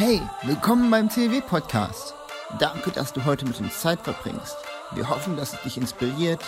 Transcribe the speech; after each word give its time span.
Hey, 0.00 0.20
willkommen 0.44 0.92
beim 0.92 1.10
CW 1.10 1.40
Podcast. 1.40 2.14
Danke, 2.60 2.92
dass 2.92 3.12
du 3.12 3.24
heute 3.24 3.44
mit 3.44 3.58
uns 3.58 3.80
Zeit 3.80 3.98
verbringst. 3.98 4.56
Wir 4.94 5.08
hoffen, 5.08 5.36
dass 5.36 5.54
es 5.54 5.62
dich 5.62 5.76
inspiriert, 5.76 6.38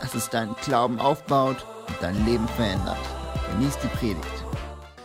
dass 0.00 0.14
es 0.14 0.30
deinen 0.30 0.54
Glauben 0.64 1.00
aufbaut 1.00 1.56
und 1.88 1.96
dein 2.00 2.24
Leben 2.24 2.46
verändert. 2.50 3.00
Genieß 3.50 3.78
die 3.82 3.88
Predigt. 3.88 4.44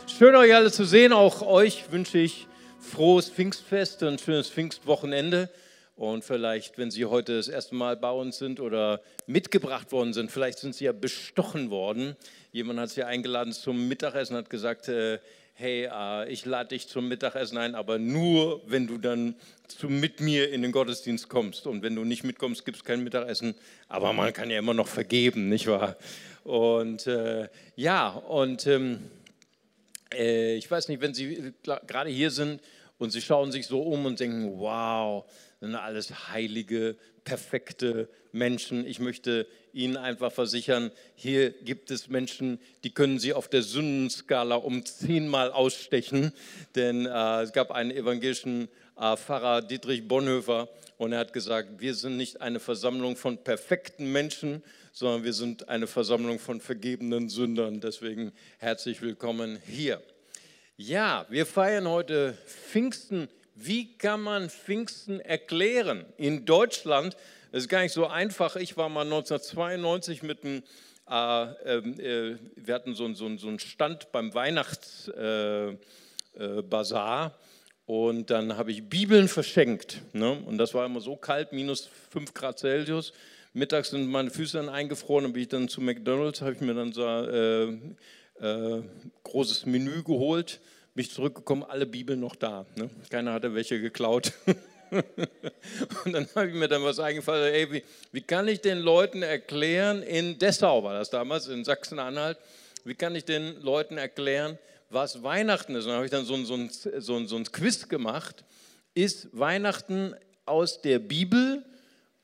Schön 0.05 0.35
euch 0.35 0.53
alle 0.53 0.71
zu 0.71 0.85
sehen. 0.85 1.13
Auch 1.13 1.41
euch 1.41 1.91
wünsche 1.91 2.19
ich 2.19 2.45
frohes 2.79 3.31
Pfingstfest 3.31 4.03
und 4.03 4.21
schönes 4.21 4.51
Pfingstwochenende. 4.51 5.49
Und 5.95 6.23
vielleicht, 6.23 6.77
wenn 6.77 6.91
Sie 6.91 7.05
heute 7.05 7.37
das 7.37 7.47
erste 7.47 7.73
Mal 7.73 7.97
bei 7.97 8.11
uns 8.11 8.37
sind 8.37 8.59
oder 8.59 9.01
mitgebracht 9.25 9.91
worden 9.91 10.13
sind, 10.13 10.29
vielleicht 10.29 10.59
sind 10.59 10.75
Sie 10.75 10.85
ja 10.85 10.91
bestochen 10.91 11.71
worden. 11.71 12.15
Jemand 12.51 12.79
hat 12.81 12.91
Sie 12.91 13.03
eingeladen 13.03 13.51
zum 13.51 13.87
Mittagessen, 13.87 14.37
hat 14.37 14.51
gesagt, 14.51 14.89
äh, 14.89 15.17
hey, 15.57 15.89
äh, 15.91 16.29
ich 16.29 16.45
lade 16.45 16.69
dich 16.69 16.87
zum 16.87 17.07
Mittagessen 17.07 17.57
ein, 17.57 17.75
aber 17.75 17.97
nur, 17.97 18.61
wenn 18.67 18.87
du 18.87 18.97
dann 18.97 19.35
zu, 19.67 19.87
mit 19.87 20.19
mir 20.19 20.51
in 20.51 20.61
den 20.61 20.71
Gottesdienst 20.71 21.29
kommst. 21.29 21.65
Und 21.65 21.81
wenn 21.81 21.95
du 21.95 22.03
nicht 22.03 22.23
mitkommst, 22.23 22.65
gibt 22.65 22.77
es 22.77 22.83
kein 22.83 23.03
Mittagessen. 23.03 23.55
Aber 23.87 24.11
man 24.13 24.33
kann 24.33 24.49
ja 24.49 24.59
immer 24.59 24.73
noch 24.73 24.87
vergeben, 24.87 25.47
nicht 25.49 25.67
wahr? 25.67 25.95
Und 26.43 27.07
äh, 27.07 27.47
ja, 27.75 28.09
und 28.09 28.67
ähm, 28.67 28.99
äh, 30.13 30.55
ich 30.55 30.69
weiß 30.69 30.89
nicht, 30.89 31.01
wenn 31.01 31.13
Sie 31.13 31.53
gerade 31.63 32.09
hier 32.09 32.31
sind 32.31 32.61
und 32.97 33.11
Sie 33.11 33.21
schauen 33.21 33.51
sich 33.51 33.65
so 33.65 33.81
um 33.81 34.05
und 34.05 34.19
denken, 34.19 34.59
wow, 34.59 35.25
sind 35.61 35.75
alles 35.75 36.29
heilige, 36.29 36.97
perfekte 37.23 38.09
Menschen. 38.33 38.85
Ich 38.85 38.99
möchte 38.99 39.47
Ihnen 39.75 39.97
einfach 39.97 40.31
versichern, 40.31 40.91
hier 41.15 41.51
gibt 41.51 41.91
es 41.91 42.07
Menschen, 42.07 42.59
die 42.83 42.91
können 42.91 43.19
Sie 43.19 43.33
auf 43.33 43.49
der 43.49 43.61
Sündenskala 43.61 44.55
um 44.55 44.85
zehnmal 44.85 45.51
ausstechen. 45.51 46.31
Denn 46.75 47.05
äh, 47.05 47.41
es 47.41 47.51
gab 47.51 47.71
einen 47.71 47.91
evangelischen 47.91 48.69
äh, 48.97 49.17
Pfarrer, 49.17 49.61
Dietrich 49.61 50.07
Bonhoeffer, 50.07 50.69
und 50.97 51.11
er 51.11 51.19
hat 51.19 51.33
gesagt, 51.33 51.81
wir 51.81 51.93
sind 51.93 52.15
nicht 52.15 52.41
eine 52.41 52.59
Versammlung 52.59 53.17
von 53.17 53.43
perfekten 53.43 54.11
Menschen, 54.11 54.63
sondern 54.93 55.25
wir 55.25 55.33
sind 55.33 55.67
eine 55.67 55.87
Versammlung 55.87 56.39
von 56.39 56.61
vergebenen 56.61 57.27
Sündern. 57.27 57.81
Deswegen 57.81 58.31
herzlich 58.59 59.01
willkommen 59.01 59.59
hier. 59.67 60.01
Ja, 60.77 61.25
wir 61.29 61.45
feiern 61.45 61.89
heute 61.89 62.37
Pfingsten. 62.45 63.27
Wie 63.55 63.97
kann 63.97 64.21
man 64.21 64.49
Pfingsten 64.49 65.19
erklären? 65.19 66.05
In 66.17 66.45
Deutschland 66.45 67.17
das 67.55 67.63
ist 67.63 67.69
gar 67.69 67.83
nicht 67.83 67.93
so 67.93 68.05
einfach. 68.05 68.57
Ich 68.57 68.75
war 68.75 68.89
mal 68.89 69.05
1992 69.05 70.23
mit 70.23 70.43
einem, 70.43 70.61
äh, 71.09 71.77
ähm, 71.77 71.97
äh, 72.01 72.35
wir 72.57 72.73
hatten 72.75 72.93
so, 72.93 73.13
so, 73.13 73.37
so 73.37 73.47
einen 73.47 73.59
Stand 73.59 74.11
beim 74.11 74.33
Weihnachtsbazar. 74.33 75.77
Äh, 77.27 77.29
äh 77.29 77.31
und 77.85 78.29
dann 78.29 78.57
habe 78.57 78.73
ich 78.73 78.89
Bibeln 78.89 79.29
verschenkt. 79.29 80.01
Ne? 80.11 80.31
Und 80.33 80.57
das 80.57 80.73
war 80.73 80.85
immer 80.85 80.99
so 80.99 81.15
kalt, 81.15 81.53
minus 81.53 81.87
5 82.09 82.33
Grad 82.33 82.59
Celsius. 82.59 83.13
Mittags 83.53 83.91
sind 83.91 84.05
meine 84.07 84.31
Füße 84.31 84.57
dann 84.57 84.67
eingefroren. 84.67 85.23
Dann 85.23 85.31
bin 85.31 85.43
ich 85.43 85.47
dann 85.47 85.69
zu 85.69 85.79
McDonalds, 85.79 86.41
habe 86.41 86.51
ich 86.51 86.59
mir 86.59 86.73
dann 86.73 86.91
so 86.91 87.05
ein 87.05 87.95
äh, 88.41 88.45
äh, 88.45 88.83
großes 89.23 89.65
Menü 89.65 90.03
geholt. 90.03 90.59
Bin 90.93 91.05
ich 91.05 91.11
zurückgekommen, 91.11 91.63
alle 91.63 91.85
Bibeln 91.85 92.19
noch 92.19 92.35
da. 92.35 92.65
Ne? 92.75 92.89
Keiner 93.09 93.31
hatte 93.31 93.55
welche 93.55 93.79
geklaut. 93.79 94.33
Und 96.05 96.13
dann 96.13 96.27
habe 96.35 96.47
ich 96.47 96.53
mir 96.53 96.67
dann 96.67 96.83
was 96.83 96.99
eingefallen, 96.99 97.53
ey, 97.53 97.71
wie, 97.71 97.83
wie 98.11 98.21
kann 98.21 98.47
ich 98.47 98.61
den 98.61 98.79
Leuten 98.79 99.21
erklären, 99.21 100.03
in 100.03 100.37
Dessau 100.37 100.83
war 100.83 100.93
das 100.93 101.09
damals, 101.09 101.47
in 101.47 101.63
Sachsen-Anhalt, 101.63 102.37
wie 102.83 102.95
kann 102.95 103.15
ich 103.15 103.25
den 103.25 103.61
Leuten 103.61 103.97
erklären, 103.97 104.57
was 104.89 105.23
Weihnachten 105.23 105.75
ist? 105.75 105.85
Und 105.85 105.89
dann 105.89 105.97
habe 105.97 106.05
ich 106.05 106.11
dann 106.11 106.25
so 106.25 106.35
ein, 106.35 106.45
so, 106.45 106.57
so, 106.99 107.25
so 107.25 107.35
ein 107.35 107.45
Quiz 107.45 107.89
gemacht. 107.89 108.43
Ist 108.93 109.27
Weihnachten 109.37 110.15
aus 110.45 110.81
der 110.81 110.99
Bibel? 110.99 111.63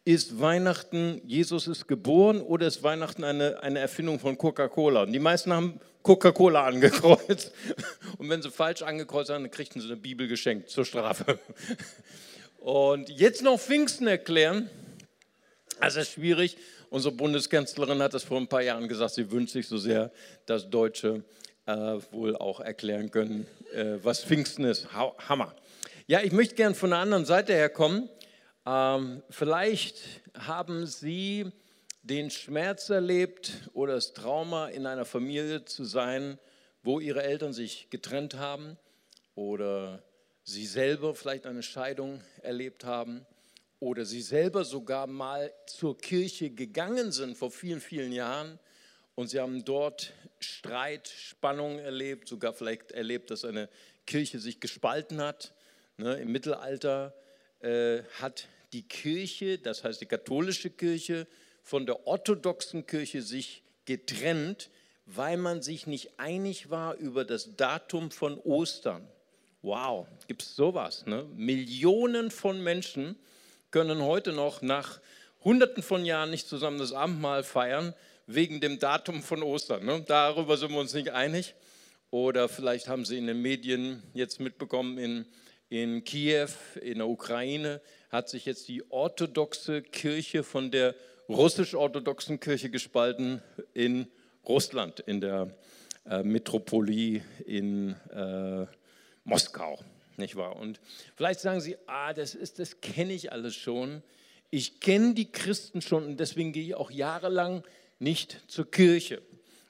Ist 0.04 0.40
Weihnachten, 0.40 1.22
Jesus 1.28 1.68
ist 1.68 1.88
geboren 1.88 2.42
oder 2.42 2.68
ist 2.68 2.82
Weihnachten 2.82 3.24
eine, 3.24 3.62
eine 3.62 3.80
Erfindung 3.80 4.20
von 4.20 4.38
Coca-Cola? 4.38 5.04
Und 5.04 5.14
die 5.14 5.20
meisten 5.20 5.54
haben 5.54 5.80
Coca-Cola 6.02 6.66
angekreuzt. 6.66 7.52
Und 8.18 8.30
wenn 8.30 8.42
sie 8.42 8.50
falsch 8.50 8.82
angekreuzt 8.82 9.30
haben, 9.30 9.44
dann 9.44 9.52
kriegten 9.52 9.82
sie 9.82 9.88
eine 9.88 9.98
Bibel 9.98 10.28
geschenkt 10.28 10.70
zur 10.70 10.86
Strafe. 10.86 11.40
Und 12.62 13.10
jetzt 13.10 13.42
noch 13.42 13.60
Pfingsten 13.60 14.06
erklären, 14.06 14.70
das 15.80 15.96
ist 15.96 16.12
schwierig. 16.12 16.58
Unsere 16.92 17.12
Bundeskanzlerin 17.12 18.04
hat 18.04 18.14
das 18.14 18.24
vor 18.24 18.38
ein 18.38 18.48
paar 18.48 18.62
Jahren 18.62 18.88
gesagt, 18.88 19.16
sie 19.16 19.32
wünscht 19.32 19.54
sich 19.54 19.68
so 19.68 19.80
sehr, 19.80 20.12
dass 20.46 20.70
Deutsche 20.70 21.24
äh, 21.66 21.74
wohl 22.12 22.36
auch 22.36 22.60
erklären 22.60 23.10
können, 23.10 23.48
äh, 23.74 23.96
was 24.04 24.24
Pfingsten 24.24 24.66
ist. 24.66 24.94
Hammer. 24.94 25.56
Ja, 26.06 26.22
ich 26.22 26.34
möchte 26.34 26.54
gern 26.54 26.76
von 26.76 26.92
der 26.92 27.00
anderen 27.00 27.26
Seite 27.26 27.52
her 27.52 27.70
kommen. 27.70 28.10
Ähm, 28.68 29.24
vielleicht 29.32 30.04
haben 30.38 30.86
Sie 30.86 31.52
den 32.04 32.30
Schmerz 32.30 32.92
erlebt 32.92 33.54
oder 33.74 33.96
das 33.96 34.14
Trauma, 34.14 34.68
in 34.68 34.86
einer 34.86 35.06
Familie 35.06 35.66
zu 35.66 35.84
sein, 35.84 36.38
wo 36.84 37.00
Ihre 37.00 37.24
Eltern 37.24 37.54
sich 37.54 37.90
getrennt 37.90 38.36
haben 38.36 38.78
oder 39.34 40.04
Sie 40.44 40.66
selber 40.66 41.14
vielleicht 41.14 41.46
eine 41.46 41.64
Scheidung 41.64 42.22
erlebt 42.42 42.84
haben 42.84 43.26
oder 43.80 44.06
Sie 44.06 44.22
selber 44.22 44.66
sogar 44.66 45.08
mal 45.08 45.54
zur 45.68 45.98
Kirche 45.98 46.50
gegangen 46.50 47.12
sind 47.12 47.38
vor 47.38 47.52
vielen, 47.52 47.80
vielen 47.80 48.12
Jahren 48.12 48.60
und 49.16 49.28
Sie 49.28 49.40
haben 49.40 49.64
dort 49.66 50.14
Streit, 50.40 51.08
Spannung 51.08 51.78
erlebt, 51.80 52.28
sogar 52.28 52.54
vielleicht 52.54 52.92
erlebt, 52.92 53.30
dass 53.30 53.46
eine 53.46 53.70
Kirche 54.08 54.40
sich 54.40 54.60
gespalten 54.60 55.22
hat. 55.22 55.54
Ne, 55.98 56.16
Im 56.16 56.32
Mittelalter 56.32 57.16
äh, 57.60 58.02
hat 58.20 58.48
die 58.74 58.88
Kirche, 58.88 59.60
das 59.60 59.84
heißt 59.84 60.02
die 60.02 60.08
katholische 60.08 60.72
Kirche, 60.72 61.28
von 61.62 61.86
der 61.86 62.08
orthodoxen 62.08 62.88
Kirche 62.88 63.22
sich 63.22 63.64
getrennt, 63.86 64.72
weil 65.06 65.38
man 65.38 65.62
sich 65.62 65.86
nicht 65.86 66.20
einig 66.20 66.70
war 66.72 66.96
über 66.96 67.26
das 67.26 67.56
Datum 67.56 68.10
von 68.10 68.40
Ostern. 68.40 69.08
Wow, 69.64 70.08
gibt 70.28 70.42
es 70.42 70.56
sowas? 70.56 71.06
Ne? 71.06 71.28
Millionen 71.36 72.32
von 72.32 72.64
Menschen 72.64 73.16
können 73.70 74.02
heute 74.02 74.34
noch 74.34 74.64
nach 74.64 75.00
Hunderten 75.44 75.84
von 75.84 76.04
Jahren 76.04 76.32
nicht 76.32 76.48
zusammen 76.48 76.80
das 76.80 76.94
Abendmahl 76.94 77.44
feiern, 77.44 77.94
wegen 78.26 78.60
dem 78.60 78.80
Datum 78.80 79.22
von 79.22 79.44
Ostern. 79.44 79.86
Ne? 79.86 80.04
Darüber 80.08 80.58
sind 80.58 80.72
wir 80.72 80.80
uns 80.80 80.94
nicht 80.94 81.12
einig. 81.12 81.54
Oder 82.10 82.50
vielleicht 82.50 82.88
haben 82.88 83.06
Sie 83.06 83.18
in 83.18 83.28
den 83.28 83.42
Medien 83.42 84.04
jetzt 84.14 84.40
mitbekommen, 84.40 84.98
in, 84.98 85.26
in 85.70 86.04
Kiew, 86.04 86.50
in 86.82 86.98
der 86.98 87.08
Ukraine, 87.08 87.82
hat 88.10 88.30
sich 88.30 88.46
jetzt 88.46 88.68
die 88.68 88.84
orthodoxe 88.92 89.82
Kirche 89.82 90.44
von 90.44 90.72
der 90.72 90.96
russisch-orthodoxen 91.30 92.40
Kirche 92.40 92.70
gespalten 92.70 93.42
in 93.74 94.08
Russland, 94.46 95.00
in 95.02 95.22
der 95.22 95.56
äh, 96.10 96.24
Metropolie 96.24 97.22
in 97.46 97.96
äh, 98.10 98.66
Moskau, 99.24 99.80
nicht 100.18 100.36
wahr? 100.36 100.56
Und 100.56 100.80
vielleicht 101.16 101.40
sagen 101.40 101.62
Sie, 101.62 101.78
ah, 101.88 102.14
das 102.14 102.36
ist, 102.36 102.60
das 102.60 102.82
kenne 102.82 103.14
ich 103.14 103.32
alles 103.32 103.56
schon. 103.56 104.04
Ich 104.50 104.80
kenne 104.80 105.14
die 105.14 105.32
Christen 105.32 105.82
schon 105.82 106.06
und 106.06 106.18
deswegen 106.20 106.52
gehe 106.52 106.64
ich 106.64 106.76
auch 106.76 106.92
jahrelang 106.92 107.64
nicht 108.00 108.42
zur 108.48 108.70
Kirche, 108.70 109.22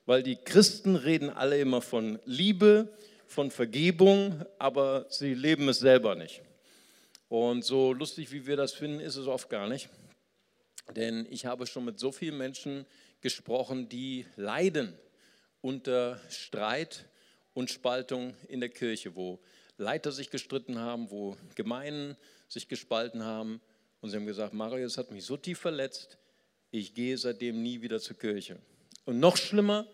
weil 0.05 0.23
die 0.23 0.37
Christen 0.37 0.95
reden 0.95 1.29
alle 1.29 1.59
immer 1.59 1.81
von 1.81 2.19
Liebe, 2.25 2.91
von 3.27 3.51
Vergebung, 3.51 4.43
aber 4.57 5.05
sie 5.09 5.33
leben 5.33 5.69
es 5.69 5.79
selber 5.79 6.15
nicht. 6.15 6.41
Und 7.29 7.63
so 7.63 7.93
lustig 7.93 8.31
wie 8.31 8.45
wir 8.45 8.57
das 8.57 8.73
finden, 8.73 8.99
ist 8.99 9.15
es 9.15 9.27
oft 9.27 9.49
gar 9.49 9.67
nicht. 9.67 9.89
Denn 10.95 11.25
ich 11.29 11.45
habe 11.45 11.67
schon 11.67 11.85
mit 11.85 11.99
so 11.99 12.11
vielen 12.11 12.37
Menschen 12.37 12.85
gesprochen, 13.21 13.87
die 13.87 14.25
leiden 14.35 14.97
unter 15.61 16.19
Streit, 16.29 17.05
und 17.53 17.69
Spaltung 17.69 18.33
in 18.47 18.59
der 18.59 18.69
Kirche, 18.69 19.15
wo 19.15 19.39
Leiter 19.77 20.11
sich 20.11 20.29
gestritten 20.29 20.79
haben, 20.79 21.11
wo 21.11 21.37
Gemeinden 21.55 22.15
sich 22.47 22.67
gespalten 22.67 23.23
haben. 23.23 23.61
Und 24.01 24.09
sie 24.09 24.17
haben 24.17 24.25
gesagt, 24.25 24.53
Mario, 24.53 24.83
das 24.83 24.97
hat 24.97 25.11
mich 25.11 25.25
so 25.25 25.37
tief 25.37 25.59
verletzt, 25.59 26.17
ich 26.71 26.93
gehe 26.93 27.17
seitdem 27.17 27.61
nie 27.61 27.81
wieder 27.81 27.99
zur 27.99 28.17
Kirche. 28.17 28.57
Und 29.05 29.19
noch 29.19 29.37
schlimmer, 29.37 29.87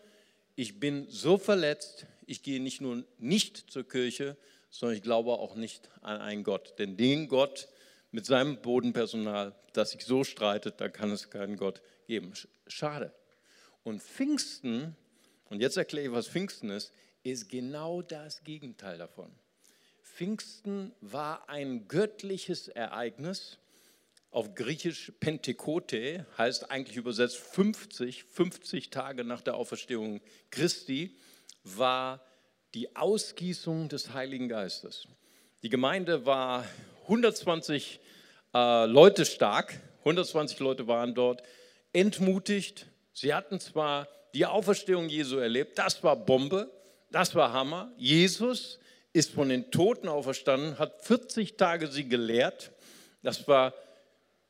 ich 0.55 0.79
bin 0.79 1.07
so 1.09 1.37
verletzt, 1.37 2.05
ich 2.25 2.43
gehe 2.43 2.61
nicht 2.61 2.81
nur 2.81 3.03
nicht 3.17 3.71
zur 3.71 3.87
Kirche, 3.87 4.37
sondern 4.69 4.97
ich 4.97 5.03
glaube 5.03 5.31
auch 5.31 5.55
nicht 5.55 5.89
an 6.01 6.21
einen 6.21 6.43
Gott. 6.43 6.77
Denn 6.77 6.97
den 6.97 7.27
Gott 7.27 7.67
mit 8.11 8.25
seinem 8.25 8.61
Bodenpersonal, 8.61 9.55
das 9.73 9.91
sich 9.91 10.03
so 10.03 10.23
streitet, 10.23 10.79
da 10.79 10.89
kann 10.89 11.11
es 11.11 11.29
keinen 11.29 11.57
Gott 11.57 11.81
geben. 12.07 12.33
Schade. 12.67 13.11
Und 13.83 14.01
Pfingsten, 14.01 14.95
und 15.49 15.61
jetzt 15.61 15.77
erkläre 15.77 16.07
ich, 16.07 16.11
was 16.11 16.27
Pfingsten 16.27 16.69
ist, 16.69 16.91
ist 17.31 17.49
genau 17.49 18.01
das 18.01 18.43
Gegenteil 18.43 18.97
davon. 18.97 19.31
Pfingsten 20.01 20.93
war 21.01 21.47
ein 21.49 21.87
göttliches 21.87 22.67
Ereignis. 22.69 23.59
Auf 24.31 24.55
Griechisch 24.55 25.11
Pentekote 25.19 26.25
heißt 26.37 26.71
eigentlich 26.71 26.97
übersetzt 26.97 27.37
50, 27.37 28.23
50 28.23 28.89
Tage 28.89 29.23
nach 29.23 29.41
der 29.41 29.55
Auferstehung 29.55 30.21
Christi 30.51 31.15
war 31.63 32.21
die 32.73 32.95
Ausgießung 32.95 33.89
des 33.89 34.13
Heiligen 34.13 34.49
Geistes. 34.49 35.07
Die 35.63 35.69
Gemeinde 35.69 36.25
war 36.25 36.65
120 37.03 37.99
äh, 38.53 38.85
Leute 38.85 39.25
stark, 39.25 39.79
120 39.99 40.59
Leute 40.59 40.87
waren 40.87 41.15
dort, 41.15 41.43
entmutigt. 41.93 42.87
Sie 43.13 43.33
hatten 43.33 43.59
zwar 43.59 44.07
die 44.33 44.45
Auferstehung 44.45 45.09
Jesu 45.09 45.37
erlebt, 45.37 45.77
das 45.77 46.03
war 46.03 46.15
Bombe, 46.15 46.71
das 47.11 47.35
war 47.35 47.53
Hammer. 47.53 47.91
Jesus 47.97 48.79
ist 49.13 49.31
von 49.31 49.49
den 49.49 49.71
Toten 49.71 50.07
auferstanden, 50.07 50.77
hat 50.77 51.03
40 51.03 51.57
Tage 51.57 51.87
sie 51.87 52.07
gelehrt, 52.07 52.71
das 53.23 53.47
war 53.47 53.73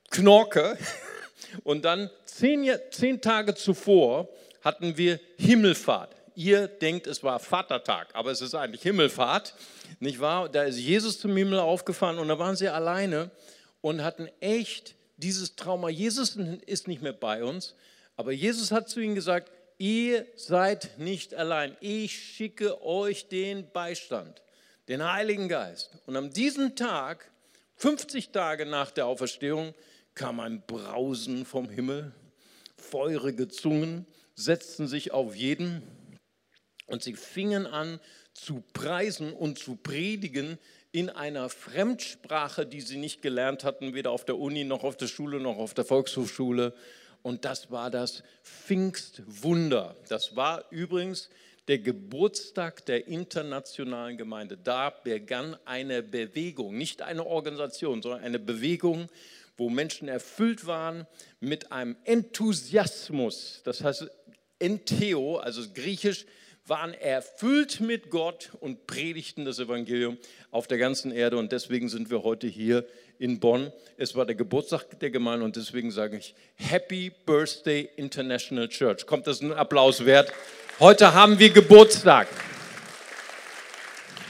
Knorke. 0.10 0.78
Und 1.64 1.86
dann 1.86 2.10
zehn, 2.26 2.70
zehn 2.92 3.22
Tage 3.22 3.56
zuvor 3.56 4.28
hatten 4.62 4.98
wir 4.98 5.20
Himmelfahrt. 5.38 6.16
Ihr 6.36 6.68
denkt, 6.68 7.08
es 7.08 7.24
war 7.24 7.40
Vatertag, 7.40 8.10
aber 8.14 8.32
es 8.32 8.42
ist 8.42 8.54
eigentlich 8.54 8.82
Himmelfahrt, 8.82 9.56
nicht 10.00 10.20
wahr? 10.20 10.50
Da 10.50 10.64
ist 10.64 10.78
Jesus 10.78 11.20
zum 11.20 11.36
Himmel 11.36 11.60
aufgefahren 11.60 12.20
und 12.20 12.28
da 12.28 12.38
waren 12.38 12.56
sie 12.56 12.68
alleine 12.70 13.32
und 13.82 14.04
hatten 14.04 14.28
echt 14.40 14.96
dieses 15.18 15.56
Trauma. 15.56 15.90
Jesus 15.90 16.36
ist 16.66 16.88
nicht 16.88 17.02
mehr 17.02 17.14
bei 17.14 17.44
uns, 17.44 17.76
aber 18.16 18.32
Jesus 18.32 18.72
hat 18.72 18.90
zu 18.90 19.00
ihnen 19.00 19.16
gesagt, 19.16 19.52
ihr 19.78 20.26
seid 20.36 20.98
nicht 20.98 21.34
allein. 21.34 21.76
Ich 21.80 22.18
schicke 22.18 22.84
euch 22.84 23.28
den 23.28 23.72
Beistand, 23.72 24.42
den 24.88 25.04
Heiligen 25.04 25.48
Geist. 25.48 25.92
Und 26.06 26.16
an 26.16 26.32
diesem 26.32 26.76
Tag, 26.76 27.32
50 27.76 28.30
Tage 28.32 28.66
nach 28.66 28.92
der 28.92 29.06
Auferstehung, 29.06 29.74
kam 30.16 30.40
ein 30.40 30.64
Brausen 30.66 31.46
vom 31.46 31.70
Himmel, 31.70 32.12
feurige 32.78 33.48
Zungen 33.48 34.06
setzten 34.36 34.88
sich 34.88 35.12
auf 35.12 35.36
jeden 35.36 35.82
und 36.88 37.04
sie 37.04 37.14
fingen 37.14 37.66
an 37.66 38.00
zu 38.34 38.64
preisen 38.74 39.34
und 39.34 39.60
zu 39.60 39.76
predigen 39.76 40.58
in 40.92 41.10
einer 41.10 41.50
Fremdsprache, 41.50 42.66
die 42.66 42.82
sie 42.82 42.98
nicht 42.98 43.22
gelernt 43.22 43.64
hatten, 43.64 43.94
weder 43.94 44.12
auf 44.12 44.26
der 44.26 44.38
Uni 44.38 44.64
noch 44.64 44.84
auf 44.84 44.96
der 44.98 45.08
Schule 45.08 45.40
noch 45.40 45.58
auf 45.58 45.74
der 45.74 45.86
Volkshochschule. 45.86 46.74
Und 47.22 47.46
das 47.46 47.72
war 47.72 47.92
das 47.92 48.24
Pfingstwunder. 48.44 49.96
Das 50.08 50.36
war 50.36 50.66
übrigens 50.72 51.30
der 51.68 51.80
Geburtstag 51.80 52.86
der 52.86 53.08
internationalen 53.08 54.18
Gemeinde. 54.18 54.58
Da 54.58 54.90
begann 54.90 55.58
eine 55.66 56.02
Bewegung, 56.02 56.78
nicht 56.78 57.02
eine 57.02 57.26
Organisation, 57.26 58.02
sondern 58.02 58.24
eine 58.24 58.40
Bewegung, 58.40 59.10
wo 59.58 59.70
Menschen 59.70 60.08
erfüllt 60.08 60.66
waren 60.66 61.08
mit 61.40 61.72
einem 61.72 61.98
Enthusiasmus. 62.06 63.62
Das 63.66 63.84
heißt, 63.84 64.10
Entheo, 64.60 65.38
also 65.38 65.62
griechisch 65.74 66.26
waren 66.66 66.94
erfüllt 66.94 67.80
mit 67.80 68.10
Gott 68.10 68.52
und 68.60 68.88
predigten 68.88 69.46
das 69.46 69.60
Evangelium 69.60 70.18
auf 70.52 70.68
der 70.68 70.78
ganzen 70.78 71.12
Erde. 71.12 71.38
Und 71.38 71.52
deswegen 71.52 71.90
sind 71.90 72.10
wir 72.10 72.24
heute 72.24 72.48
hier 72.48 72.86
in 73.20 73.40
Bonn. 73.40 73.72
Es 73.98 74.16
war 74.16 74.26
der 74.26 74.36
Geburtstag 74.36 75.00
der 75.00 75.10
Gemeinde 75.10 75.46
und 75.46 75.56
deswegen 75.56 75.92
sage 75.92 76.18
ich 76.18 76.36
Happy 76.56 77.12
Birthday 77.26 77.90
International 77.96 78.68
Church. 78.68 79.06
Kommt 79.06 79.28
das 79.28 79.42
ein 79.42 79.54
Applaus 79.54 80.06
wert? 80.06 80.32
Heute 80.80 81.14
haben 81.14 81.40
wir 81.40 81.50
Geburtstag. 81.50 82.28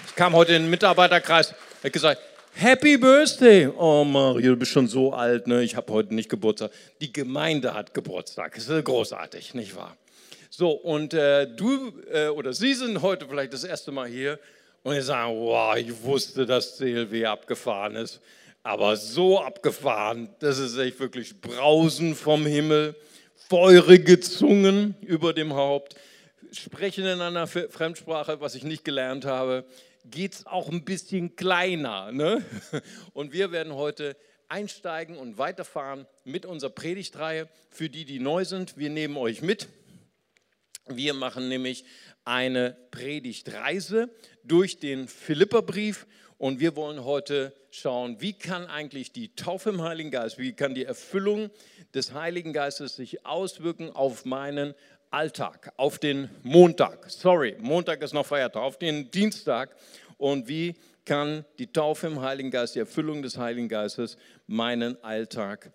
Ich 0.07 0.15
kam 0.15 0.33
heute 0.33 0.53
in 0.53 0.63
den 0.63 0.71
Mitarbeiterkreis, 0.71 1.53
habe 1.79 1.91
gesagt, 1.91 2.21
Happy 2.53 2.97
Birthday. 2.97 3.67
Oh 3.67 4.03
Mario, 4.03 4.53
du 4.53 4.57
bist 4.57 4.71
schon 4.71 4.87
so 4.87 5.13
alt, 5.13 5.45
ne? 5.45 5.61
ich 5.63 5.75
habe 5.75 5.93
heute 5.93 6.15
nicht 6.15 6.29
Geburtstag. 6.29 6.71
Die 7.01 7.13
Gemeinde 7.13 7.73
hat 7.73 7.93
Geburtstag. 7.93 8.55
Das 8.55 8.67
ist 8.67 8.85
großartig, 8.85 9.53
nicht 9.53 9.75
wahr? 9.75 9.95
So, 10.49 10.71
und 10.71 11.13
äh, 11.13 11.47
du 11.47 11.93
äh, 12.11 12.29
oder 12.29 12.53
Sie 12.53 12.73
sind 12.73 13.01
heute 13.01 13.27
vielleicht 13.27 13.53
das 13.53 13.63
erste 13.63 13.91
Mal 13.91 14.07
hier 14.07 14.39
und 14.81 14.95
Sie 14.95 15.01
sagen, 15.01 15.35
wow, 15.35 15.75
ich 15.75 16.01
wusste, 16.01 16.45
dass 16.45 16.77
CLW 16.77 17.25
abgefahren 17.25 17.95
ist, 17.95 18.21
aber 18.67 18.97
so 18.97 19.39
abgefahren, 19.39 20.27
das 20.39 20.59
ist 20.59 20.77
echt 20.77 20.99
wirklich 20.99 21.39
Brausen 21.39 22.15
vom 22.15 22.45
Himmel, 22.45 22.97
feurige 23.33 24.19
Zungen 24.19 24.93
über 24.99 25.31
dem 25.31 25.53
Haupt, 25.53 25.95
sprechen 26.51 27.05
in 27.05 27.21
einer 27.21 27.47
Fremdsprache, 27.47 28.41
was 28.41 28.55
ich 28.55 28.65
nicht 28.65 28.83
gelernt 28.83 29.23
habe, 29.23 29.63
geht 30.03 30.33
es 30.33 30.45
auch 30.45 30.67
ein 30.69 30.83
bisschen 30.83 31.37
kleiner. 31.37 32.11
Ne? 32.11 32.43
Und 33.13 33.31
wir 33.31 33.53
werden 33.53 33.73
heute 33.73 34.17
einsteigen 34.49 35.17
und 35.17 35.37
weiterfahren 35.37 36.05
mit 36.25 36.45
unserer 36.45 36.69
Predigtreihe. 36.69 37.47
Für 37.69 37.89
die, 37.89 38.03
die 38.03 38.19
neu 38.19 38.43
sind, 38.43 38.77
wir 38.77 38.89
nehmen 38.89 39.15
euch 39.15 39.41
mit. 39.41 39.69
Wir 40.87 41.13
machen 41.13 41.47
nämlich 41.47 41.85
eine 42.25 42.75
Predigtreise 42.91 44.09
durch 44.43 44.79
den 44.79 45.07
Philipperbrief 45.07 46.05
und 46.37 46.59
wir 46.59 46.75
wollen 46.75 47.03
heute 47.03 47.53
schauen, 47.71 48.21
wie 48.21 48.33
kann 48.33 48.67
eigentlich 48.67 49.11
die 49.11 49.35
Taufe 49.35 49.69
im 49.69 49.81
Heiligen 49.81 50.11
Geist, 50.11 50.37
wie 50.37 50.53
kann 50.53 50.75
die 50.75 50.85
Erfüllung 50.85 51.49
des 51.93 52.13
Heiligen 52.13 52.53
Geistes 52.53 52.95
sich 52.95 53.25
auswirken 53.25 53.89
auf 53.91 54.25
meinen 54.25 54.73
Alltag, 55.09 55.73
auf 55.77 55.99
den 55.99 56.29
Montag. 56.43 57.09
Sorry, 57.09 57.55
Montag 57.59 58.01
ist 58.01 58.13
noch 58.13 58.25
Feiertag, 58.25 58.61
auf 58.61 58.77
den 58.77 59.09
Dienstag 59.09 59.75
und 60.17 60.47
wie 60.47 60.75
kann 61.05 61.45
die 61.57 61.71
Taufe 61.71 62.07
im 62.07 62.21
Heiligen 62.21 62.51
Geist, 62.51 62.75
die 62.75 62.79
Erfüllung 62.79 63.21
des 63.21 63.37
Heiligen 63.37 63.69
Geistes 63.69 64.17
meinen 64.45 65.01
Alltag 65.03 65.71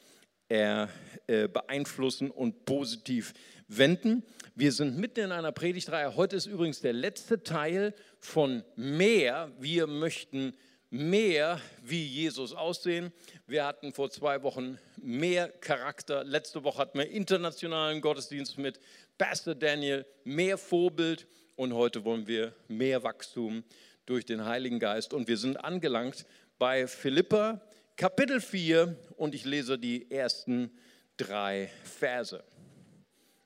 äh, 0.49 0.87
beeinflussen 1.27 2.31
und 2.31 2.67
positiv 2.67 3.33
wenden. 3.69 4.23
Wir 4.55 4.71
sind 4.71 4.99
mitten 4.99 5.21
in 5.21 5.33
einer 5.33 5.51
Predigtreihe. 5.51 6.15
Heute 6.15 6.37
ist 6.37 6.45
übrigens 6.45 6.83
der 6.83 6.93
letzte 6.93 7.43
Teil 7.43 7.95
von 8.19 8.63
mehr. 8.77 9.51
Wir 9.59 9.87
möchten 9.87 10.53
mehr 10.91 11.59
wie 11.83 12.05
Jesus 12.05 12.53
aussehen. 12.53 13.13
Wir 13.47 13.65
hatten 13.65 13.95
vor 13.95 14.11
zwei 14.11 14.43
Wochen 14.43 14.79
mehr 15.01 15.49
Charakter. 15.49 16.23
Letzte 16.23 16.65
Woche 16.65 16.83
hatten 16.83 16.99
wir 16.99 17.09
internationalen 17.09 18.03
Gottesdienst 18.03 18.59
mit 18.59 18.79
Pastor 19.17 19.55
Daniel, 19.55 20.05
mehr 20.25 20.59
Vorbild. 20.59 21.27
Und 21.57 21.73
heute 21.73 22.05
wollen 22.05 22.27
wir 22.27 22.53
mehr 22.69 23.03
Wachstum 23.03 23.65
durch 24.05 24.27
den 24.27 24.45
Heiligen 24.45 24.79
Geist. 24.79 25.15
Und 25.15 25.29
wir 25.29 25.39
sind 25.39 25.57
angelangt 25.65 26.27
bei 26.59 26.87
Philippa 26.87 27.63
Kapitel 27.97 28.39
4 28.43 28.97
und 29.17 29.35
ich 29.35 29.47
lese 29.47 29.79
die 29.79 30.11
ersten 30.11 30.71
drei 31.17 31.71
Verse. 31.85 32.45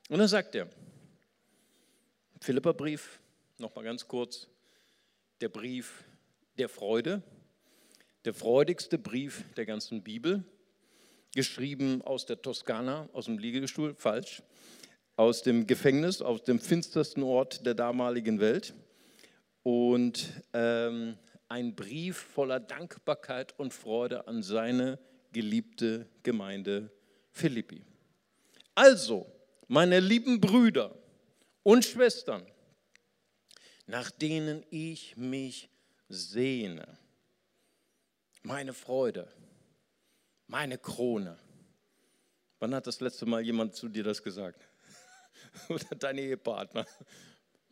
Und 0.09 0.19
dann 0.19 0.27
sagt 0.27 0.53
er, 0.55 0.67
Philipperbrief, 2.41 3.19
nochmal 3.57 3.83
ganz 3.83 4.07
kurz, 4.07 4.47
der 5.41 5.49
Brief 5.49 6.03
der 6.57 6.69
Freude, 6.69 7.21
der 8.25 8.33
freudigste 8.33 8.97
Brief 8.97 9.43
der 9.55 9.65
ganzen 9.65 10.03
Bibel, 10.03 10.43
geschrieben 11.33 12.01
aus 12.01 12.25
der 12.25 12.41
Toskana, 12.41 13.09
aus 13.13 13.25
dem 13.25 13.37
Liegestuhl, 13.37 13.95
falsch, 13.95 14.41
aus 15.15 15.41
dem 15.41 15.67
Gefängnis, 15.67 16.21
aus 16.21 16.43
dem 16.43 16.59
finstersten 16.59 17.23
Ort 17.23 17.65
der 17.65 17.73
damaligen 17.73 18.39
Welt 18.39 18.73
und 19.63 20.29
ähm, 20.53 21.17
ein 21.49 21.75
Brief 21.75 22.17
voller 22.17 22.59
Dankbarkeit 22.59 23.57
und 23.59 23.73
Freude 23.73 24.27
an 24.27 24.43
seine 24.43 24.99
geliebte 25.31 26.07
Gemeinde 26.23 26.91
Philippi. 27.31 27.83
Also, 28.75 29.25
meine 29.67 29.99
lieben 29.99 30.39
Brüder 30.39 30.95
und 31.67 31.83
Schwestern, 31.83 32.45
nach 33.87 34.09
denen 34.09 34.65
ich 34.69 35.17
mich 35.17 35.69
sehne, 36.07 36.97
meine 38.41 38.73
Freude, 38.73 39.29
meine 40.47 40.77
Krone. 40.77 41.37
Wann 42.59 42.73
hat 42.73 42.87
das 42.87 43.01
letzte 43.01 43.25
Mal 43.25 43.41
jemand 43.41 43.75
zu 43.75 43.89
dir 43.89 44.05
das 44.05 44.23
gesagt? 44.23 44.65
Oder 45.67 45.93
dein 45.99 46.17
Ehepartner? 46.19 46.85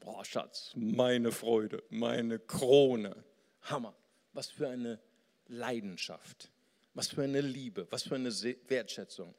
Boah, 0.01 0.25
Schatz, 0.25 0.73
meine 0.75 1.31
Freude, 1.31 1.81
meine 1.87 2.39
Krone. 2.39 3.23
Hammer. 3.61 3.95
Was 4.33 4.49
für 4.49 4.67
eine 4.67 4.99
Leidenschaft. 5.47 6.51
Was 6.95 7.07
für 7.07 7.23
eine 7.23 7.39
Liebe. 7.39 7.87
Was 7.91 8.03
für 8.03 8.15
eine 8.15 8.33
Wertschätzung. 8.67 9.33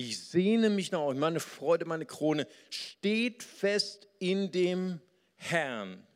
Ich 0.00 0.20
sehne 0.20 0.70
mich 0.70 0.92
nach 0.92 1.00
euch. 1.00 1.18
Meine 1.18 1.40
Freude, 1.40 1.84
meine 1.84 2.06
Krone 2.06 2.46
steht 2.70 3.42
fest 3.42 4.06
in 4.20 4.52
dem 4.52 5.00
Herrn, 5.34 6.06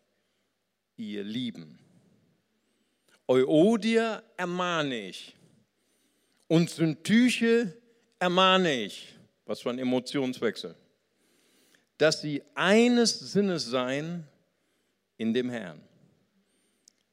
ihr 0.97 1.25
Lieben. 1.25 1.81
Euodia 3.27 4.23
ermahne 4.37 5.09
ich 5.09 5.35
und 6.47 6.71
Syntyche 6.71 7.77
ermahne 8.21 8.85
ich. 8.85 9.17
Was 9.47 9.63
für 9.63 9.71
ein 9.71 9.81
Emotionswechsel. 9.81 10.77
Dass 11.99 12.21
sie 12.21 12.41
eines 12.55 13.19
Sinnes 13.19 13.65
seien 13.65 14.29
in 15.17 15.35
dem 15.35 15.51
Herrn. 15.51 15.81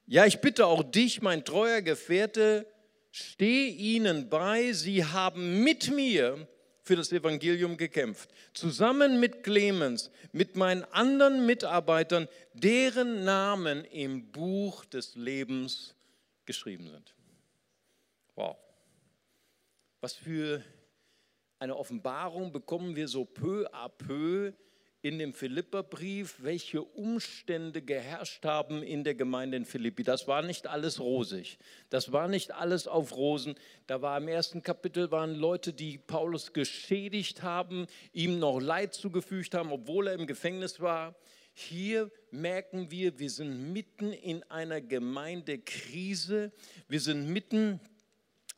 Ja, 0.06 0.24
ich 0.24 0.40
bitte 0.40 0.66
auch 0.66 0.84
dich, 0.84 1.20
mein 1.20 1.44
treuer 1.44 1.82
Gefährte, 1.82 2.64
steh 3.10 3.66
ihnen 3.66 4.28
bei, 4.28 4.72
sie 4.72 5.04
haben 5.04 5.64
mit 5.64 5.90
mir 5.90 6.46
für 6.90 6.96
das 6.96 7.12
Evangelium 7.12 7.76
gekämpft. 7.76 8.30
Zusammen 8.52 9.20
mit 9.20 9.44
Clemens, 9.44 10.10
mit 10.32 10.56
meinen 10.56 10.82
anderen 10.86 11.46
Mitarbeitern, 11.46 12.26
deren 12.52 13.22
Namen 13.22 13.84
im 13.84 14.32
Buch 14.32 14.84
des 14.86 15.14
Lebens 15.14 15.94
geschrieben 16.46 16.88
sind. 16.88 17.14
Wow. 18.34 18.56
Was 20.00 20.14
für 20.14 20.64
eine 21.60 21.76
Offenbarung 21.76 22.50
bekommen 22.50 22.96
wir 22.96 23.06
so 23.06 23.24
peu 23.24 23.72
à 23.72 23.88
peu 23.88 24.52
in 25.02 25.18
dem 25.18 25.32
Philipperbrief, 25.32 26.36
welche 26.42 26.82
Umstände 26.82 27.80
geherrscht 27.80 28.44
haben 28.44 28.82
in 28.82 29.02
der 29.02 29.14
Gemeinde 29.14 29.56
in 29.56 29.64
Philippi. 29.64 30.02
Das 30.02 30.28
war 30.28 30.42
nicht 30.42 30.66
alles 30.66 31.00
rosig. 31.00 31.58
Das 31.88 32.12
war 32.12 32.28
nicht 32.28 32.52
alles 32.52 32.86
auf 32.86 33.16
Rosen. 33.16 33.54
Da 33.86 34.02
war 34.02 34.18
im 34.18 34.28
ersten 34.28 34.62
Kapitel 34.62 35.10
waren 35.10 35.34
Leute, 35.34 35.72
die 35.72 35.98
Paulus 35.98 36.52
geschädigt 36.52 37.42
haben, 37.42 37.86
ihm 38.12 38.38
noch 38.38 38.60
Leid 38.60 38.92
zugefügt 38.92 39.54
haben, 39.54 39.72
obwohl 39.72 40.08
er 40.08 40.14
im 40.14 40.26
Gefängnis 40.26 40.80
war. 40.80 41.14
Hier 41.54 42.10
merken 42.30 42.90
wir, 42.90 43.18
wir 43.18 43.30
sind 43.30 43.72
mitten 43.72 44.12
in 44.12 44.42
einer 44.44 44.80
Gemeindekrise. 44.80 46.52
Wir 46.88 47.00
sind 47.00 47.28
mitten 47.28 47.80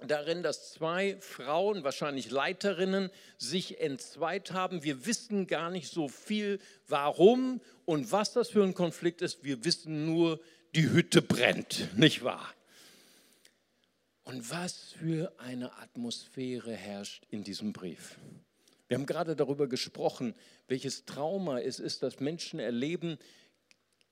darin, 0.07 0.43
dass 0.43 0.73
zwei 0.73 1.17
Frauen, 1.21 1.85
wahrscheinlich 1.85 2.31
Leiterinnen, 2.31 3.11
sich 3.39 3.81
entzweit 3.81 4.53
haben. 4.53 4.83
Wir 4.83 5.07
wissen 5.07 5.47
gar 5.47 5.71
nicht 5.71 5.89
so 5.89 6.09
viel, 6.09 6.61
warum 6.89 7.61
und 7.85 8.13
was 8.13 8.33
das 8.33 8.51
für 8.51 8.63
ein 8.63 8.75
Konflikt 8.75 9.23
ist. 9.23 9.45
Wir 9.45 9.65
wissen 9.65 10.07
nur, 10.07 10.41
die 10.75 10.91
Hütte 10.91 11.23
brennt, 11.23 11.97
nicht 11.97 12.25
wahr? 12.25 12.53
Und 14.25 14.51
was 14.51 14.93
für 14.93 15.33
eine 15.39 15.77
Atmosphäre 15.79 16.75
herrscht 16.75 17.27
in 17.31 17.45
diesem 17.45 17.73
Brief. 17.73 18.19
Wir 18.89 18.97
haben 18.97 19.07
gerade 19.07 19.35
darüber 19.35 19.69
gesprochen, 19.69 20.35
welches 20.69 21.05
Trauma 21.05 21.61
es 21.61 21.81
ist, 21.81 22.03
dass 22.03 22.21
Menschen 22.21 22.61
erleben, 22.61 23.19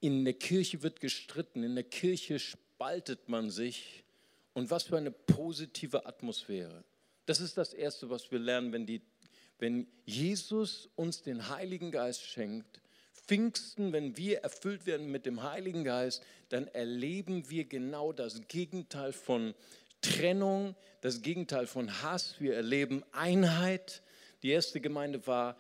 in 0.01 0.25
der 0.25 0.35
Kirche 0.35 0.83
wird 0.83 1.01
gestritten, 1.01 1.63
in 1.63 1.75
der 1.75 1.85
Kirche 1.85 2.39
spaltet 2.39 3.29
man 3.29 3.51
sich 3.51 4.05
und 4.53 4.71
was 4.71 4.85
für 4.85 4.97
eine 4.97 5.11
positive 5.11 6.07
Atmosphäre. 6.07 6.85
Das 7.27 7.41
ist 7.41 7.57
das 7.57 7.73
Erste, 7.73 8.11
was 8.11 8.31
wir 8.31 8.39
lernen, 8.39 8.73
wenn, 8.73 8.87
die, 8.87 9.03
wenn 9.59 9.87
Jesus 10.05 10.89
uns 10.97 11.23
den 11.23 11.49
Heiligen 11.49 11.91
Geist 11.91 12.23
schenkt. 12.23 12.81
Pfingsten, 13.13 13.93
wenn 13.93 14.17
wir 14.17 14.41
erfüllt 14.41 14.87
werden 14.87 15.11
mit 15.11 15.27
dem 15.27 15.43
Heiligen 15.43 15.85
Geist, 15.85 16.25
dann 16.49 16.67
erleben 16.69 17.49
wir 17.49 17.65
genau 17.65 18.13
das 18.13 18.49
Gegenteil 18.49 19.13
von 19.13 19.55
Trennung, 20.01 20.75
das 21.01 21.23
Gegenteil 21.23 21.67
von 21.67 22.03
Hass. 22.03 22.41
Wir 22.41 22.55
erleben 22.55 23.05
Einheit. 23.13 24.03
Die 24.43 24.51
erste 24.51 24.81
Gemeinde 24.81 25.27
war 25.27 25.57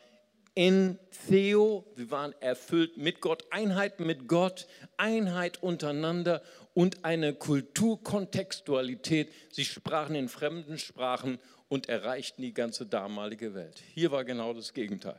in 0.55 0.99
Theo, 1.29 1.87
wir 1.95 2.11
waren 2.11 2.35
erfüllt 2.41 2.97
mit 2.97 3.21
Gott, 3.21 3.45
Einheit 3.51 4.01
mit 4.01 4.27
Gott, 4.27 4.67
Einheit 4.97 5.63
untereinander 5.63 6.43
und 6.75 7.05
eine 7.05 7.35
Kulturkontextualität. 7.35 9.33
Sie 9.51 9.65
sprachen 9.65 10.15
in 10.15 10.29
fremden 10.29 10.79
Sprachen 10.79 11.39
und 11.69 11.89
erreichten 11.89 12.43
die 12.43 12.55
ganze 12.55 12.87
damalige 12.87 13.55
Welt. 13.55 13.83
Hier 13.95 14.11
war 14.11 14.25
genau 14.25 14.53
das 14.53 14.73
Gegenteil. 14.73 15.19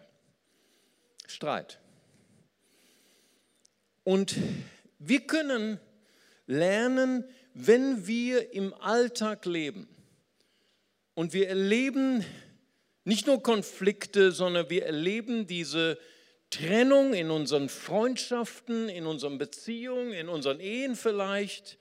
Streit. 1.27 1.79
Und 4.03 4.35
wir 4.99 5.21
können 5.21 5.79
lernen, 6.47 7.23
wenn 7.53 8.07
wir 8.07 8.53
im 8.53 8.73
Alltag 8.73 9.45
leben 9.45 9.87
und 11.13 11.33
wir 11.33 11.49
erleben 11.49 12.25
nicht 13.03 13.27
nur 13.27 13.41
Konflikte, 13.41 14.31
sondern 14.31 14.69
wir 14.69 14.85
erleben 14.85 15.47
diese 15.47 15.97
Trennung 16.51 17.13
in 17.13 17.31
unseren 17.31 17.69
Freundschaften, 17.69 18.89
in 18.89 19.07
unseren 19.07 19.37
Beziehungen, 19.37 20.13
in 20.13 20.29
unseren 20.29 20.59
Ehen 20.59 20.95
vielleicht, 20.95 21.79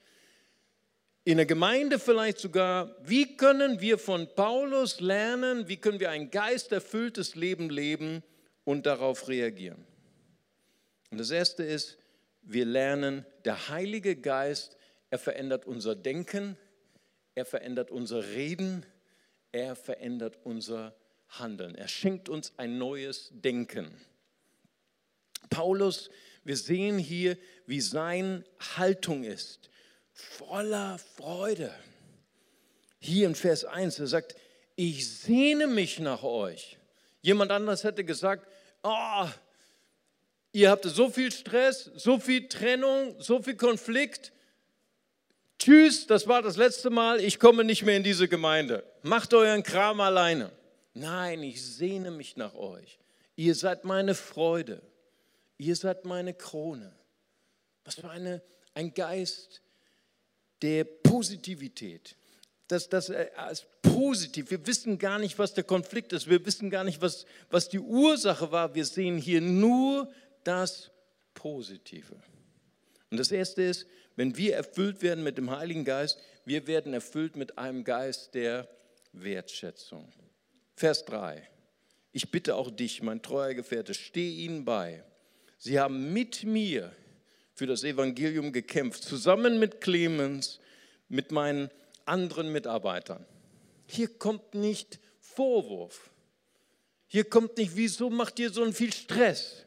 in 1.24 1.36
der 1.36 1.46
Gemeinde 1.46 1.98
vielleicht 1.98 2.38
sogar. 2.38 2.96
Wie 3.02 3.36
können 3.36 3.80
wir 3.80 3.98
von 3.98 4.28
Paulus 4.34 5.00
lernen, 5.00 5.68
wie 5.68 5.76
können 5.76 6.00
wir 6.00 6.10
ein 6.10 6.30
geisterfülltes 6.30 7.34
Leben 7.34 7.68
leben 7.68 8.22
und 8.64 8.86
darauf 8.86 9.28
reagieren? 9.28 9.84
Und 11.10 11.18
das 11.18 11.30
Erste 11.30 11.64
ist, 11.64 11.98
wir 12.42 12.64
lernen, 12.64 13.26
der 13.44 13.68
Heilige 13.68 14.16
Geist, 14.16 14.76
er 15.10 15.18
verändert 15.18 15.66
unser 15.66 15.94
Denken, 15.94 16.56
er 17.34 17.44
verändert 17.44 17.90
unser 17.90 18.24
Reden, 18.28 18.86
er 19.52 19.74
verändert 19.74 20.38
unser 20.44 20.94
Handeln. 21.28 21.74
Er 21.74 21.88
schenkt 21.88 22.28
uns 22.28 22.52
ein 22.56 22.78
neues 22.78 23.30
Denken. 23.32 23.90
Paulus, 25.48 26.10
wir 26.44 26.56
sehen 26.56 26.98
hier, 26.98 27.36
wie 27.66 27.80
seine 27.80 28.44
Haltung 28.76 29.24
ist. 29.24 29.70
Voller 30.12 30.98
Freude. 31.16 31.74
Hier 32.98 33.26
in 33.26 33.34
Vers 33.34 33.64
1, 33.64 33.98
er 33.98 34.06
sagt, 34.06 34.34
ich 34.76 35.08
sehne 35.08 35.66
mich 35.66 35.98
nach 35.98 36.22
euch. 36.22 36.78
Jemand 37.22 37.50
anderes 37.50 37.84
hätte 37.84 38.04
gesagt, 38.04 38.46
oh, 38.82 39.26
ihr 40.52 40.70
habt 40.70 40.84
so 40.84 41.10
viel 41.10 41.32
Stress, 41.32 41.90
so 41.96 42.18
viel 42.18 42.48
Trennung, 42.48 43.14
so 43.18 43.42
viel 43.42 43.56
Konflikt. 43.56 44.32
Tschüss, 45.58 46.06
das 46.06 46.26
war 46.26 46.40
das 46.40 46.56
letzte 46.56 46.88
Mal, 46.88 47.20
ich 47.20 47.38
komme 47.38 47.64
nicht 47.64 47.82
mehr 47.84 47.96
in 47.96 48.02
diese 48.02 48.28
Gemeinde. 48.28 48.82
Macht 49.02 49.34
euren 49.34 49.62
Kram 49.62 50.00
alleine. 50.00 50.50
Nein, 50.94 51.42
ich 51.42 51.62
sehne 51.62 52.10
mich 52.10 52.36
nach 52.36 52.54
euch. 52.54 52.98
Ihr 53.36 53.54
seid 53.54 53.84
meine 53.84 54.14
Freude. 54.14 54.82
Ihr 55.60 55.76
seid 55.76 56.06
meine 56.06 56.32
Krone. 56.32 56.90
Was 57.84 57.96
für 57.96 58.08
eine, 58.08 58.40
ein 58.72 58.94
Geist 58.94 59.60
der 60.62 60.84
Positivität. 60.84 62.16
Das, 62.66 62.88
das 62.88 63.10
ist 63.10 63.66
positiv. 63.82 64.50
Wir 64.50 64.66
wissen 64.66 64.96
gar 64.96 65.18
nicht, 65.18 65.38
was 65.38 65.52
der 65.52 65.64
Konflikt 65.64 66.14
ist. 66.14 66.30
Wir 66.30 66.46
wissen 66.46 66.70
gar 66.70 66.82
nicht, 66.82 67.02
was, 67.02 67.26
was 67.50 67.68
die 67.68 67.78
Ursache 67.78 68.50
war. 68.50 68.74
Wir 68.74 68.86
sehen 68.86 69.18
hier 69.18 69.42
nur 69.42 70.10
das 70.44 70.90
Positive. 71.34 72.16
Und 73.10 73.18
das 73.18 73.30
Erste 73.30 73.60
ist, 73.60 73.86
wenn 74.16 74.38
wir 74.38 74.56
erfüllt 74.56 75.02
werden 75.02 75.22
mit 75.22 75.36
dem 75.36 75.50
Heiligen 75.50 75.84
Geist, 75.84 76.18
wir 76.46 76.66
werden 76.68 76.94
erfüllt 76.94 77.36
mit 77.36 77.58
einem 77.58 77.84
Geist 77.84 78.32
der 78.32 78.66
Wertschätzung. 79.12 80.10
Vers 80.74 81.04
3. 81.04 81.46
Ich 82.12 82.30
bitte 82.30 82.54
auch 82.54 82.70
dich, 82.70 83.02
mein 83.02 83.20
treuer 83.20 83.52
Gefährte, 83.52 83.92
steh 83.92 84.30
ihnen 84.30 84.64
bei. 84.64 85.04
Sie 85.62 85.78
haben 85.78 86.14
mit 86.14 86.42
mir 86.42 86.90
für 87.52 87.66
das 87.66 87.84
Evangelium 87.84 88.50
gekämpft, 88.50 89.04
zusammen 89.04 89.58
mit 89.58 89.82
Clemens, 89.82 90.58
mit 91.10 91.32
meinen 91.32 91.70
anderen 92.06 92.50
Mitarbeitern. 92.50 93.26
Hier 93.86 94.08
kommt 94.08 94.54
nicht 94.54 94.98
Vorwurf. 95.20 96.10
Hier 97.08 97.24
kommt 97.24 97.58
nicht, 97.58 97.76
wieso 97.76 98.08
macht 98.08 98.38
ihr 98.38 98.48
so 98.48 98.72
viel 98.72 98.90
Stress? 98.90 99.66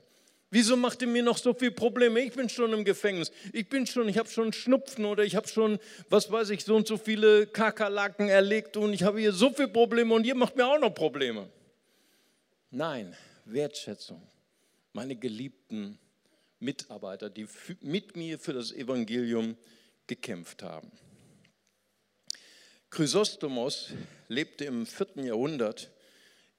Wieso 0.49 0.75
macht 0.77 1.03
ihr 1.03 1.07
mir 1.07 1.21
noch 1.21 1.37
so 1.37 1.53
viele 1.53 1.71
Probleme? 1.71 2.21
Ich 2.21 2.33
bin 2.33 2.49
schon 2.49 2.73
im 2.73 2.85
Gefängnis. 2.85 3.31
Ich 3.51 3.69
bin 3.69 3.85
schon, 3.85 4.09
ich 4.09 4.17
habe 4.17 4.29
schon 4.29 4.51
Schnupfen 4.51 5.05
oder 5.05 5.23
ich 5.23 5.35
habe 5.35 5.47
schon, 5.47 5.77
was 6.09 6.31
weiß 6.31 6.49
ich, 6.49 6.63
so 6.63 6.75
und 6.75 6.87
so 6.87 6.97
viele 6.97 7.45
Kakerlaken 7.45 8.29
erlegt 8.29 8.77
und 8.77 8.93
ich 8.93 9.03
habe 9.03 9.19
hier 9.19 9.31
so 9.31 9.51
viele 9.51 9.67
Probleme 9.67 10.11
und 10.15 10.25
ihr 10.25 10.35
macht 10.35 10.55
mir 10.55 10.65
auch 10.65 10.79
noch 10.79 10.95
Probleme. 10.95 11.47
Nein, 12.71 13.15
Wertschätzung. 13.45 14.32
Meine 14.95 15.15
geliebten 15.15 15.97
Mitarbeiter, 16.59 17.29
die 17.29 17.47
mit 17.81 18.15
mir 18.15 18.37
für 18.37 18.53
das 18.53 18.71
Evangelium 18.71 19.57
gekämpft 20.05 20.61
haben. 20.61 20.91
Chrysostomos 22.91 23.89
lebte 24.27 24.65
im 24.65 24.85
vierten 24.85 25.23
Jahrhundert. 25.23 25.91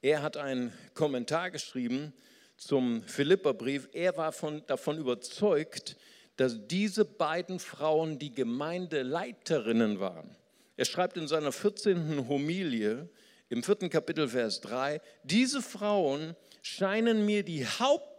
Er 0.03 0.23
hat 0.23 0.37
einen 0.37 0.73
Kommentar 0.95 1.53
geschrieben, 1.53 2.13
zum 2.57 3.05
Philipperbrief, 3.05 3.89
er 3.93 4.17
war 4.17 4.33
von, 4.33 4.67
davon 4.67 4.99
überzeugt, 4.99 5.97
dass 6.37 6.67
diese 6.67 7.05
beiden 7.05 7.61
Frauen 7.61 8.19
die 8.19 8.35
Gemeindeleiterinnen 8.35 10.01
waren. 10.01 10.37
Er 10.77 10.85
schreibt 10.85 11.17
in 11.17 11.29
seiner 11.29 11.53
14. 11.53 12.29
Homilie 12.29 13.09
im 13.49 13.63
vierten 13.63 13.91
Kapitel, 13.91 14.29
Vers 14.29 14.61
3, 14.63 15.01
diese 15.23 15.63
Frauen 15.63 16.35
scheinen 16.63 17.25
mir 17.27 17.45
die 17.45 17.65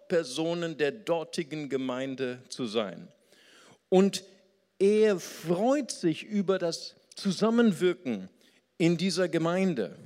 Hauptpersonen 0.06 0.78
der 0.78 0.92
dortigen 0.92 1.68
Gemeinde 1.68 2.40
zu 2.50 2.68
sein. 2.68 3.08
Und 3.90 4.24
er 4.78 5.20
freut 5.20 5.92
sich 5.92 6.24
über 6.24 6.60
das 6.60 6.96
Zusammenwirken 7.16 8.30
in 8.78 8.98
dieser 8.98 9.30
Gemeinde, 9.30 9.98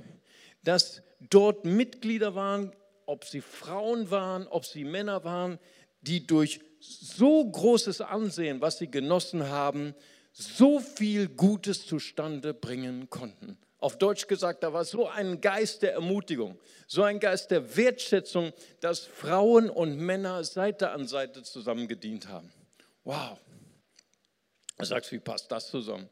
dass 0.64 1.02
dort 1.28 1.66
Mitglieder 1.66 2.34
waren, 2.34 2.72
ob 3.04 3.24
sie 3.24 3.42
Frauen 3.42 4.10
waren, 4.10 4.46
ob 4.46 4.64
sie 4.64 4.84
Männer 4.84 5.22
waren, 5.24 5.58
die 6.00 6.26
durch 6.26 6.60
so 6.78 7.44
großes 7.44 8.00
Ansehen, 8.00 8.62
was 8.62 8.78
sie 8.78 8.90
genossen 8.90 9.48
haben, 9.48 9.94
so 10.32 10.80
viel 10.80 11.28
Gutes 11.28 11.86
zustande 11.86 12.54
bringen 12.54 13.10
konnten. 13.10 13.58
Auf 13.80 13.96
Deutsch 13.96 14.26
gesagt, 14.26 14.62
da 14.62 14.74
war 14.74 14.84
so 14.84 15.08
ein 15.08 15.40
Geist 15.40 15.82
der 15.82 15.94
Ermutigung, 15.94 16.58
so 16.86 17.02
ein 17.02 17.18
Geist 17.18 17.50
der 17.50 17.76
Wertschätzung, 17.76 18.52
dass 18.80 19.00
Frauen 19.00 19.70
und 19.70 19.96
Männer 19.96 20.44
Seite 20.44 20.90
an 20.90 21.06
Seite 21.06 21.42
zusammen 21.42 21.88
gedient 21.88 22.28
haben. 22.28 22.52
Wow. 23.04 23.38
Du 24.76 24.84
sagst, 24.84 25.10
wie 25.12 25.18
passt 25.18 25.50
das 25.50 25.68
zusammen? 25.68 26.08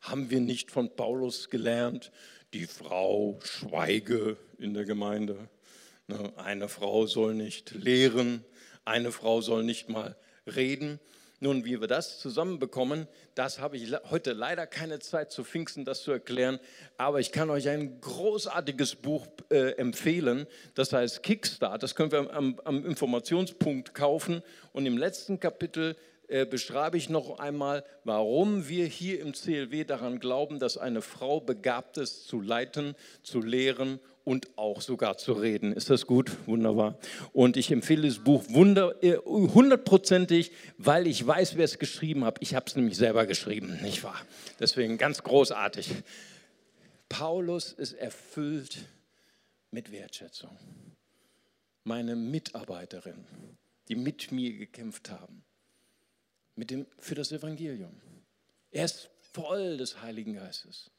Haben 0.00 0.30
wir 0.30 0.40
nicht 0.40 0.70
von 0.70 0.96
Paulus 0.96 1.50
gelernt, 1.50 2.10
die 2.54 2.66
Frau 2.66 3.38
schweige 3.42 4.38
in 4.58 4.72
der 4.72 4.84
Gemeinde? 4.84 5.48
Ne, 6.06 6.32
eine 6.36 6.68
Frau 6.68 7.06
soll 7.06 7.34
nicht 7.34 7.72
lehren, 7.72 8.44
eine 8.84 9.12
Frau 9.12 9.42
soll 9.42 9.64
nicht 9.64 9.88
mal 9.88 10.16
reden. 10.46 10.98
Nun, 11.42 11.64
wie 11.64 11.80
wir 11.80 11.88
das 11.88 12.20
zusammenbekommen, 12.20 13.08
das 13.34 13.58
habe 13.58 13.76
ich 13.76 13.92
heute 14.12 14.32
leider 14.32 14.64
keine 14.64 15.00
Zeit 15.00 15.32
zu 15.32 15.42
Pfingsten, 15.42 15.84
das 15.84 16.04
zu 16.04 16.12
erklären. 16.12 16.60
Aber 16.98 17.18
ich 17.18 17.32
kann 17.32 17.50
euch 17.50 17.68
ein 17.68 18.00
großartiges 18.00 18.94
Buch 18.94 19.26
äh, 19.50 19.72
empfehlen. 19.72 20.46
Das 20.76 20.92
heißt 20.92 21.24
Kickstart. 21.24 21.82
Das 21.82 21.96
können 21.96 22.12
wir 22.12 22.32
am, 22.32 22.60
am 22.62 22.86
Informationspunkt 22.86 23.92
kaufen. 23.92 24.44
Und 24.72 24.86
im 24.86 24.96
letzten 24.96 25.40
Kapitel 25.40 25.96
äh, 26.32 26.46
beschreibe 26.46 26.96
ich 26.96 27.10
noch 27.10 27.38
einmal, 27.40 27.84
warum 28.04 28.66
wir 28.66 28.86
hier 28.86 29.20
im 29.20 29.34
CLW 29.34 29.84
daran 29.84 30.18
glauben, 30.18 30.58
dass 30.58 30.78
eine 30.78 31.02
Frau 31.02 31.40
begabt 31.40 31.98
ist, 31.98 32.26
zu 32.26 32.40
leiten, 32.40 32.94
zu 33.22 33.42
lehren 33.42 34.00
und 34.24 34.48
auch 34.56 34.80
sogar 34.80 35.18
zu 35.18 35.34
reden. 35.34 35.74
Ist 35.74 35.90
das 35.90 36.06
gut? 36.06 36.30
Wunderbar. 36.46 36.98
Und 37.34 37.58
ich 37.58 37.70
empfehle 37.70 38.08
das 38.08 38.20
Buch 38.20 38.44
äh, 38.48 39.16
hundertprozentig, 39.18 40.52
weil 40.78 41.06
ich 41.06 41.26
weiß, 41.26 41.58
wer 41.58 41.66
es 41.66 41.78
geschrieben 41.78 42.24
hat. 42.24 42.38
Ich 42.40 42.54
habe 42.54 42.64
es 42.66 42.76
nämlich 42.76 42.96
selber 42.96 43.26
geschrieben, 43.26 43.78
nicht 43.82 44.02
wahr? 44.02 44.20
Deswegen 44.58 44.96
ganz 44.96 45.22
großartig. 45.22 45.90
Paulus 47.10 47.74
ist 47.74 47.92
erfüllt 47.92 48.78
mit 49.70 49.92
Wertschätzung. 49.92 50.56
Meine 51.84 52.16
Mitarbeiterin, 52.16 53.26
die 53.88 53.96
mit 53.96 54.32
mir 54.32 54.56
gekämpft 54.56 55.10
haben, 55.10 55.44
mit 56.56 56.70
dem, 56.70 56.86
für 56.98 57.14
das 57.14 57.32
Evangelium. 57.32 58.00
Er 58.70 58.84
ist 58.84 59.10
voll 59.20 59.76
des 59.76 60.02
Heiligen 60.02 60.34
Geistes. 60.34 60.90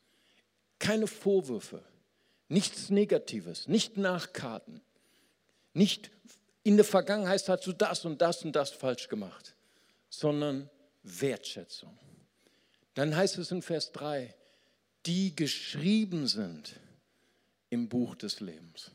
Keine 0.80 1.08
Vorwürfe 1.08 1.84
Nichts 2.54 2.92
Negatives, 2.92 3.68
nicht 3.68 3.98
Nachkarten, 3.98 4.82
nicht 5.74 6.12
in 6.62 6.76
der 6.76 6.86
Vergangenheit 6.86 7.50
hast 7.50 7.66
du 7.66 7.74
das 7.74 8.06
und 8.06 8.22
das 8.22 8.46
und 8.46 8.56
das 8.56 8.70
falsch 8.70 9.08
gemacht, 9.08 9.56
sondern 10.10 10.70
Wertschätzung. 11.02 11.98
Dann 12.94 13.16
heißt 13.16 13.40
es 13.40 13.50
in 13.50 13.64
Vers 13.64 13.92
3, 13.94 14.36
die 15.08 15.36
geschrieben 15.36 16.28
sind 16.28 16.80
im 17.72 17.90
Buch 17.90 18.14
des 18.16 18.40
Lebens. 18.40 18.92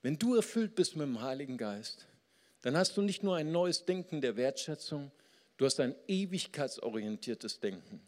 Wenn 0.00 0.18
du 0.18 0.34
erfüllt 0.34 0.74
bist 0.74 0.96
mit 0.96 1.06
dem 1.06 1.20
Heiligen 1.20 1.58
Geist, 1.58 2.06
dann 2.62 2.74
hast 2.74 2.96
du 2.96 3.02
nicht 3.02 3.22
nur 3.22 3.36
ein 3.36 3.52
neues 3.52 3.84
Denken 3.84 4.22
der 4.22 4.36
Wertschätzung, 4.36 5.12
du 5.56 5.64
hast 5.64 5.80
ein 5.80 5.94
ewigkeitsorientiertes 6.06 7.60
Denken. 7.60 8.00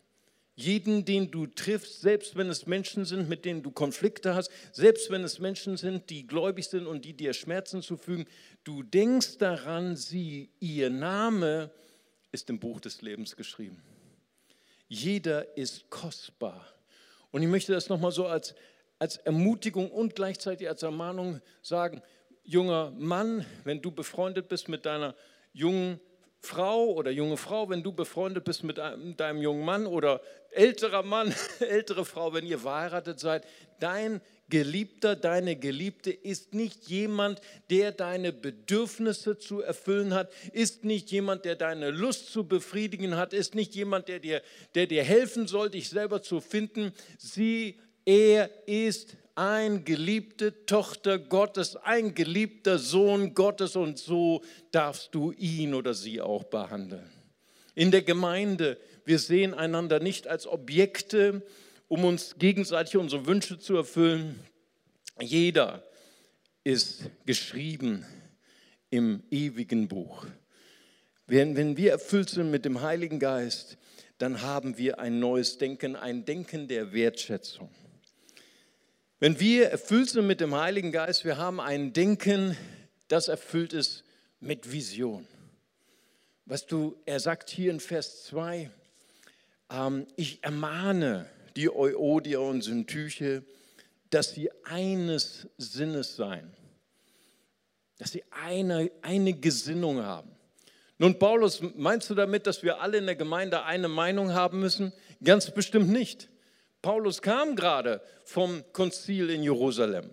Jeden, 0.55 1.05
den 1.05 1.31
du 1.31 1.47
triffst, 1.47 2.01
selbst 2.01 2.37
wenn 2.37 2.49
es 2.49 2.67
Menschen 2.67 3.05
sind, 3.05 3.29
mit 3.29 3.45
denen 3.45 3.63
du 3.63 3.71
Konflikte 3.71 4.35
hast, 4.35 4.51
selbst 4.73 5.09
wenn 5.09 5.23
es 5.23 5.39
Menschen 5.39 5.77
sind, 5.77 6.11
die 6.11 6.27
gläubig 6.27 6.67
sind 6.67 6.89
und 6.89 7.05
die 7.05 7.13
dir 7.13 7.33
Schmerzen 7.33 7.81
zufügen, 7.81 8.27
du 8.65 8.83
denkst 8.83 9.39
daran, 9.39 9.95
sie, 9.95 10.51
ihr 10.59 10.91
Name 10.91 11.71
ist 12.33 12.51
im 12.51 12.59
Buch 12.59 12.81
des 12.81 13.03
Lebens 13.03 13.37
geschrieben. 13.37 13.81
Jeder 14.89 15.57
ist 15.57 15.91
kostbar. 15.91 16.67
Und 17.31 17.43
ich 17.43 17.49
möchte 17.49 17.73
das 17.73 17.89
nochmal 17.89 18.11
so 18.11 18.27
als, 18.27 18.57
als 18.99 19.19
Ermutigung 19.19 19.91
und 19.91 20.17
gleichzeitig 20.17 20.69
als 20.69 20.83
Ermahnung 20.83 21.41
sagen, 21.63 22.03
junger 22.43 22.91
Mann, 22.93 23.47
wenn 23.63 23.81
du 23.81 23.93
befreundet 23.93 24.49
bist 24.49 24.69
mit 24.69 24.87
deiner 24.87 25.15
jungen 25.53 26.01
Frau 26.41 26.93
oder 26.93 27.11
junge 27.11 27.37
Frau, 27.37 27.69
wenn 27.69 27.83
du 27.83 27.93
befreundet 27.93 28.45
bist 28.45 28.63
mit 28.63 28.79
deinem 28.79 29.43
jungen 29.43 29.65
Mann 29.65 29.87
oder 29.87 30.21
älterer 30.53 31.03
Mann, 31.03 31.35
ältere 31.61 32.05
Frau, 32.05 32.33
wenn 32.33 32.47
ihr 32.47 32.61
verheiratet 32.61 33.19
seid, 33.21 33.47
dein 33.81 34.21
Geliebter, 34.49 35.15
deine 35.15 35.57
Geliebte 35.57 36.11
ist 36.11 36.55
nicht 36.55 36.89
jemand, 36.89 37.41
der 37.71 37.93
deine 37.93 38.33
Bedürfnisse 38.33 39.39
zu 39.39 39.61
erfüllen 39.61 40.15
hat, 40.15 40.33
ist 40.53 40.85
nicht 40.85 41.11
jemand, 41.11 41.45
der 41.45 41.55
deine 41.55 41.91
Lust 41.91 42.33
zu 42.33 42.49
befriedigen 42.49 43.17
hat, 43.17 43.35
ist 43.35 43.55
nicht 43.55 43.75
jemand, 43.75 44.09
der 44.09 44.21
dir, 44.21 44.43
der 44.75 44.87
dir 44.87 45.05
helfen 45.05 45.47
soll, 45.49 45.69
dich 45.69 45.91
selber 45.91 46.23
zu 46.23 46.41
finden. 46.41 46.93
Sie, 47.19 47.79
er 48.07 48.49
ist 48.67 49.17
ein 49.39 49.85
geliebte 49.85 50.67
Tochter 50.67 51.17
Gottes, 51.17 51.77
ein 51.77 52.13
geliebter 52.17 52.77
Sohn 52.77 53.35
Gottes 53.35 53.77
und 53.77 53.97
so 53.97 54.43
darfst 54.73 55.15
du 55.15 55.31
ihn 55.31 55.75
oder 55.75 55.95
sie 55.95 56.21
auch 56.21 56.43
behandeln. 56.43 57.09
In 57.77 57.93
der 57.93 58.03
Gemeinde, 58.03 58.79
wir 59.05 59.21
sehen 59.21 59.55
einander 59.55 60.01
nicht 60.01 60.27
als 60.27 60.49
Objekte, 60.49 61.47
um 61.87 62.05
uns 62.05 62.35
gegenseitig 62.41 62.97
unsere 62.97 63.27
Wünsche 63.27 63.61
zu 63.61 63.77
erfüllen. 63.77 64.41
Jeder 65.21 65.85
ist 66.65 67.09
geschrieben 67.25 68.05
im 68.91 69.23
ewigen 69.31 69.87
Buch. 69.87 70.27
Wenn, 71.29 71.57
wenn 71.57 71.77
wir 71.77 71.93
erfüllt 71.93 72.31
sind 72.31 72.51
mit 72.51 72.65
dem 72.65 72.81
Heiligen 72.81 73.21
Geist, 73.21 73.79
dann 74.19 74.43
haben 74.43 74.79
wir 74.79 74.99
ein 74.99 75.21
neues 75.21 75.59
Denken, 75.59 75.95
ein 75.95 76.25
Denken 76.25 76.67
der 76.67 76.93
Wertschätzung. 76.93 77.71
Wenn 79.21 79.41
wir 79.41 79.71
erfüllt 79.71 80.11
sind 80.11 80.29
mit 80.29 80.41
dem 80.41 80.55
Heiligen 80.55 80.93
Geist, 80.93 81.25
wir 81.25 81.39
haben 81.39 81.61
ein 81.61 81.93
Denken, 81.93 82.57
das 83.09 83.27
erfüllt 83.27 83.73
ist 83.73 84.05
mit 84.39 84.71
Vision. 84.71 85.27
Was 86.45 86.67
du, 86.67 86.97
er 87.05 87.19
sagt 87.19 87.51
hier 87.51 87.73
in 87.73 87.81
Vers 87.81 88.23
2, 88.27 88.71
ähm, 89.71 90.07
ich 90.15 90.45
ermahne 90.45 91.29
die 91.57 91.69
Euodier 91.69 92.41
und 92.41 92.63
Syntyche, 92.63 93.43
dass 94.11 94.35
sie 94.35 94.51
eines 94.63 95.49
Sinnes 95.59 96.15
seien, 96.15 96.53
dass 97.99 98.13
sie 98.13 98.23
eine, 98.31 98.89
eine 99.03 99.33
Gesinnung 99.33 100.01
haben. 100.01 100.31
Nun, 100.97 101.19
Paulus, 101.19 101.61
meinst 101.75 102.09
du 102.09 102.15
damit, 102.15 102.47
dass 102.47 102.63
wir 102.63 102.81
alle 102.81 102.99
in 102.99 103.07
der 103.07 103.17
Gemeinde 103.17 103.65
eine 103.65 103.89
Meinung 103.89 104.33
haben 104.33 104.61
müssen? 104.61 104.93
Ganz 105.25 105.51
bestimmt 105.51 105.89
nicht. 105.89 106.29
Paulus 106.83 107.23
kam 107.23 107.57
gerade 107.57 108.01
vom 108.25 108.63
Konzil 108.73 109.31
in 109.31 109.43
Jerusalem. 109.43 110.11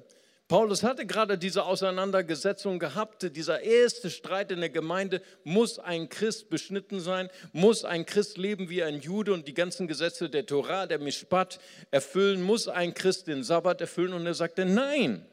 Paulus 0.47 0.83
hatte 0.83 1.07
gerade 1.07 1.39
diese 1.39 1.65
Auseinandersetzung 1.65 2.77
gehabt. 2.77 3.35
Dieser 3.35 3.61
erste 3.61 4.11
Streit 4.11 4.51
in 4.51 4.59
der 4.59 4.69
Gemeinde, 4.69 5.21
muss 5.43 5.79
ein 5.79 6.07
Christ 6.07 6.49
beschnitten 6.49 6.99
sein? 6.99 7.29
Muss 7.51 7.83
ein 7.83 8.05
Christ 8.05 8.37
leben 8.37 8.69
wie 8.69 8.83
ein 8.83 8.99
Jude 8.99 9.33
und 9.33 9.47
die 9.47 9.55
ganzen 9.55 9.87
Gesetze 9.87 10.29
der 10.29 10.45
Torah, 10.45 10.85
der 10.85 10.99
Mishpat 10.99 11.59
erfüllen? 11.89 12.43
Muss 12.43 12.67
ein 12.67 12.93
Christ 12.93 13.27
den 13.27 13.43
Sabbat 13.43 13.81
erfüllen? 13.81 14.13
Und 14.13 14.27
er 14.27 14.35
sagte, 14.35 14.65
nein. 14.65 15.25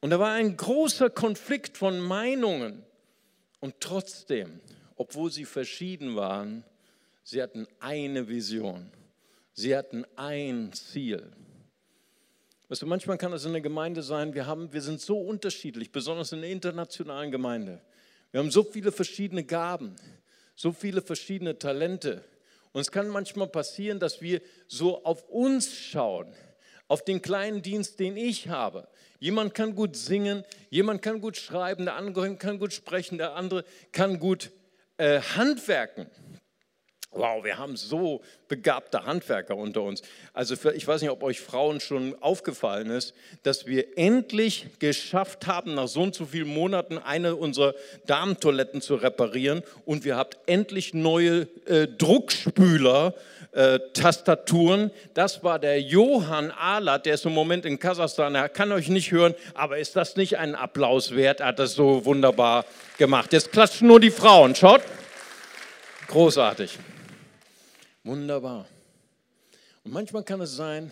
Und 0.00 0.10
da 0.10 0.20
war 0.20 0.32
ein 0.32 0.56
großer 0.56 1.10
Konflikt 1.10 1.76
von 1.76 1.98
Meinungen. 1.98 2.84
Und 3.58 3.80
trotzdem, 3.80 4.60
obwohl 4.94 5.32
sie 5.32 5.44
verschieden 5.44 6.14
waren, 6.14 6.64
sie 7.24 7.42
hatten 7.42 7.66
eine 7.80 8.28
Vision. 8.28 8.92
Sie 9.52 9.76
hatten 9.76 10.04
ein 10.16 10.72
Ziel. 10.72 11.32
Weißt 12.68 12.82
du, 12.82 12.86
manchmal 12.86 13.18
kann 13.18 13.32
es 13.32 13.44
in 13.44 13.52
der 13.52 13.60
Gemeinde 13.60 14.02
sein, 14.02 14.32
wir, 14.32 14.46
haben, 14.46 14.72
wir 14.72 14.80
sind 14.80 15.00
so 15.00 15.18
unterschiedlich, 15.20 15.90
besonders 15.90 16.30
in 16.30 16.40
der 16.40 16.50
internationalen 16.50 17.32
Gemeinde. 17.32 17.80
Wir 18.30 18.38
haben 18.38 18.52
so 18.52 18.62
viele 18.62 18.92
verschiedene 18.92 19.42
Gaben, 19.42 19.96
so 20.54 20.72
viele 20.72 21.02
verschiedene 21.02 21.58
Talente. 21.58 22.24
Und 22.72 22.82
es 22.82 22.92
kann 22.92 23.08
manchmal 23.08 23.48
passieren, 23.48 23.98
dass 23.98 24.20
wir 24.20 24.40
so 24.68 25.04
auf 25.04 25.28
uns 25.28 25.74
schauen, 25.74 26.32
auf 26.86 27.04
den 27.04 27.22
kleinen 27.22 27.62
Dienst, 27.62 27.98
den 27.98 28.16
ich 28.16 28.48
habe. 28.48 28.86
Jemand 29.18 29.54
kann 29.54 29.74
gut 29.74 29.96
singen, 29.96 30.44
jemand 30.70 31.02
kann 31.02 31.20
gut 31.20 31.36
schreiben, 31.36 31.84
der 31.86 31.96
andere 31.96 32.36
kann 32.36 32.60
gut 32.60 32.72
sprechen, 32.72 33.18
der 33.18 33.34
andere 33.34 33.64
kann 33.90 34.20
gut 34.20 34.50
äh, 34.96 35.20
handwerken. 35.20 36.06
Wow, 37.12 37.42
wir 37.42 37.58
haben 37.58 37.76
so 37.76 38.22
begabte 38.46 39.04
Handwerker 39.04 39.56
unter 39.56 39.82
uns. 39.82 40.02
Also 40.32 40.54
für, 40.54 40.72
ich 40.74 40.86
weiß 40.86 41.00
nicht, 41.02 41.10
ob 41.10 41.24
euch 41.24 41.40
Frauen 41.40 41.80
schon 41.80 42.14
aufgefallen 42.20 42.88
ist, 42.90 43.14
dass 43.42 43.66
wir 43.66 43.98
endlich 43.98 44.68
geschafft 44.78 45.48
haben, 45.48 45.74
nach 45.74 45.88
so 45.88 46.02
und 46.02 46.14
so 46.14 46.24
vielen 46.24 46.46
Monaten 46.46 46.98
eine 46.98 47.34
unserer 47.34 47.74
Damentoiletten 48.06 48.80
zu 48.80 48.94
reparieren 48.94 49.64
und 49.84 50.04
wir 50.04 50.16
habt 50.16 50.38
endlich 50.48 50.94
neue 50.94 51.48
äh, 51.66 51.88
Druckspüler, 51.88 53.14
äh, 53.50 53.80
Tastaturen. 53.92 54.92
Das 55.12 55.42
war 55.42 55.58
der 55.58 55.82
Johann 55.82 56.52
Ahlert, 56.52 57.06
der 57.06 57.14
ist 57.14 57.26
im 57.26 57.34
Moment 57.34 57.66
in 57.66 57.80
Kasachstan. 57.80 58.36
Er 58.36 58.48
kann 58.48 58.70
euch 58.70 58.88
nicht 58.88 59.10
hören, 59.10 59.34
aber 59.54 59.78
ist 59.78 59.96
das 59.96 60.14
nicht 60.14 60.38
ein 60.38 60.54
Applaus 60.54 61.16
wert? 61.16 61.40
Er 61.40 61.46
hat 61.46 61.58
das 61.58 61.74
so 61.74 62.04
wunderbar 62.04 62.64
gemacht. 62.98 63.32
Jetzt 63.32 63.50
klatschen 63.50 63.88
nur 63.88 63.98
die 63.98 64.12
Frauen. 64.12 64.54
Schaut. 64.54 64.82
Großartig. 66.06 66.78
Wunderbar. 68.04 68.66
Und 69.84 69.92
manchmal 69.92 70.22
kann 70.22 70.40
es 70.40 70.56
sein, 70.56 70.90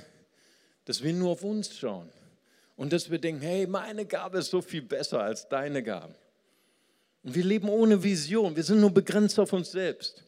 dass 0.85 1.03
wir 1.03 1.13
nur 1.13 1.33
auf 1.33 1.43
uns 1.43 1.77
schauen 1.77 2.09
und 2.77 2.93
dass 2.93 3.11
wir 3.11 3.19
denken, 3.19 3.43
hey, 3.43 3.67
meine 3.67 4.07
Gabe 4.07 4.39
ist 4.39 4.51
so 4.51 4.63
viel 4.63 4.83
besser 4.83 5.21
als 5.21 5.49
deine 5.49 5.83
Gabe. 5.83 6.15
Und 7.23 7.35
wir 7.35 7.45
leben 7.45 7.69
ohne 7.69 8.03
Vision, 8.03 8.57
wir 8.57 8.63
sind 8.63 8.81
nur 8.81 8.91
begrenzt 8.91 9.39
auf 9.39 9.53
uns 9.53 9.71
selbst. 9.73 10.23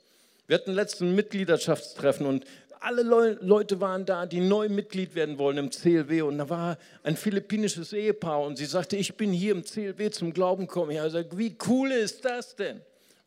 Wir 0.46 0.56
hatten 0.56 0.72
letzten 0.72 1.14
Mitgliedschaftstreffen 1.14 2.26
und 2.26 2.44
alle 2.80 3.02
Le 3.02 3.38
Leute 3.42 3.80
waren 3.80 4.04
da, 4.04 4.26
die 4.26 4.40
neu 4.40 4.68
Mitglied 4.68 5.14
werden 5.14 5.38
wollen 5.38 5.58
im 5.58 5.70
CLW. 5.70 6.22
Und 6.22 6.38
da 6.38 6.48
war 6.48 6.78
ein 7.02 7.16
philippinisches 7.16 7.92
Ehepaar 7.92 8.42
und 8.42 8.56
sie 8.56 8.64
sagte, 8.64 8.96
ich 8.96 9.14
bin 9.16 9.32
hier 9.32 9.52
im 9.52 9.64
CLW 9.64 10.10
zum 10.10 10.32
Glauben 10.32 10.66
gekommen. 10.66 10.90
Ich 10.90 10.98
habe 10.98 11.08
gesagt, 11.08 11.38
wie 11.38 11.56
cool 11.68 11.92
ist 11.92 12.24
das 12.24 12.56
denn? 12.56 12.80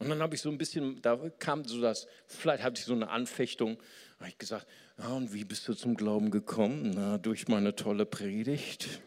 Und 0.04 0.10
dann 0.10 0.22
habe 0.22 0.36
ich 0.36 0.42
so 0.42 0.50
ein 0.50 0.58
bisschen, 0.58 1.02
da 1.02 1.18
kam 1.40 1.64
so 1.66 1.82
das, 1.82 2.08
vielleicht 2.28 2.64
hatte 2.64 2.80
ich 2.80 2.86
so 2.86 2.94
eine 2.94 3.10
Anfechtung. 3.10 3.78
Habe 4.20 4.30
ich 4.30 4.38
gesagt, 4.38 4.68
ja, 4.98 5.08
und 5.08 5.34
wie 5.34 5.44
bist 5.44 5.68
du 5.68 5.74
zum 5.74 5.96
Glauben 5.96 6.32
gekommen? 6.32 6.92
Na, 6.96 7.18
durch 7.18 7.48
meine 7.48 7.76
tolle 7.76 8.06
Predigt. 8.06 9.02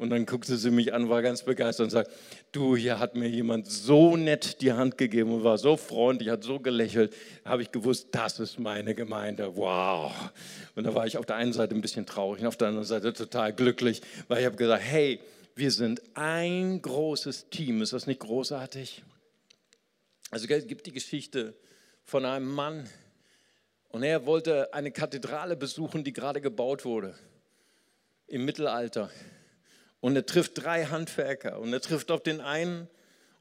Und 0.00 0.08
dann 0.08 0.24
guckte 0.24 0.56
sie 0.56 0.70
mich 0.70 0.94
an, 0.94 1.10
war 1.10 1.20
ganz 1.20 1.42
begeistert 1.42 1.84
und 1.84 1.90
sagte, 1.90 2.14
du, 2.52 2.74
hier 2.74 2.98
hat 2.98 3.16
mir 3.16 3.28
jemand 3.28 3.66
so 3.66 4.16
nett 4.16 4.62
die 4.62 4.72
Hand 4.72 4.96
gegeben 4.96 5.30
und 5.30 5.44
war 5.44 5.58
so 5.58 5.76
freundlich, 5.76 6.30
hat 6.30 6.42
so 6.42 6.58
gelächelt. 6.58 7.14
Habe 7.44 7.60
ich 7.60 7.70
gewusst, 7.70 8.08
das 8.12 8.40
ist 8.40 8.58
meine 8.58 8.94
Gemeinde. 8.94 9.56
Wow. 9.56 10.10
Und 10.74 10.84
da 10.84 10.94
war 10.94 11.06
ich 11.06 11.18
auf 11.18 11.26
der 11.26 11.36
einen 11.36 11.52
Seite 11.52 11.74
ein 11.74 11.82
bisschen 11.82 12.06
traurig 12.06 12.40
und 12.40 12.46
auf 12.46 12.56
der 12.56 12.68
anderen 12.68 12.86
Seite 12.86 13.12
total 13.12 13.52
glücklich, 13.52 14.00
weil 14.26 14.40
ich 14.40 14.46
habe 14.46 14.56
gesagt, 14.56 14.82
hey, 14.82 15.20
wir 15.54 15.70
sind 15.70 16.00
ein 16.14 16.80
großes 16.80 17.50
Team. 17.50 17.82
Ist 17.82 17.92
das 17.92 18.06
nicht 18.06 18.20
großartig? 18.20 19.02
Also 20.30 20.46
es 20.48 20.66
gibt 20.66 20.86
die 20.86 20.92
Geschichte 20.92 21.54
von 22.04 22.24
einem 22.24 22.48
Mann 22.48 22.88
und 23.88 24.04
er 24.04 24.26
wollte 24.26 24.72
eine 24.72 24.92
Kathedrale 24.92 25.56
besuchen, 25.56 26.04
die 26.04 26.12
gerade 26.12 26.40
gebaut 26.40 26.84
wurde 26.84 27.16
im 28.28 28.44
Mittelalter. 28.44 29.10
Und 30.00 30.14
er 30.14 30.24
trifft 30.24 30.52
drei 30.62 30.84
Handwerker 30.84 31.58
und 31.58 31.72
er 31.72 31.80
trifft 31.80 32.12
auf 32.12 32.22
den 32.22 32.40
einen 32.40 32.88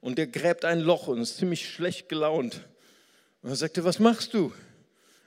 und 0.02 0.18
der 0.18 0.28
gräbt 0.28 0.66
ein 0.66 0.80
Loch 0.80 1.08
und 1.08 1.22
ist 1.22 1.38
ziemlich 1.38 1.70
schlecht 1.70 2.10
gelaunt. 2.10 2.68
Und 3.44 3.52
er 3.52 3.56
sagte, 3.56 3.84
was 3.84 4.00
machst 4.00 4.34
du? 4.34 4.52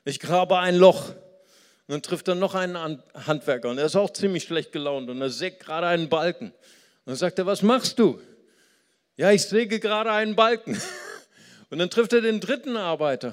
Ich 0.04 0.18
grabe 0.18 0.58
ein 0.58 0.76
Loch. 0.76 1.10
Und 1.10 1.88
dann 1.88 2.02
trifft 2.02 2.26
er 2.26 2.34
noch 2.34 2.54
einen 2.54 3.02
Handwerker 3.14 3.70
und 3.70 3.78
er 3.78 3.86
ist 3.86 3.96
auch 3.96 4.12
ziemlich 4.12 4.44
schlecht 4.44 4.72
gelaunt 4.72 5.08
und 5.10 5.20
er 5.20 5.30
sägt 5.30 5.60
gerade 5.60 5.86
einen 5.86 6.08
Balken. 6.08 6.46
Und 6.46 6.54
dann 7.06 7.16
sagt 7.16 7.38
er, 7.38 7.46
was 7.46 7.62
machst 7.62 7.98
du? 7.98 8.20
Ja, 9.16 9.30
ich 9.30 9.42
säge 9.42 9.78
gerade 9.78 10.10
einen 10.10 10.34
Balken. 10.34 10.80
Und 11.72 11.78
dann 11.78 11.90
trifft 11.90 12.12
er 12.12 12.20
den 12.20 12.38
dritten 12.38 12.76
Arbeiter 12.76 13.32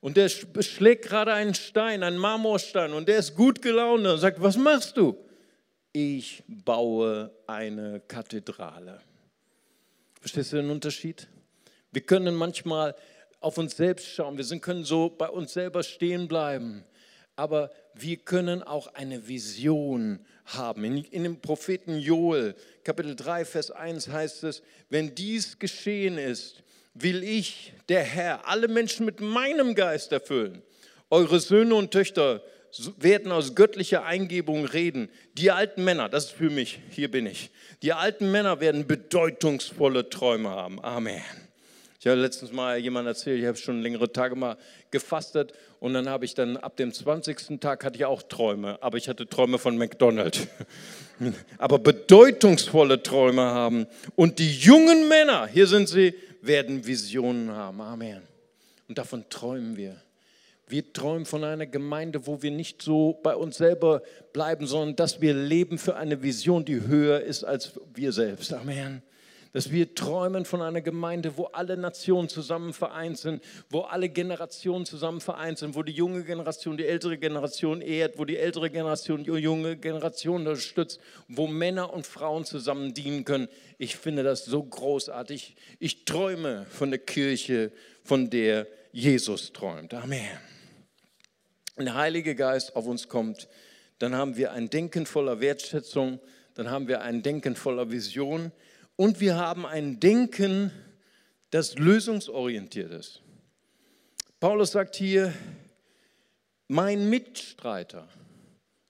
und 0.00 0.16
der 0.16 0.30
schlägt 0.30 1.04
gerade 1.04 1.34
einen 1.34 1.54
Stein, 1.54 2.02
einen 2.02 2.16
Marmorstein 2.16 2.94
und 2.94 3.06
der 3.06 3.18
ist 3.18 3.34
gut 3.34 3.60
gelaunt 3.60 4.06
und 4.06 4.18
sagt, 4.18 4.40
was 4.40 4.56
machst 4.56 4.96
du? 4.96 5.18
ich 5.92 6.42
baue 6.46 7.32
eine 7.46 8.00
Kathedrale. 8.00 9.00
Verstehst 10.20 10.52
du 10.52 10.56
den 10.56 10.70
Unterschied? 10.70 11.28
Wir 11.92 12.02
können 12.02 12.34
manchmal 12.34 12.94
auf 13.40 13.58
uns 13.58 13.76
selbst 13.76 14.06
schauen, 14.06 14.38
wir 14.38 14.60
können 14.60 14.84
so 14.84 15.08
bei 15.08 15.28
uns 15.28 15.54
selber 15.54 15.82
stehen 15.82 16.28
bleiben, 16.28 16.84
aber 17.36 17.70
wir 17.94 18.18
können 18.18 18.62
auch 18.62 18.94
eine 18.94 19.26
Vision 19.26 20.20
haben. 20.44 20.84
In, 20.84 21.04
in 21.04 21.22
dem 21.24 21.40
Propheten 21.40 21.98
Joel, 21.98 22.54
Kapitel 22.84 23.16
3, 23.16 23.44
Vers 23.46 23.70
1 23.70 24.08
heißt 24.08 24.44
es, 24.44 24.62
wenn 24.90 25.14
dies 25.14 25.58
geschehen 25.58 26.18
ist, 26.18 26.62
will 26.94 27.22
ich, 27.22 27.72
der 27.88 28.02
Herr, 28.02 28.48
alle 28.48 28.68
Menschen 28.68 29.06
mit 29.06 29.20
meinem 29.20 29.74
Geist 29.74 30.12
erfüllen. 30.12 30.62
Eure 31.10 31.40
Söhne 31.40 31.74
und 31.74 31.90
Töchter 31.90 32.42
werden 32.98 33.32
aus 33.32 33.54
göttlicher 33.54 34.04
Eingebung 34.04 34.64
reden. 34.64 35.08
Die 35.34 35.50
alten 35.50 35.84
Männer, 35.84 36.08
das 36.08 36.26
ist 36.26 36.32
für 36.32 36.50
mich, 36.50 36.80
hier 36.90 37.10
bin 37.10 37.26
ich. 37.26 37.50
Die 37.82 37.92
alten 37.92 38.30
Männer 38.30 38.60
werden 38.60 38.86
bedeutungsvolle 38.86 40.08
Träume 40.08 40.50
haben. 40.50 40.80
Amen. 40.80 41.22
Ich 41.98 42.06
habe 42.06 42.18
letztens 42.18 42.50
mal 42.50 42.78
jemand 42.78 43.06
erzählt, 43.06 43.40
ich 43.40 43.46
habe 43.46 43.58
schon 43.58 43.82
längere 43.82 44.10
Tage 44.10 44.34
mal 44.34 44.56
gefastet 44.90 45.52
und 45.80 45.92
dann 45.92 46.08
habe 46.08 46.24
ich 46.24 46.32
dann 46.32 46.56
ab 46.56 46.76
dem 46.78 46.94
20. 46.94 47.60
Tag 47.60 47.84
hatte 47.84 47.96
ich 47.96 48.06
auch 48.06 48.22
Träume, 48.22 48.78
aber 48.80 48.96
ich 48.96 49.06
hatte 49.06 49.26
Träume 49.26 49.58
von 49.58 49.76
McDonald's. 49.76 50.46
aber 51.58 51.78
bedeutungsvolle 51.78 53.02
Träume 53.02 53.42
haben 53.42 53.86
und 54.16 54.38
die 54.38 54.50
jungen 54.50 55.08
Männer, 55.08 55.46
hier 55.46 55.66
sind 55.66 55.90
sie, 55.90 56.14
werden 56.42 56.86
Visionen 56.86 57.50
haben. 57.50 57.80
Amen. 57.80 58.22
Und 58.88 58.98
davon 58.98 59.24
träumen 59.28 59.76
wir. 59.76 60.00
Wir 60.66 60.92
träumen 60.92 61.26
von 61.26 61.42
einer 61.42 61.66
Gemeinde, 61.66 62.26
wo 62.26 62.42
wir 62.42 62.52
nicht 62.52 62.80
so 62.80 63.18
bei 63.22 63.34
uns 63.34 63.56
selber 63.56 64.02
bleiben, 64.32 64.66
sondern 64.66 64.94
dass 64.96 65.20
wir 65.20 65.34
leben 65.34 65.78
für 65.78 65.96
eine 65.96 66.22
Vision, 66.22 66.64
die 66.64 66.86
höher 66.86 67.20
ist 67.20 67.42
als 67.42 67.72
wir 67.94 68.12
selbst. 68.12 68.52
Amen. 68.52 69.02
Dass 69.52 69.72
wir 69.72 69.94
träumen 69.94 70.44
von 70.44 70.62
einer 70.62 70.80
Gemeinde, 70.80 71.36
wo 71.36 71.46
alle 71.46 71.76
Nationen 71.76 72.28
zusammen 72.28 72.72
vereint 72.72 73.18
sind, 73.18 73.42
wo 73.68 73.80
alle 73.80 74.08
Generationen 74.08 74.86
zusammen 74.86 75.20
vereint 75.20 75.58
sind, 75.58 75.74
wo 75.74 75.82
die 75.82 75.92
junge 75.92 76.22
Generation 76.22 76.76
die 76.76 76.86
ältere 76.86 77.18
Generation 77.18 77.80
ehrt, 77.80 78.18
wo 78.18 78.24
die 78.24 78.36
ältere 78.36 78.70
Generation 78.70 79.24
die 79.24 79.30
junge 79.30 79.76
Generation 79.76 80.46
unterstützt, 80.46 81.00
wo 81.28 81.46
Männer 81.46 81.92
und 81.92 82.06
Frauen 82.06 82.44
zusammen 82.44 82.94
dienen 82.94 83.24
können. 83.24 83.48
Ich 83.78 83.96
finde 83.96 84.22
das 84.22 84.44
so 84.44 84.62
großartig. 84.62 85.56
Ich 85.78 86.04
träume 86.04 86.66
von 86.70 86.90
der 86.90 87.00
Kirche, 87.00 87.72
von 88.04 88.30
der 88.30 88.68
Jesus 88.92 89.52
träumt. 89.52 89.94
Amen 89.94 90.28
wenn 91.80 91.86
der 91.86 91.94
Heilige 91.94 92.34
Geist 92.34 92.76
auf 92.76 92.86
uns 92.86 93.08
kommt, 93.08 93.48
dann 94.00 94.14
haben 94.14 94.36
wir 94.36 94.52
ein 94.52 94.68
Denken 94.68 95.06
voller 95.06 95.40
Wertschätzung, 95.40 96.20
dann 96.52 96.70
haben 96.70 96.88
wir 96.88 97.00
ein 97.00 97.22
Denken 97.22 97.56
voller 97.56 97.90
Vision 97.90 98.52
und 99.00 99.18
wir 99.18 99.36
haben 99.36 99.64
ein 99.64 99.98
Denken, 99.98 100.70
das 101.48 101.78
lösungsorientiert 101.78 102.92
ist. 102.92 103.22
Paulus 104.40 104.72
sagt 104.72 104.94
hier, 104.94 105.32
mein 106.68 107.08
Mitstreiter, 107.08 108.06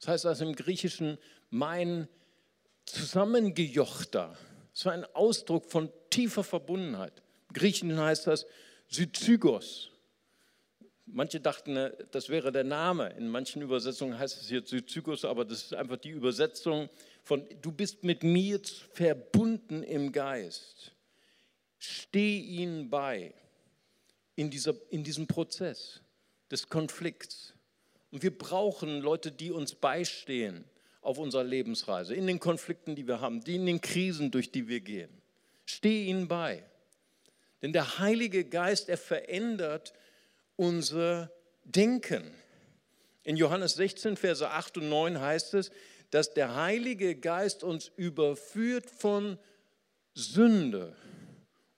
das 0.00 0.08
heißt 0.08 0.26
also 0.26 0.46
im 0.46 0.56
Griechischen 0.56 1.16
mein 1.50 2.08
Zusammengejochter, 2.86 4.36
das 4.74 4.84
war 4.84 4.94
ein 4.94 5.04
Ausdruck 5.14 5.70
von 5.70 5.88
tiefer 6.10 6.42
Verbundenheit. 6.42 7.22
Im 7.50 7.54
Griechischen 7.54 7.96
heißt 7.96 8.26
das 8.26 8.46
Syzygos. 8.88 9.90
Manche 11.06 11.38
dachten, 11.38 11.76
äh, 11.76 11.92
das 12.10 12.28
wäre 12.28 12.50
der 12.50 12.64
Name. 12.64 13.10
In 13.10 13.28
manchen 13.28 13.62
Übersetzungen 13.62 14.18
heißt 14.18 14.40
es 14.40 14.48
hier 14.48 14.66
Zygus, 14.66 15.24
aber 15.24 15.44
das 15.44 15.62
ist 15.62 15.74
einfach 15.74 15.98
die 15.98 16.10
Übersetzung 16.10 16.88
von, 17.22 17.46
du 17.62 17.72
bist 17.72 18.04
mit 18.04 18.22
mir 18.22 18.60
verbunden 18.92 19.82
im 19.82 20.12
Geist. 20.12 20.92
Steh 21.78 22.38
ihnen 22.38 22.90
bei 22.90 23.34
in, 24.36 24.50
dieser, 24.50 24.74
in 24.90 25.04
diesem 25.04 25.26
Prozess 25.26 26.00
des 26.50 26.68
Konflikts. 26.68 27.54
Und 28.10 28.22
wir 28.22 28.36
brauchen 28.36 29.00
Leute, 29.00 29.30
die 29.30 29.50
uns 29.50 29.74
beistehen 29.74 30.64
auf 31.00 31.18
unserer 31.18 31.44
Lebensreise, 31.44 32.14
in 32.14 32.26
den 32.26 32.40
Konflikten, 32.40 32.94
die 32.94 33.06
wir 33.06 33.20
haben, 33.20 33.40
in 33.42 33.66
den 33.66 33.80
Krisen, 33.80 34.30
durch 34.30 34.50
die 34.50 34.68
wir 34.68 34.80
gehen. 34.80 35.10
Steh 35.64 36.04
ihnen 36.04 36.28
bei. 36.28 36.64
Denn 37.62 37.72
der 37.72 37.98
Heilige 37.98 38.44
Geist, 38.44 38.88
er 38.88 38.98
verändert 38.98 39.92
unser 40.56 41.30
Denken. 41.64 42.34
In 43.22 43.36
Johannes 43.36 43.74
16, 43.74 44.16
Verse 44.16 44.48
8 44.48 44.78
und 44.78 44.88
9 44.88 45.20
heißt 45.20 45.54
es, 45.54 45.70
dass 46.10 46.34
der 46.34 46.56
Heilige 46.56 47.14
Geist 47.14 47.62
uns 47.62 47.90
überführt 47.96 48.90
von 48.90 49.38
Sünde, 50.14 50.96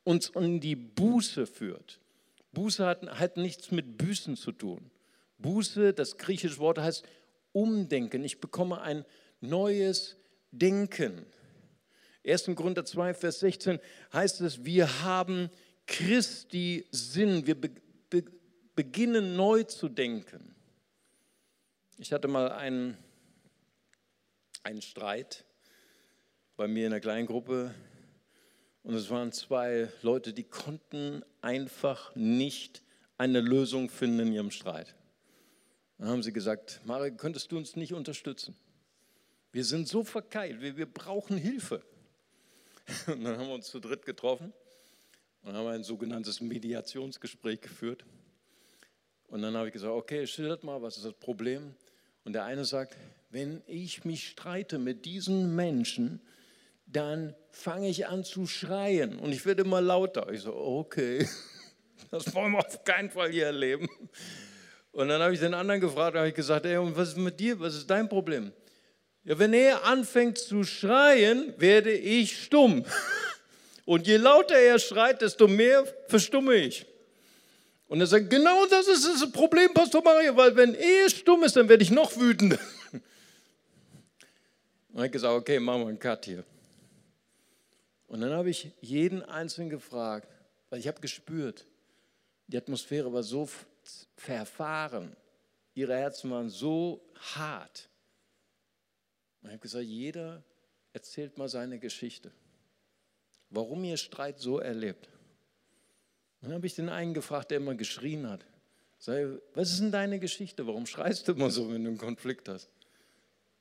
uns 0.05 0.31
in 0.31 0.61
die 0.61 0.77
Buße 0.77 1.47
führt. 1.47 2.01
Buße 2.53 2.85
hat, 2.85 3.07
hat 3.19 3.37
nichts 3.37 3.71
mit 3.71 3.99
Büßen 3.99 4.37
zu 4.37 4.53
tun. 4.53 4.91
Buße, 5.39 5.93
das 5.93 6.17
griechische 6.17 6.59
Wort 6.59 6.79
heißt 6.79 7.05
Umdenken. 7.53 8.25
Ich 8.25 8.41
bekomme 8.41 8.81
ein 8.81 9.05
neues 9.41 10.17
Denken. 10.51 11.27
1. 12.25 12.51
Korinther 12.55 12.85
2, 12.85 13.15
Vers 13.15 13.41
16 13.41 13.81
heißt 14.13 14.41
es, 14.43 14.65
wir 14.65 15.03
haben 15.03 15.51
Christi 15.87 16.87
Sinn. 16.91 17.47
Wir 17.47 17.57
beginnen 18.75 19.37
neu 19.37 19.65
zu 19.65 19.89
denken. 19.89 20.55
Ich 21.99 22.13
hatte 22.13 22.29
mal 22.29 22.53
einen, 22.53 22.97
einen 24.63 24.83
Streit 24.83 25.45
bei 26.57 26.69
mir 26.69 26.87
in 26.87 26.93
der 26.93 27.01
kleinen 27.01 27.27
Gruppe 27.27 27.75
und 28.83 28.95
es 28.95 29.11
waren 29.11 29.33
zwei 29.33 29.89
Leute, 30.03 30.33
die 30.33 30.45
konnten 30.45 31.25
einfach 31.41 32.15
nicht 32.15 32.83
eine 33.17 33.41
Lösung 33.41 33.89
finden 33.89 34.21
in 34.21 34.33
ihrem 34.33 34.51
Streit. 34.51 34.95
Dann 35.99 36.09
haben 36.09 36.23
sie 36.23 36.33
gesagt, 36.33 36.81
Marek, 36.85 37.19
könntest 37.19 37.53
du 37.53 37.57
uns 37.57 37.77
nicht 37.77 37.95
unterstützen? 37.95 38.57
Wir 39.53 39.65
sind 39.65 39.87
so 39.87 40.03
verkeilt, 40.03 40.61
wir, 40.61 40.77
wir 40.77 40.87
brauchen 40.87 41.37
Hilfe. 41.37 41.83
Und 43.07 43.23
dann 43.23 43.39
haben 43.39 43.47
wir 43.47 43.55
uns 43.55 43.69
zu 43.69 43.79
dritt 43.79 44.05
getroffen 44.05 44.53
und 45.43 45.55
haben 45.55 45.67
ein 45.67 45.85
sogenanntes 45.85 46.41
Mediationsgespräch 46.41 47.61
geführt. 47.61 48.05
Und 49.29 49.43
dann 49.43 49.57
habe 49.57 49.69
ich 49.69 49.73
gesagt, 49.73 49.93
okay, 49.93 50.27
schildert 50.27 50.63
mal, 50.63 50.83
was 50.83 50.97
ist 50.97 51.05
das 51.05 51.15
Problem? 51.15 51.75
Und 52.25 52.33
der 52.33 52.45
eine 52.45 52.65
sagt, 52.65 52.97
wenn 53.33 53.63
ich 53.67 54.05
mich 54.05 54.29
streite 54.29 54.79
mit 54.79 55.07
diesen 55.07 55.57
Menschen, 55.57 56.21
dann 56.85 57.35
fange 57.51 57.89
ich 57.89 58.07
an 58.07 58.25
zu 58.25 58.47
schreien 58.47 59.19
und 59.19 59.33
ich 59.33 59.47
werde 59.47 59.63
immer 59.63 59.81
lauter. 59.81 60.31
Ich 60.31 60.43
so, 60.43 60.55
okay, 60.55 61.27
das 62.11 62.35
wollen 62.35 62.53
wir 62.53 62.59
auf 62.59 62.85
keinen 62.85 63.11
Fall 63.11 63.31
hier 63.31 63.47
erleben. 63.47 63.89
Und 64.91 65.09
dann 65.09 65.23
habe 65.23 65.33
ich 65.33 65.41
den 65.41 65.55
anderen 65.55 65.81
gefragt, 65.81 66.15
habe 66.15 66.29
ich 66.29 66.35
gesagt, 66.35 66.67
ey, 66.67 66.77
und 66.77 66.95
was 66.95 67.09
ist 67.09 67.17
mit 67.17 67.41
dir? 67.41 67.59
Was 67.59 67.75
ist 67.75 67.89
dein 67.89 68.07
Problem? 68.07 68.53
Ja, 69.25 69.39
wenn 69.39 69.55
er 69.55 69.83
anfängt 69.85 70.37
zu 70.37 70.63
schreien, 70.63 71.55
werde 71.57 71.93
ich 71.93 72.45
stumm. 72.45 72.85
Und 73.85 74.07
je 74.07 74.17
lauter 74.17 74.55
er 74.55 74.79
schreit, 74.79 75.23
desto 75.23 75.49
mehr 75.49 75.85
verstumme 76.07 76.55
ich. 76.55 76.87
Und 77.89 78.01
er 78.01 78.07
sagt, 78.07 78.31
genau 78.31 78.65
das 78.67 78.87
ist 78.87 79.05
das 79.05 79.33
Problem, 79.33 79.75
Pastor 79.75 80.03
Mario, 80.05 80.37
weil 80.37 80.55
wenn 80.55 80.75
er 80.75 81.11
stumm 81.11 81.43
ist, 81.43 81.57
dann 81.57 81.69
werde 81.69 81.83
ich 81.83 81.91
noch 81.91 82.17
wütender. 82.17 82.59
Und 84.93 84.99
ich 84.99 85.05
habe 85.05 85.11
gesagt, 85.11 85.35
okay, 85.35 85.59
machen 85.59 85.81
wir 85.83 85.89
einen 85.89 85.99
Cut 85.99 86.27
hier. 86.27 86.45
Und 88.09 88.21
dann 88.21 88.33
habe 88.33 88.51
ich 88.51 88.71
jeden 88.83 89.23
Einzelnen 89.23 89.71
gefragt, 89.71 90.29
weil 90.69 90.81
ich 90.81 90.87
habe 90.87 91.01
gespürt, 91.01 91.67
die 92.47 92.59
Atmosphäre 92.59 93.11
war 93.11 93.23
so 93.23 93.49
verfahren, 94.17 95.17
ihre 95.75 95.97
Herzen 95.97 96.31
waren 96.31 96.51
so 96.51 97.03
hart. 97.35 97.89
Und 99.41 99.49
ich 99.49 99.53
habe 99.53 99.63
gesagt, 99.63 99.85
jeder 99.87 100.43
erzählt 100.93 101.39
mal 101.39 101.49
seine 101.49 101.79
Geschichte, 101.79 102.31
warum 103.49 103.83
ihr 103.85 103.97
Streit 103.97 104.41
so 104.41 104.59
erlebt. 104.59 105.09
Und 106.43 106.49
dann 106.49 106.55
habe 106.55 106.67
ich 106.67 106.75
den 106.75 106.91
einen 106.91 107.15
gefragt, 107.15 107.51
der 107.51 107.59
immer 107.59 107.75
geschrien 107.75 108.29
hat. 108.29 108.45
Sag, 108.99 109.41
was 109.55 109.73
ist 109.73 109.81
denn 109.81 109.91
deine 109.91 110.21
Geschichte? 110.21 110.67
Warum 110.67 110.85
schreist 110.85 111.27
du 111.27 111.33
immer 111.33 111.51
so, 111.51 111.73
wenn 111.73 111.83
du 111.83 111.91
einen 111.91 111.99
Konflikt 111.99 112.51
hast? 112.51 112.69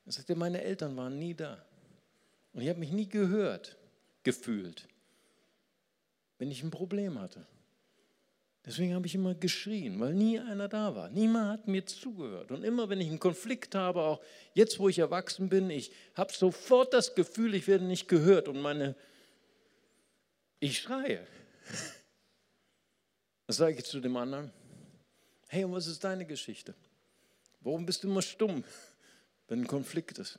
Er 0.04 0.12
sagte, 0.12 0.34
meine 0.34 0.62
Eltern 0.62 0.96
waren 0.96 1.18
nie 1.18 1.34
da. 1.34 1.64
Und 2.52 2.62
ich 2.62 2.68
habe 2.68 2.80
mich 2.80 2.92
nie 2.92 3.08
gehört, 3.08 3.76
gefühlt, 4.22 4.88
wenn 6.38 6.50
ich 6.50 6.62
ein 6.62 6.70
Problem 6.70 7.20
hatte. 7.20 7.46
Deswegen 8.64 8.94
habe 8.94 9.06
ich 9.06 9.14
immer 9.16 9.34
geschrien, 9.34 9.98
weil 9.98 10.14
nie 10.14 10.38
einer 10.38 10.68
da 10.68 10.94
war. 10.94 11.10
Niemand 11.10 11.50
hat 11.50 11.68
mir 11.68 11.84
zugehört. 11.84 12.52
Und 12.52 12.62
immer, 12.62 12.88
wenn 12.88 13.00
ich 13.00 13.08
einen 13.08 13.18
Konflikt 13.18 13.74
habe, 13.74 14.02
auch 14.02 14.20
jetzt, 14.54 14.78
wo 14.78 14.88
ich 14.88 15.00
erwachsen 15.00 15.48
bin, 15.48 15.68
ich 15.68 15.92
habe 16.14 16.32
sofort 16.32 16.94
das 16.94 17.16
Gefühl, 17.16 17.54
ich 17.56 17.66
werde 17.66 17.84
nicht 17.84 18.06
gehört. 18.06 18.46
Und 18.46 18.60
meine, 18.60 18.94
ich 20.60 20.78
schreie. 20.78 21.26
Was 23.48 23.56
sage 23.56 23.78
ich 23.78 23.84
zu 23.84 24.00
dem 24.00 24.16
anderen? 24.16 24.52
Hey, 25.48 25.64
und 25.64 25.72
was 25.72 25.86
ist 25.86 26.02
deine 26.02 26.24
Geschichte? 26.24 26.74
Warum 27.60 27.84
bist 27.84 28.02
du 28.02 28.08
immer 28.08 28.22
stumm, 28.22 28.64
wenn 29.52 29.60
ein 29.60 29.66
Konflikt 29.66 30.18
ist? 30.18 30.38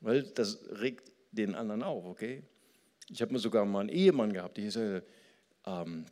Weil 0.00 0.22
das 0.22 0.58
regt 0.80 1.12
den 1.32 1.54
anderen 1.54 1.82
auf, 1.82 2.06
okay? 2.06 2.42
Ich 3.10 3.20
habe 3.20 3.32
mir 3.32 3.38
sogar 3.38 3.66
mal 3.66 3.80
einen 3.80 3.88
Ehemann 3.90 4.32
gehabt, 4.32 4.56
ich 4.56 4.72
sage, 4.72 5.04
ähm, 5.66 6.06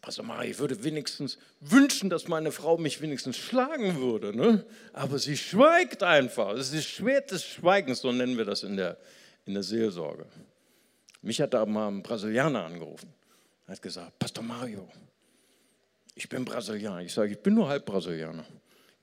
Pastor 0.00 0.24
Mari, 0.24 0.52
ich 0.52 0.58
würde 0.58 0.82
wenigstens 0.84 1.38
wünschen, 1.60 2.08
dass 2.08 2.28
meine 2.28 2.52
Frau 2.52 2.78
mich 2.78 3.02
wenigstens 3.02 3.36
schlagen 3.36 4.00
würde. 4.00 4.34
Ne? 4.34 4.64
Aber 4.94 5.18
sie 5.18 5.36
schweigt 5.36 6.02
einfach. 6.02 6.54
Das 6.54 6.68
ist 6.68 6.76
das 6.76 6.84
Schwert 6.84 7.32
des 7.32 7.44
Schweigens, 7.44 8.00
so 8.00 8.10
nennen 8.10 8.38
wir 8.38 8.44
das 8.44 8.62
in 8.62 8.76
der, 8.76 8.96
in 9.44 9.54
der 9.54 9.64
Seelsorge. 9.64 10.24
Mich 11.20 11.40
hat 11.40 11.52
da 11.52 11.66
mal 11.66 11.88
ein 11.88 12.02
Brasilianer 12.02 12.64
angerufen. 12.64 13.12
Er 13.66 13.72
hat 13.72 13.82
gesagt, 13.82 14.18
Pastor 14.18 14.44
Mario, 14.44 14.88
ich 16.14 16.28
bin 16.28 16.44
Brasilianer. 16.44 17.02
Ich 17.02 17.12
sage, 17.12 17.32
ich 17.32 17.38
bin 17.40 17.54
nur 17.54 17.68
halb 17.68 17.84
Brasilianer. 17.84 18.46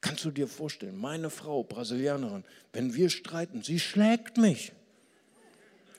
Kannst 0.06 0.24
du 0.24 0.30
dir 0.30 0.48
vorstellen, 0.48 0.96
meine 0.96 1.32
Frau, 1.32 1.64
Brasilianerin, 1.64 2.44
wenn 2.74 2.94
wir 2.94 3.10
streiten, 3.10 3.64
sie 3.64 3.80
schlägt 3.80 4.38
mich. 4.38 4.72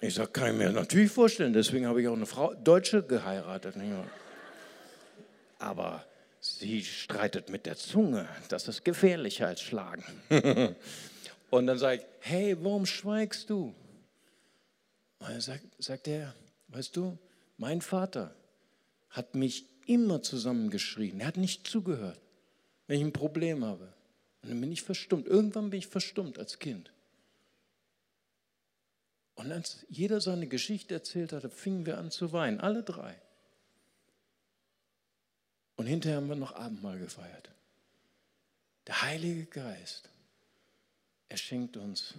Ich 0.00 0.14
sage, 0.14 0.30
kann 0.30 0.52
ich 0.52 0.58
mir 0.58 0.70
natürlich 0.70 1.10
vorstellen. 1.10 1.52
Deswegen 1.52 1.86
habe 1.86 2.00
ich 2.00 2.06
auch 2.06 2.14
eine 2.14 2.24
Frau, 2.24 2.54
Deutsche 2.54 3.02
geheiratet. 3.02 3.74
Aber 5.58 6.04
sie 6.38 6.84
streitet 6.84 7.48
mit 7.48 7.66
der 7.66 7.74
Zunge. 7.74 8.28
Das 8.48 8.68
ist 8.68 8.84
gefährlicher 8.84 9.48
als 9.48 9.60
Schlagen. 9.60 10.04
Und 11.50 11.66
dann 11.66 11.78
sage 11.78 11.96
ich, 11.96 12.02
hey, 12.20 12.56
warum 12.60 12.86
schweigst 12.86 13.50
du? 13.50 13.74
Und 15.18 15.28
dann 15.28 15.40
sagt, 15.40 15.64
sagt 15.78 16.06
er, 16.06 16.32
weißt 16.68 16.94
du, 16.94 17.18
mein 17.56 17.80
Vater 17.80 18.36
hat 19.10 19.34
mich 19.34 19.66
immer 19.86 20.22
zusammengeschrien. 20.22 21.18
Er 21.18 21.26
hat 21.26 21.38
nicht 21.38 21.66
zugehört, 21.66 22.20
wenn 22.86 22.98
ich 22.98 23.04
ein 23.04 23.12
Problem 23.12 23.64
habe. 23.64 23.95
Und 24.46 24.50
dann 24.50 24.60
bin 24.60 24.70
ich 24.70 24.82
verstummt. 24.82 25.26
Irgendwann 25.26 25.70
bin 25.70 25.80
ich 25.80 25.88
verstummt 25.88 26.38
als 26.38 26.60
Kind. 26.60 26.92
Und 29.34 29.50
als 29.50 29.84
jeder 29.88 30.20
seine 30.20 30.46
Geschichte 30.46 30.94
erzählt 30.94 31.32
hatte, 31.32 31.50
fingen 31.50 31.84
wir 31.84 31.98
an 31.98 32.12
zu 32.12 32.32
weinen, 32.32 32.60
alle 32.60 32.84
drei. 32.84 33.20
Und 35.74 35.88
hinterher 35.88 36.18
haben 36.18 36.28
wir 36.28 36.36
noch 36.36 36.54
Abendmahl 36.54 36.96
gefeiert. 36.96 37.50
Der 38.86 39.02
Heilige 39.02 39.46
Geist, 39.46 40.10
er 41.28 41.38
schenkt 41.38 41.76
uns 41.76 42.14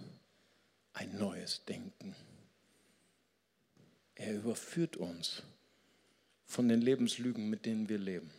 ein 0.92 1.16
neues 1.16 1.64
Denken. 1.64 2.14
Er 4.16 4.34
überführt 4.34 4.98
uns 4.98 5.44
von 6.44 6.68
den 6.68 6.82
Lebenslügen, 6.82 7.48
mit 7.48 7.64
denen 7.64 7.88
wir 7.88 7.98
leben. 7.98 8.30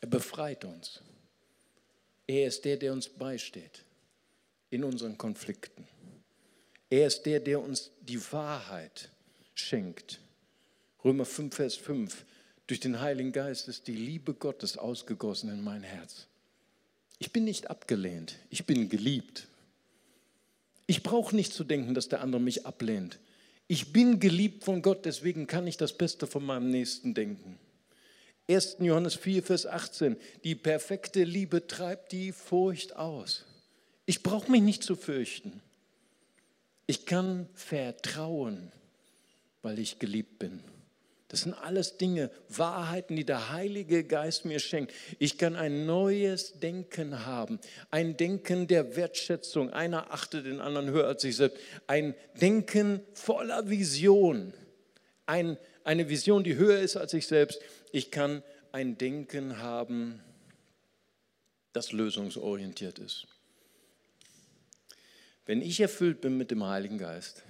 Er 0.00 0.08
befreit 0.08 0.64
uns. 0.64 1.02
Er 2.28 2.46
ist 2.46 2.64
der, 2.64 2.76
der 2.76 2.92
uns 2.92 3.08
beisteht 3.08 3.82
in 4.70 4.84
unseren 4.84 5.16
Konflikten. 5.16 5.88
Er 6.90 7.06
ist 7.06 7.22
der, 7.22 7.40
der 7.40 7.60
uns 7.60 7.90
die 8.02 8.20
Wahrheit 8.32 9.10
schenkt. 9.54 10.20
Römer 11.02 11.24
5, 11.24 11.54
Vers 11.54 11.74
5. 11.76 12.24
Durch 12.66 12.80
den 12.80 13.00
Heiligen 13.00 13.32
Geist 13.32 13.66
ist 13.68 13.86
die 13.86 13.96
Liebe 13.96 14.34
Gottes 14.34 14.76
ausgegossen 14.76 15.50
in 15.50 15.64
mein 15.64 15.82
Herz. 15.82 16.26
Ich 17.18 17.32
bin 17.32 17.44
nicht 17.44 17.70
abgelehnt, 17.70 18.36
ich 18.50 18.66
bin 18.66 18.90
geliebt. 18.90 19.48
Ich 20.86 21.02
brauche 21.02 21.34
nicht 21.34 21.52
zu 21.52 21.64
denken, 21.64 21.94
dass 21.94 22.08
der 22.08 22.20
andere 22.20 22.40
mich 22.40 22.66
ablehnt. 22.66 23.18
Ich 23.68 23.92
bin 23.92 24.20
geliebt 24.20 24.64
von 24.64 24.82
Gott, 24.82 25.04
deswegen 25.06 25.46
kann 25.46 25.66
ich 25.66 25.78
das 25.78 25.96
Beste 25.96 26.26
von 26.26 26.44
meinem 26.44 26.70
Nächsten 26.70 27.14
denken. 27.14 27.58
1. 28.48 28.78
Johannes 28.80 29.14
4, 29.14 29.42
Vers 29.42 29.66
18. 29.66 30.16
Die 30.42 30.54
perfekte 30.54 31.22
Liebe 31.22 31.66
treibt 31.66 32.12
die 32.12 32.32
Furcht 32.32 32.96
aus. 32.96 33.44
Ich 34.06 34.22
brauche 34.22 34.50
mich 34.50 34.62
nicht 34.62 34.82
zu 34.82 34.96
fürchten. 34.96 35.60
Ich 36.86 37.04
kann 37.04 37.46
vertrauen, 37.52 38.72
weil 39.60 39.78
ich 39.78 39.98
geliebt 39.98 40.38
bin. 40.38 40.60
Das 41.28 41.42
sind 41.42 41.52
alles 41.52 41.98
Dinge, 41.98 42.30
Wahrheiten, 42.48 43.14
die 43.14 43.26
der 43.26 43.52
Heilige 43.52 44.02
Geist 44.02 44.46
mir 44.46 44.60
schenkt. 44.60 44.94
Ich 45.18 45.36
kann 45.36 45.54
ein 45.54 45.84
neues 45.84 46.58
Denken 46.58 47.26
haben, 47.26 47.60
ein 47.90 48.16
Denken 48.16 48.66
der 48.66 48.96
Wertschätzung. 48.96 49.70
Einer 49.70 50.10
achtet 50.10 50.46
den 50.46 50.62
anderen 50.62 50.88
höher 50.88 51.06
als 51.06 51.20
sich 51.20 51.36
selbst. 51.36 51.58
Ein 51.86 52.14
Denken 52.40 53.02
voller 53.12 53.68
Vision. 53.68 54.54
Ein, 55.26 55.58
eine 55.84 56.08
Vision, 56.08 56.44
die 56.44 56.56
höher 56.56 56.80
ist 56.80 56.96
als 56.96 57.12
ich 57.12 57.26
selbst. 57.26 57.60
Ich 57.92 58.10
kann 58.10 58.42
ein 58.72 58.98
Denken 58.98 59.58
haben, 59.58 60.22
das 61.72 61.92
lösungsorientiert 61.92 62.98
ist. 62.98 63.26
Wenn 65.46 65.62
ich 65.62 65.80
erfüllt 65.80 66.20
bin 66.20 66.36
mit 66.36 66.50
dem 66.50 66.64
Heiligen 66.66 66.98
Geist, 66.98 67.42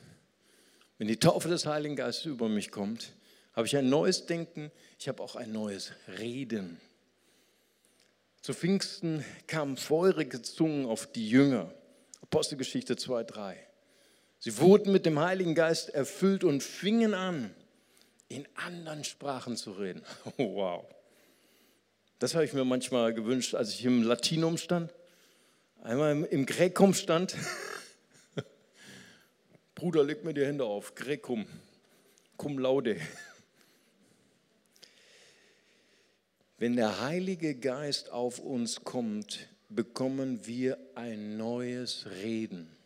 wenn 0.98 1.09
die 1.09 1.18
Taufe 1.18 1.48
des 1.48 1.66
Heiligen 1.66 1.96
Geistes 1.96 2.27
über 2.27 2.48
mich 2.48 2.70
kommt, 2.70 3.12
habe 3.55 3.66
ich 3.66 3.77
ein 3.77 3.88
neues 3.88 4.27
Denken, 4.27 4.70
ich 4.98 5.09
habe 5.09 5.22
auch 5.22 5.35
ein 5.35 5.53
neues 5.53 5.92
Reden. 6.18 6.81
Zu 8.40 8.55
Pfingsten 8.55 9.24
kamen 9.46 9.77
feurige 9.77 10.42
Zungen 10.42 10.87
auf 10.87 11.11
die 11.11 11.29
Jünger. 11.29 11.72
Apostelgeschichte 12.22 12.96
2, 12.96 13.24
3. 13.24 13.57
Sie 14.38 14.59
wurden 14.59 14.92
mit 14.92 15.07
dem 15.07 15.18
Heiligen 15.18 15.55
Geist 15.55 15.90
erfüllt 15.90 16.44
und 16.44 16.62
fingen 16.62 17.14
an, 17.14 17.55
in 18.28 18.46
anderen 18.54 19.04
Sprachen 19.04 19.56
zu 19.56 19.72
reden. 19.72 20.02
Wow. 20.36 20.86
Das 22.18 22.34
habe 22.34 22.44
ich 22.44 22.52
mir 22.52 22.64
manchmal 22.64 23.14
gewünscht, 23.14 23.54
als 23.54 23.74
ich 23.74 23.84
im 23.84 24.02
Latinum 24.02 24.58
stand. 24.58 24.92
Einmal 25.82 26.24
im 26.24 26.46
Gräkum 26.46 26.92
stand. 26.92 27.36
Bruder, 29.76 30.02
leg 30.02 30.24
mir 30.24 30.34
die 30.34 30.44
Hände 30.44 30.64
auf. 30.64 30.96
Gräkum. 30.96 31.46
Cum 32.36 32.58
laude. 32.58 33.00
Wenn 36.58 36.74
der 36.74 37.00
Heilige 37.00 37.54
Geist 37.54 38.10
auf 38.10 38.40
uns 38.40 38.82
kommt, 38.82 39.48
bekommen 39.68 40.44
wir 40.44 40.76
ein 40.96 41.36
neues 41.36 42.06
Reden. 42.22 42.77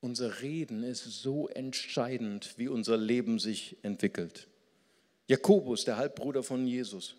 Unser 0.00 0.40
Reden 0.40 0.82
ist 0.82 1.04
so 1.04 1.48
entscheidend, 1.48 2.54
wie 2.56 2.68
unser 2.68 2.96
Leben 2.96 3.38
sich 3.38 3.76
entwickelt. 3.82 4.48
Jakobus, 5.26 5.84
der 5.84 5.98
Halbbruder 5.98 6.42
von 6.42 6.66
Jesus, 6.66 7.14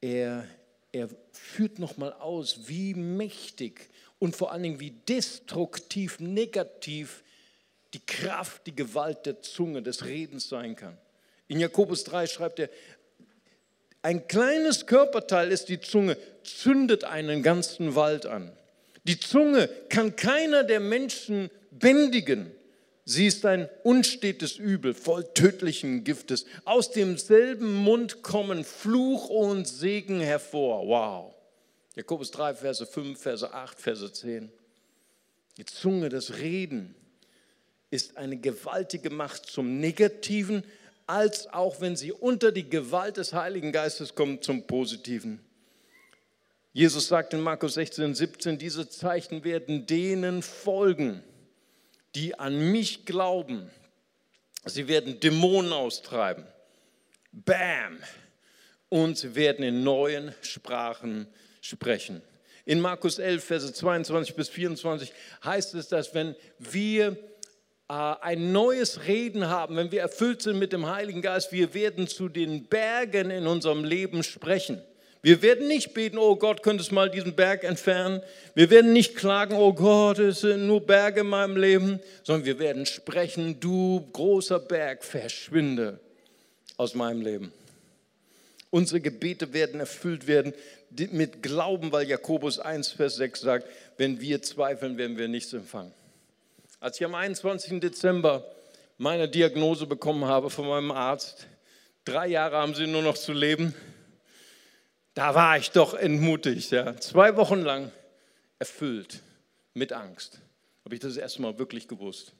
er, 0.00 0.46
er 0.92 1.08
führt 1.32 1.78
nochmal 1.78 2.12
aus, 2.12 2.68
wie 2.68 2.94
mächtig 2.94 3.90
und 4.18 4.36
vor 4.36 4.52
allen 4.52 4.62
Dingen 4.62 4.80
wie 4.80 4.92
destruktiv, 4.92 6.20
negativ 6.20 7.24
die 7.92 8.04
Kraft, 8.04 8.66
die 8.66 8.74
Gewalt 8.74 9.26
der 9.26 9.42
Zunge, 9.42 9.82
des 9.82 10.04
Redens 10.04 10.48
sein 10.48 10.76
kann. 10.76 10.96
In 11.48 11.60
Jakobus 11.60 12.04
3 12.04 12.26
schreibt 12.26 12.58
er, 12.58 12.70
Ein 14.02 14.28
kleines 14.28 14.86
Körperteil 14.86 15.50
ist 15.50 15.68
die 15.68 15.80
Zunge, 15.80 16.16
zündet 16.42 17.04
einen 17.04 17.42
ganzen 17.42 17.94
Wald 17.94 18.26
an. 18.26 18.52
Die 19.04 19.20
Zunge 19.20 19.68
kann 19.88 20.16
keiner 20.16 20.64
der 20.64 20.80
Menschen 20.80 21.50
bändigen. 21.70 22.50
Sie 23.04 23.26
ist 23.26 23.44
ein 23.44 23.68
unstetes 23.82 24.56
Übel, 24.56 24.94
voll 24.94 25.24
tödlichen 25.34 26.04
Giftes. 26.04 26.46
Aus 26.64 26.90
demselben 26.90 27.74
Mund 27.74 28.22
kommen 28.22 28.64
Fluch 28.64 29.28
und 29.28 29.68
Segen 29.68 30.20
hervor. 30.20 30.86
Wow. 30.86 31.34
Jakobus 31.94 32.30
3, 32.30 32.54
Verse 32.54 32.86
5, 32.86 33.20
Verse 33.20 33.52
8, 33.52 33.78
Verse 33.78 34.10
10. 34.10 34.50
Die 35.58 35.66
Zunge, 35.66 36.08
das 36.08 36.38
Reden, 36.38 36.94
ist 37.90 38.16
eine 38.16 38.38
gewaltige 38.38 39.10
Macht 39.10 39.46
zum 39.46 39.78
Negativen, 39.78 40.64
als 41.06 41.46
auch 41.52 41.82
wenn 41.82 41.96
sie 41.96 42.10
unter 42.10 42.52
die 42.52 42.68
Gewalt 42.68 43.18
des 43.18 43.34
Heiligen 43.34 43.70
Geistes 43.70 44.14
kommt 44.14 44.42
zum 44.42 44.66
Positiven. 44.66 45.40
Jesus 46.76 47.06
sagt 47.06 47.32
in 47.32 47.40
Markus 47.40 47.74
16, 47.74 48.16
17, 48.16 48.58
diese 48.58 48.88
Zeichen 48.88 49.44
werden 49.44 49.86
denen 49.86 50.42
folgen, 50.42 51.22
die 52.16 52.36
an 52.36 52.72
mich 52.72 53.06
glauben. 53.06 53.70
Sie 54.64 54.88
werden 54.88 55.20
Dämonen 55.20 55.72
austreiben. 55.72 56.44
Bam! 57.30 58.00
Und 58.88 59.16
sie 59.18 59.36
werden 59.36 59.64
in 59.64 59.84
neuen 59.84 60.34
Sprachen 60.42 61.28
sprechen. 61.60 62.22
In 62.64 62.80
Markus 62.80 63.20
11, 63.20 63.44
Verse 63.44 63.72
22 63.72 64.34
bis 64.34 64.48
24 64.48 65.12
heißt 65.44 65.74
es, 65.76 65.86
dass 65.86 66.12
wenn 66.12 66.34
wir 66.58 67.16
äh, 67.88 67.92
ein 67.92 68.50
neues 68.50 69.06
Reden 69.06 69.48
haben, 69.48 69.76
wenn 69.76 69.92
wir 69.92 70.00
erfüllt 70.00 70.42
sind 70.42 70.58
mit 70.58 70.72
dem 70.72 70.86
Heiligen 70.86 71.22
Geist, 71.22 71.52
wir 71.52 71.72
werden 71.72 72.08
zu 72.08 72.28
den 72.28 72.66
Bergen 72.66 73.30
in 73.30 73.46
unserem 73.46 73.84
Leben 73.84 74.24
sprechen. 74.24 74.82
Wir 75.24 75.40
werden 75.40 75.68
nicht 75.68 75.94
beten, 75.94 76.18
oh 76.18 76.36
Gott, 76.36 76.62
könntest 76.62 76.92
mal 76.92 77.08
diesen 77.08 77.34
Berg 77.34 77.64
entfernen. 77.64 78.20
Wir 78.54 78.68
werden 78.68 78.92
nicht 78.92 79.16
klagen, 79.16 79.54
oh 79.54 79.72
Gott, 79.72 80.18
es 80.18 80.40
sind 80.40 80.66
nur 80.66 80.82
Berge 80.82 81.20
in 81.20 81.28
meinem 81.28 81.56
Leben, 81.56 81.98
sondern 82.24 82.44
wir 82.44 82.58
werden 82.58 82.84
sprechen, 82.84 83.58
du 83.58 84.06
großer 84.12 84.58
Berg, 84.58 85.02
verschwinde 85.02 85.98
aus 86.76 86.94
meinem 86.94 87.22
Leben. 87.22 87.54
Unsere 88.68 89.00
Gebete 89.00 89.54
werden 89.54 89.80
erfüllt 89.80 90.26
werden 90.26 90.52
mit 90.90 91.42
Glauben, 91.42 91.90
weil 91.90 92.06
Jakobus 92.06 92.58
1, 92.58 92.90
Vers 92.90 93.16
6 93.16 93.40
sagt, 93.40 93.66
wenn 93.96 94.20
wir 94.20 94.42
zweifeln, 94.42 94.98
werden 94.98 95.16
wir 95.16 95.28
nichts 95.28 95.54
empfangen. 95.54 95.94
Als 96.80 97.00
ich 97.00 97.06
am 97.06 97.14
21. 97.14 97.80
Dezember 97.80 98.44
meine 98.98 99.26
Diagnose 99.26 99.86
bekommen 99.86 100.26
habe 100.26 100.50
von 100.50 100.68
meinem 100.68 100.90
Arzt, 100.90 101.46
drei 102.04 102.26
Jahre 102.26 102.58
haben 102.58 102.74
sie 102.74 102.86
nur 102.86 103.00
noch 103.00 103.16
zu 103.16 103.32
leben, 103.32 103.74
da 105.14 105.34
war 105.34 105.56
ich 105.56 105.70
doch 105.70 105.94
entmutigt. 105.94 106.70
Ja. 106.70 106.96
Zwei 106.96 107.36
Wochen 107.36 107.60
lang 107.60 107.92
erfüllt 108.58 109.22
mit 109.72 109.92
Angst. 109.92 110.40
Habe 110.84 110.94
ich 110.96 111.00
das 111.00 111.16
erste 111.16 111.40
Mal 111.40 111.58
wirklich 111.58 111.88
gewusst, 111.88 112.32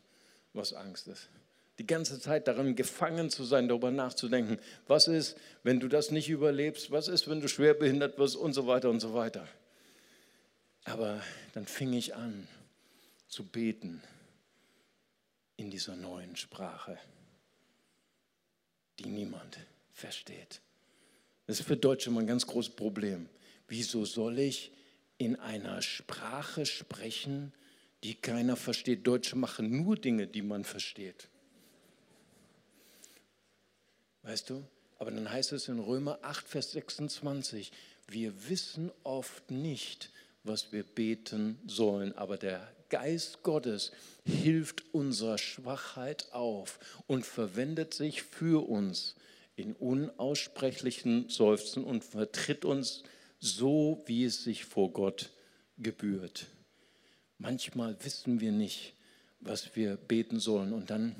was 0.52 0.72
Angst 0.72 1.08
ist. 1.08 1.28
Die 1.78 1.86
ganze 1.86 2.20
Zeit 2.20 2.46
darin 2.46 2.76
gefangen 2.76 3.30
zu 3.30 3.42
sein, 3.44 3.66
darüber 3.66 3.90
nachzudenken, 3.90 4.60
was 4.86 5.08
ist, 5.08 5.36
wenn 5.64 5.80
du 5.80 5.88
das 5.88 6.10
nicht 6.10 6.28
überlebst, 6.28 6.90
was 6.90 7.08
ist, 7.08 7.28
wenn 7.28 7.40
du 7.40 7.48
schwer 7.48 7.74
behindert 7.74 8.18
wirst 8.18 8.36
und 8.36 8.52
so 8.52 8.66
weiter 8.66 8.90
und 8.90 9.00
so 9.00 9.14
weiter. 9.14 9.48
Aber 10.84 11.20
dann 11.52 11.66
fing 11.66 11.92
ich 11.92 12.14
an 12.14 12.46
zu 13.26 13.44
beten 13.44 14.02
in 15.56 15.70
dieser 15.70 15.96
neuen 15.96 16.36
Sprache, 16.36 16.98
die 19.00 19.06
niemand 19.06 19.58
versteht. 19.92 20.60
Das 21.46 21.60
ist 21.60 21.66
für 21.66 21.76
Deutsche 21.76 22.10
immer 22.10 22.20
ein 22.20 22.26
ganz 22.26 22.46
großes 22.46 22.74
Problem. 22.74 23.28
Wieso 23.68 24.04
soll 24.04 24.38
ich 24.38 24.72
in 25.18 25.36
einer 25.36 25.82
Sprache 25.82 26.66
sprechen, 26.66 27.52
die 28.02 28.14
keiner 28.14 28.56
versteht? 28.56 29.06
Deutsche 29.06 29.36
machen 29.36 29.82
nur 29.82 29.96
Dinge, 29.96 30.26
die 30.26 30.42
man 30.42 30.64
versteht. 30.64 31.28
Weißt 34.22 34.50
du? 34.50 34.64
Aber 34.98 35.10
dann 35.10 35.30
heißt 35.30 35.52
es 35.52 35.68
in 35.68 35.80
Römer 35.80 36.18
8, 36.22 36.48
Vers 36.48 36.72
26, 36.72 37.72
wir 38.08 38.48
wissen 38.48 38.90
oft 39.02 39.50
nicht, 39.50 40.10
was 40.44 40.72
wir 40.72 40.82
beten 40.82 41.58
sollen, 41.66 42.16
aber 42.16 42.36
der 42.36 42.72
Geist 42.90 43.42
Gottes 43.42 43.92
hilft 44.24 44.84
unserer 44.94 45.38
Schwachheit 45.38 46.32
auf 46.32 46.78
und 47.06 47.26
verwendet 47.26 47.92
sich 47.92 48.22
für 48.22 48.68
uns 48.68 49.16
in 49.56 49.74
unaussprechlichen 49.74 51.28
Seufzen 51.28 51.84
und 51.84 52.04
vertritt 52.04 52.64
uns 52.64 53.02
so, 53.38 54.02
wie 54.06 54.24
es 54.24 54.42
sich 54.42 54.64
vor 54.64 54.92
Gott 54.92 55.30
gebührt. 55.78 56.46
Manchmal 57.38 57.96
wissen 58.04 58.40
wir 58.40 58.52
nicht, 58.52 58.94
was 59.40 59.76
wir 59.76 59.96
beten 59.96 60.40
sollen 60.40 60.72
und 60.72 60.90
dann 60.90 61.14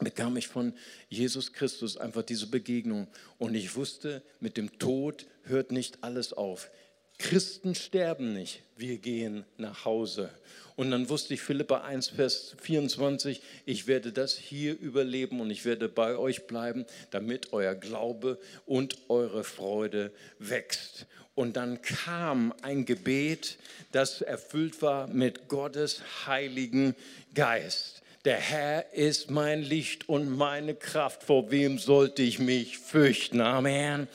bekam 0.00 0.36
ich 0.36 0.48
von 0.48 0.74
Jesus 1.08 1.52
Christus 1.52 1.96
einfach 1.96 2.22
diese 2.22 2.48
Begegnung 2.48 3.08
und 3.38 3.54
ich 3.54 3.76
wusste, 3.76 4.22
mit 4.40 4.56
dem 4.56 4.78
Tod 4.78 5.26
hört 5.42 5.72
nicht 5.72 6.02
alles 6.02 6.32
auf. 6.32 6.70
Christen 7.18 7.74
sterben 7.74 8.32
nicht, 8.32 8.62
wir 8.76 8.98
gehen 8.98 9.44
nach 9.56 9.84
Hause. 9.84 10.30
Und 10.76 10.92
dann 10.92 11.08
wusste 11.08 11.34
ich 11.34 11.42
Philippa 11.42 11.78
1, 11.78 12.10
Vers 12.10 12.54
24, 12.62 13.42
ich 13.66 13.88
werde 13.88 14.12
das 14.12 14.36
hier 14.36 14.78
überleben 14.78 15.40
und 15.40 15.50
ich 15.50 15.64
werde 15.64 15.88
bei 15.88 16.16
euch 16.16 16.46
bleiben, 16.46 16.86
damit 17.10 17.52
euer 17.52 17.74
Glaube 17.74 18.38
und 18.64 18.96
eure 19.08 19.42
Freude 19.42 20.12
wächst. 20.38 21.06
Und 21.34 21.56
dann 21.56 21.82
kam 21.82 22.54
ein 22.62 22.84
Gebet, 22.84 23.58
das 23.90 24.22
erfüllt 24.22 24.80
war 24.80 25.08
mit 25.08 25.48
Gottes 25.48 26.02
Heiligen 26.26 26.94
Geist. 27.34 28.02
Der 28.28 28.36
Herr 28.36 28.92
ist 28.92 29.30
mein 29.30 29.62
Licht 29.62 30.06
und 30.06 30.28
meine 30.36 30.74
Kraft. 30.74 31.22
Vor 31.22 31.50
wem 31.50 31.78
sollte 31.78 32.20
ich 32.20 32.38
mich 32.38 32.76
fürchten? 32.76 33.40
Amen. 33.40 34.06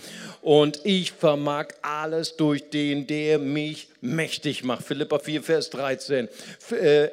Und 0.43 0.81
ich 0.83 1.13
vermag 1.13 1.69
alles 1.81 2.35
durch 2.35 2.69
den, 2.69 3.07
der 3.07 3.39
mich 3.39 3.87
mächtig 4.01 4.63
macht. 4.63 4.85
Philippa 4.85 5.17
4, 5.17 5.41
Vers 5.41 5.71
13. 5.71 6.29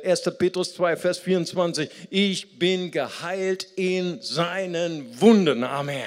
1. 0.05 0.27
Äh, 0.27 0.31
Petrus 0.33 0.75
2, 0.75 0.97
Vers 0.97 1.21
24. 1.21 1.89
Ich 2.11 2.59
bin 2.59 2.91
geheilt 2.91 3.67
in 3.77 4.21
seinen 4.21 5.23
Wunden. 5.23 5.65
Amen. 5.65 6.05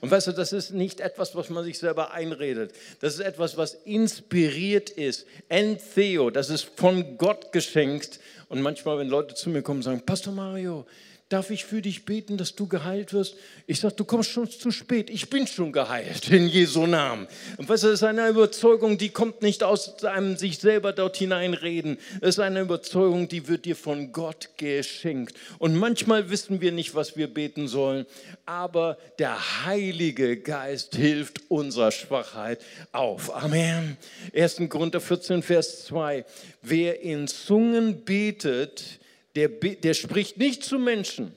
Und 0.00 0.10
weißt 0.10 0.26
du, 0.26 0.32
das 0.32 0.52
ist 0.52 0.72
nicht 0.72 1.00
etwas, 1.00 1.36
was 1.36 1.48
man 1.48 1.62
sich 1.62 1.78
selber 1.78 2.12
einredet. 2.12 2.72
Das 3.00 3.14
ist 3.14 3.20
etwas, 3.20 3.56
was 3.56 3.74
inspiriert 3.84 4.90
ist. 4.90 5.26
Entheo, 5.48 6.30
das 6.30 6.50
ist 6.50 6.70
von 6.76 7.18
Gott 7.18 7.52
geschenkt 7.52 8.18
und 8.48 8.60
manchmal, 8.62 8.98
wenn 8.98 9.08
Leute 9.08 9.34
zu 9.34 9.50
mir 9.50 9.62
kommen 9.62 9.78
und 9.78 9.84
sagen, 9.84 10.02
Pastor 10.04 10.32
Mario, 10.32 10.86
darf 11.34 11.50
ich 11.50 11.64
für 11.64 11.82
dich 11.82 12.04
beten, 12.04 12.36
dass 12.36 12.54
du 12.54 12.68
geheilt 12.68 13.12
wirst? 13.12 13.34
Ich 13.66 13.80
sage, 13.80 13.96
du 13.96 14.04
kommst 14.04 14.30
schon 14.30 14.48
zu 14.48 14.70
spät. 14.70 15.10
Ich 15.10 15.30
bin 15.30 15.48
schon 15.48 15.72
geheilt 15.72 16.30
in 16.30 16.46
Jesu 16.46 16.86
Namen. 16.86 17.26
Und 17.56 17.68
weißt 17.68 17.82
du, 17.82 17.86
das 17.88 17.94
ist 17.94 18.04
eine 18.04 18.28
Überzeugung, 18.28 18.98
die 18.98 19.08
kommt 19.08 19.42
nicht 19.42 19.64
aus 19.64 20.04
einem 20.04 20.36
sich 20.36 20.60
selber 20.60 20.92
dort 20.92 21.16
hineinreden. 21.16 21.98
Es 22.20 22.36
ist 22.36 22.38
eine 22.38 22.60
Überzeugung, 22.60 23.26
die 23.28 23.48
wird 23.48 23.64
dir 23.64 23.74
von 23.74 24.12
Gott 24.12 24.50
geschenkt. 24.58 25.34
Und 25.58 25.74
manchmal 25.74 26.30
wissen 26.30 26.60
wir 26.60 26.70
nicht, 26.70 26.94
was 26.94 27.16
wir 27.16 27.26
beten 27.26 27.66
sollen, 27.66 28.06
aber 28.46 28.96
der 29.18 29.66
Heilige 29.66 30.36
Geist 30.36 30.94
hilft 30.94 31.50
unserer 31.50 31.90
Schwachheit 31.90 32.60
auf. 32.92 33.34
Amen. 33.34 33.96
1. 34.32 34.62
Korinther 34.68 35.00
14, 35.00 35.42
Vers 35.42 35.86
2. 35.86 36.24
Wer 36.62 37.00
in 37.00 37.26
Zungen 37.26 38.04
betet, 38.04 39.00
der, 39.34 39.48
der 39.48 39.94
spricht 39.94 40.38
nicht 40.38 40.64
zu 40.64 40.78
Menschen, 40.78 41.32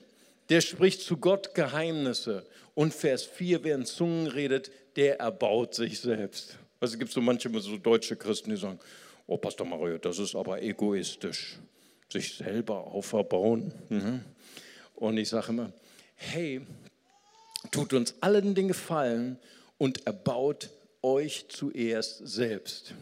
der 0.48 0.60
spricht 0.60 1.00
zu 1.00 1.16
Gott 1.16 1.54
Geheimnisse. 1.54 2.46
Und 2.74 2.94
Vers 2.94 3.24
4, 3.24 3.64
wer 3.64 3.74
in 3.74 3.84
Zungen 3.84 4.28
redet, 4.28 4.70
der 4.96 5.18
erbaut 5.20 5.74
sich 5.74 5.98
selbst. 5.98 6.56
Also 6.80 6.96
gibt 6.96 7.08
es 7.08 7.14
so 7.14 7.20
manche 7.20 7.50
so 7.60 7.76
deutsche 7.76 8.16
Christen, 8.16 8.50
die 8.50 8.56
sagen, 8.56 8.78
oh 9.26 9.36
Pastor 9.36 9.66
Mario, 9.66 9.98
das 9.98 10.18
ist 10.18 10.34
aber 10.34 10.62
egoistisch. 10.62 11.58
Sich 12.10 12.34
selber 12.34 12.86
auferbauen. 12.86 13.72
Mhm. 13.88 14.20
Und 14.94 15.18
ich 15.18 15.28
sage 15.28 15.48
immer, 15.48 15.72
hey, 16.14 16.62
tut 17.70 17.92
uns 17.92 18.14
allen 18.20 18.54
den 18.54 18.68
Gefallen 18.68 19.38
und 19.76 20.06
erbaut 20.06 20.70
euch 21.02 21.46
zuerst 21.48 22.26
selbst. 22.26 22.94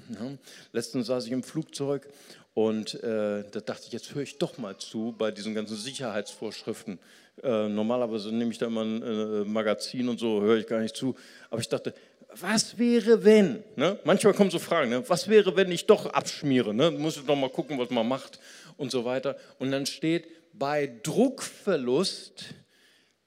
Letztens 0.72 1.06
saß 1.06 1.26
ich 1.26 1.32
im 1.32 1.42
Flugzeug 1.42 2.08
und 2.56 2.94
äh, 3.04 3.44
da 3.50 3.60
dachte 3.60 3.82
ich, 3.84 3.92
jetzt 3.92 4.14
höre 4.14 4.22
ich 4.22 4.38
doch 4.38 4.56
mal 4.56 4.78
zu 4.78 5.14
bei 5.18 5.30
diesen 5.30 5.54
ganzen 5.54 5.76
Sicherheitsvorschriften. 5.76 6.98
Äh, 7.42 7.68
normalerweise 7.68 8.34
nehme 8.34 8.50
ich 8.50 8.56
da 8.56 8.64
immer 8.64 8.82
ein 8.82 9.02
äh, 9.02 9.44
Magazin 9.44 10.08
und 10.08 10.18
so, 10.18 10.40
höre 10.40 10.56
ich 10.56 10.66
gar 10.66 10.80
nicht 10.80 10.96
zu. 10.96 11.14
Aber 11.50 11.60
ich 11.60 11.68
dachte, 11.68 11.92
was 12.30 12.78
wäre, 12.78 13.22
wenn? 13.24 13.62
Ne? 13.76 13.98
Manchmal 14.04 14.32
kommen 14.32 14.50
so 14.50 14.58
Fragen, 14.58 14.88
ne? 14.88 15.06
was 15.06 15.28
wäre, 15.28 15.54
wenn 15.54 15.70
ich 15.70 15.84
doch 15.84 16.06
abschmiere? 16.06 16.72
Ne? 16.72 16.90
Muss 16.90 17.18
ich 17.18 17.26
doch 17.26 17.36
mal 17.36 17.50
gucken, 17.50 17.78
was 17.78 17.90
man 17.90 18.08
macht 18.08 18.40
und 18.78 18.90
so 18.90 19.04
weiter. 19.04 19.36
Und 19.58 19.70
dann 19.70 19.84
steht, 19.84 20.26
bei 20.54 20.90
Druckverlust 21.02 22.54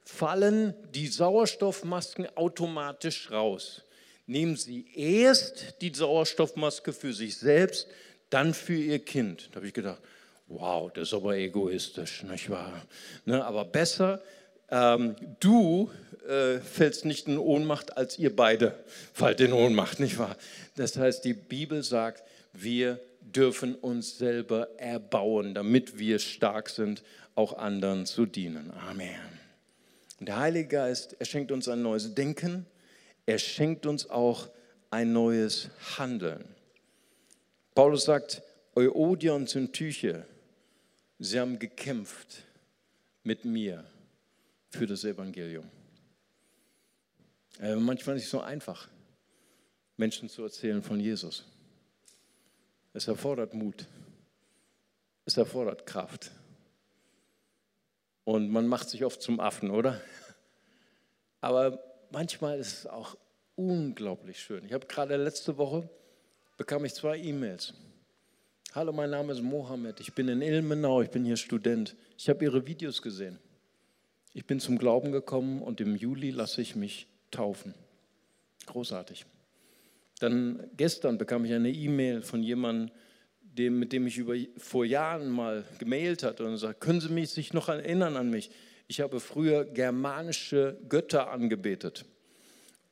fallen 0.04 0.74
die 0.96 1.06
Sauerstoffmasken 1.06 2.36
automatisch 2.36 3.30
raus. 3.30 3.84
nehmen 4.26 4.56
Sie 4.56 4.88
erst 4.96 5.76
die 5.82 5.94
Sauerstoffmaske 5.94 6.94
für 6.94 7.14
sich 7.14 7.38
selbst, 7.38 7.88
dann 8.30 8.54
für 8.54 8.76
Ihr 8.76 9.00
Kind. 9.00 9.50
Da 9.52 9.58
habe 9.58 9.68
ich 9.68 9.74
gedacht, 9.74 10.00
wow, 10.48 10.92
das 10.92 11.10
ist 11.10 11.14
aber 11.14 11.38
egoistisch, 11.38 12.24
nicht 12.24 12.50
wahr? 12.50 12.82
Ne, 13.26 13.44
aber 13.44 13.66
besser, 13.66 14.22
ähm, 14.72 15.16
du 15.40 15.90
äh, 16.28 16.60
fällst 16.60 17.06
nicht 17.06 17.28
in 17.28 17.38
Ohnmacht, 17.38 17.98
als 17.98 18.20
ihr 18.20 18.36
beide 18.36 18.78
fallt 19.14 19.40
in 19.42 19.54
Ohnmacht, 19.54 20.00
nicht 20.00 20.18
wahr? 20.18 20.36
Das 20.76 20.98
heißt, 20.98 21.24
die 21.24 21.34
Bibel 21.34 21.84
sagt, 21.84 22.24
wir 22.54 23.00
dürfen 23.22 23.76
uns 23.76 24.18
selber 24.18 24.70
erbauen, 24.78 25.54
damit 25.54 25.98
wir 25.98 26.20
stark 26.20 26.70
sind, 26.70 27.04
auch 27.36 27.58
anderen 27.58 28.06
zu 28.06 28.26
dienen. 28.26 28.72
Amen. 28.90 29.10
Und 30.20 30.28
der 30.28 30.38
Heilige 30.38 30.68
Geist, 30.68 31.16
er 31.20 31.26
schenkt 31.26 31.52
uns 31.52 31.68
ein 31.68 31.82
neues 31.82 32.14
Denken, 32.14 32.66
er 33.26 33.38
schenkt 33.38 33.86
uns 33.86 34.10
auch 34.10 34.50
ein 34.92 35.14
neues 35.14 35.70
Handeln. 35.98 36.44
Paulus 37.76 38.03
sagt, 38.05 38.41
Euodia 38.76 39.34
und 39.34 39.49
Syntyche, 39.49 40.26
sie 41.17 41.39
haben 41.39 41.59
gekämpft 41.59 42.43
mit 43.24 43.45
mir 43.45 43.84
für 44.70 44.86
das 44.86 45.03
Evangelium. 45.03 45.70
Äh, 47.59 47.76
manchmal 47.76 48.15
nicht 48.15 48.30
so 48.30 48.39
einfach, 48.39 48.88
Menschen 49.97 50.30
zu 50.30 50.43
erzählen 50.43 50.82
von 50.82 50.99
Jesus. 50.99 51.45
Es 52.93 53.07
erfordert 53.07 53.53
Mut. 53.53 53.86
Es 55.26 55.38
erfordert 55.38 55.86
Kraft. 55.86 56.32
Und 58.24 58.49
man 58.49 58.67
macht 58.67 58.89
sich 58.89 59.03
oft 59.03 59.22
zum 59.22 59.39
Affen, 59.39 59.72
oder? 59.72 60.01
Aber 61.41 61.84
manchmal 62.11 62.59
ist 62.59 62.80
es 62.80 62.88
auch 62.88 63.17
unglaublich 63.55 64.39
schön. 64.39 64.65
Ich 64.65 64.74
habe 64.74 64.86
gerade 64.86 65.17
letzte 65.17 65.57
Woche 65.57 65.89
bekam 66.60 66.84
ich 66.84 66.93
zwei 66.93 67.18
E-Mails. 67.18 67.74
Hallo, 68.74 68.91
mein 68.91 69.10
Name 69.10 69.32
ist 69.32 69.41
Mohammed. 69.41 70.01
Ich 70.01 70.14
bin 70.14 70.28
in 70.28 70.41
Ilmenau. 70.41 71.01
Ich 71.01 71.10
bin 71.10 71.24
hier 71.24 71.38
Student. 71.38 71.95
Ich 72.18 72.28
habe 72.28 72.43
Ihre 72.43 72.68
Videos 72.68 73.01
gesehen. 73.01 73.39
Ich 74.34 74.45
bin 74.45 74.60
zum 74.60 74.78
Glauben 74.78 75.14
gekommen 75.14 75.62
und 75.62 75.80
im 75.80 75.95
Juli 75.95 76.32
lasse 76.32 76.62
ich 76.62 76.76
mich 76.76 77.07
taufen. 77.32 77.74
Großartig. 78.66 79.26
Dann 80.20 80.70
gestern 80.76 81.18
bekam 81.18 81.45
ich 81.45 81.53
eine 81.53 81.72
E-Mail 81.72 82.22
von 82.22 82.43
jemandem, 82.43 82.93
dem, 83.41 83.80
mit 83.80 83.93
dem 83.93 84.05
ich 84.05 84.18
über, 84.18 84.36
vor 84.57 84.84
Jahren 84.84 85.30
mal 85.30 85.64
gemailt 85.80 86.24
hatte 86.24 86.43
und 86.43 86.57
sagt, 86.57 86.82
können 86.82 86.99
Sie 86.99 87.07
mich 87.07 87.30
sich 87.30 87.53
noch 87.53 87.70
erinnern 87.70 88.18
an 88.18 88.30
mich? 88.30 88.51
Ich 88.89 88.99
habe 88.99 89.22
früher 89.22 89.64
germanische 89.64 90.78
Götter 90.89 91.32
angebetet. 91.32 92.03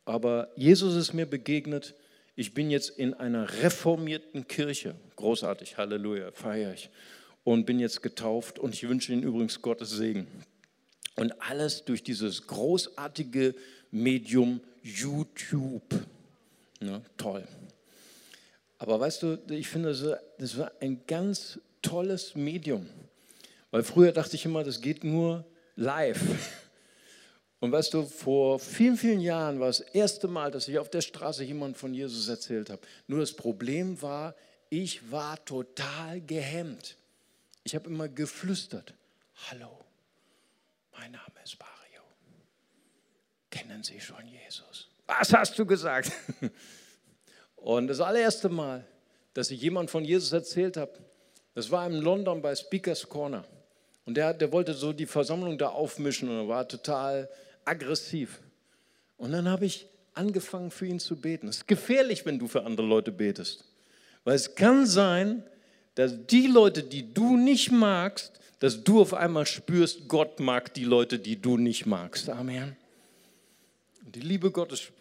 Aber 0.06 0.54
Jesus 0.56 0.96
ist 0.96 1.12
mir 1.14 1.26
begegnet. 1.26 1.96
Ich 2.40 2.54
bin 2.54 2.70
jetzt 2.70 2.92
in 2.92 3.16
einer 3.16 3.52
reformierten 3.64 4.48
Kirche. 4.48 4.94
Großartig, 5.16 5.78
Halleluja, 5.78 6.32
feiere 6.34 6.72
ich. 6.72 6.92
Und 7.44 7.66
bin 7.66 7.80
jetzt 7.80 8.04
getauft 8.04 8.60
und 8.60 8.76
ich 8.76 8.88
wünsche 8.88 9.12
Ihnen 9.12 9.24
übrigens 9.24 9.60
Gottes 9.64 9.90
Segen. 9.90 10.28
Und 11.16 11.34
alles 11.42 11.84
durch 11.84 12.04
dieses 12.04 12.46
großartige 12.46 13.56
Medium 13.90 14.62
YouTube. 14.84 15.96
Ja, 16.80 17.02
toll. 17.18 17.44
Aber 18.78 19.00
weißt 19.00 19.24
du, 19.24 19.40
ich 19.50 19.68
finde, 19.68 19.90
das 20.38 20.58
war 20.60 20.72
ein 20.80 21.02
ganz 21.08 21.60
tolles 21.82 22.36
Medium. 22.36 22.88
Weil 23.72 23.82
früher 23.82 24.12
dachte 24.12 24.36
ich 24.36 24.46
immer, 24.46 24.64
das 24.64 24.80
geht 24.80 25.04
nur 25.04 25.44
live. 25.76 26.22
Und 27.60 27.72
weißt 27.72 27.94
du, 27.94 28.04
vor 28.04 28.60
vielen, 28.60 28.98
vielen 28.98 29.20
Jahren 29.20 29.60
war 29.60 29.68
das 29.68 29.80
erste 29.80 30.28
Mal, 30.28 30.52
dass 30.52 30.68
ich 30.68 30.78
auf 30.78 30.90
der 30.90 31.02
Straße 31.02 31.44
jemand 31.44 31.78
von 31.78 31.94
Jesus 31.94 32.28
erzählt 32.28 32.70
habe. 32.70 32.82
Nur 33.08 33.20
das 33.20 33.34
Problem 33.34 34.00
war, 34.02 34.36
ich 34.70 35.12
war 35.12 35.44
total 35.44 36.22
gehemmt. 36.22 36.98
Ich 37.64 37.74
habe 37.74 37.90
immer 37.90 38.08
geflüstert. 38.08 38.94
Hallo, 39.50 39.70
mein 40.92 41.12
Name 41.12 41.34
ist 41.44 41.58
Mario. 41.60 42.02
Kennen 43.50 43.84
Sie 43.84 44.00
schon 44.00 44.28
Jesus? 44.28 44.88
Was 45.08 45.34
hast 45.34 45.58
du 45.58 45.66
gesagt? 45.66 46.12
Und 47.56 47.88
das 47.88 48.02
allererste 48.02 48.50
Mal, 48.50 48.86
dass 49.34 49.50
ich 49.50 49.62
jemand 49.62 49.90
von 49.90 50.06
Jesus 50.06 50.32
erzählt 50.32 50.78
habe, 50.78 50.94
das 51.56 51.72
war 51.72 51.88
in 51.88 51.94
London 51.94 52.42
bei 52.42 52.56
Speakers 52.56 53.10
Corner. 53.10 53.44
Und 54.06 54.16
der, 54.16 54.34
der 54.34 54.52
wollte 54.52 54.74
so 54.74 54.94
die 54.94 55.08
Versammlung 55.08 55.58
da 55.58 55.70
aufmischen 55.70 56.30
und 56.30 56.48
war 56.48 56.68
total 56.68 57.30
aggressiv. 57.68 58.40
Und 59.18 59.32
dann 59.32 59.50
habe 59.50 59.66
ich 59.66 59.88
angefangen 60.14 60.72
für 60.72 60.86
ihn 60.86 61.00
zu 61.00 61.16
beten. 61.16 61.48
Es 61.48 61.58
ist 61.58 61.68
gefährlich, 61.68 62.26
wenn 62.26 62.40
du 62.40 62.48
für 62.48 62.64
andere 62.64 62.86
Leute 62.86 63.12
betest. 63.12 63.66
Weil 64.24 64.36
es 64.36 64.56
kann 64.56 64.86
sein, 64.86 65.44
dass 65.96 66.14
die 66.28 66.48
Leute, 66.48 66.84
die 66.84 67.14
du 67.14 67.38
nicht 67.38 67.72
magst, 67.72 68.40
dass 68.60 68.84
du 68.84 69.02
auf 69.02 69.14
einmal 69.14 69.46
spürst, 69.46 70.08
Gott 70.08 70.40
mag 70.40 70.74
die 70.74 70.84
Leute, 70.84 71.20
die 71.20 71.40
du 71.40 71.58
nicht 71.58 71.86
magst. 71.86 72.30
Amen. 72.30 72.76
Und 74.04 74.16
die 74.16 74.22
Liebe 74.22 74.52
Gottes 74.52 74.92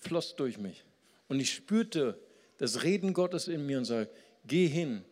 floss 0.00 0.36
durch 0.36 0.58
mich. 0.58 0.84
Und 1.28 1.40
ich 1.40 1.52
spürte 1.52 2.18
das 2.58 2.82
Reden 2.82 3.12
Gottes 3.12 3.48
in 3.48 3.66
mir 3.66 3.78
und 3.78 3.84
sage, 3.84 4.08
geh 4.46 4.66
hin 4.66 5.04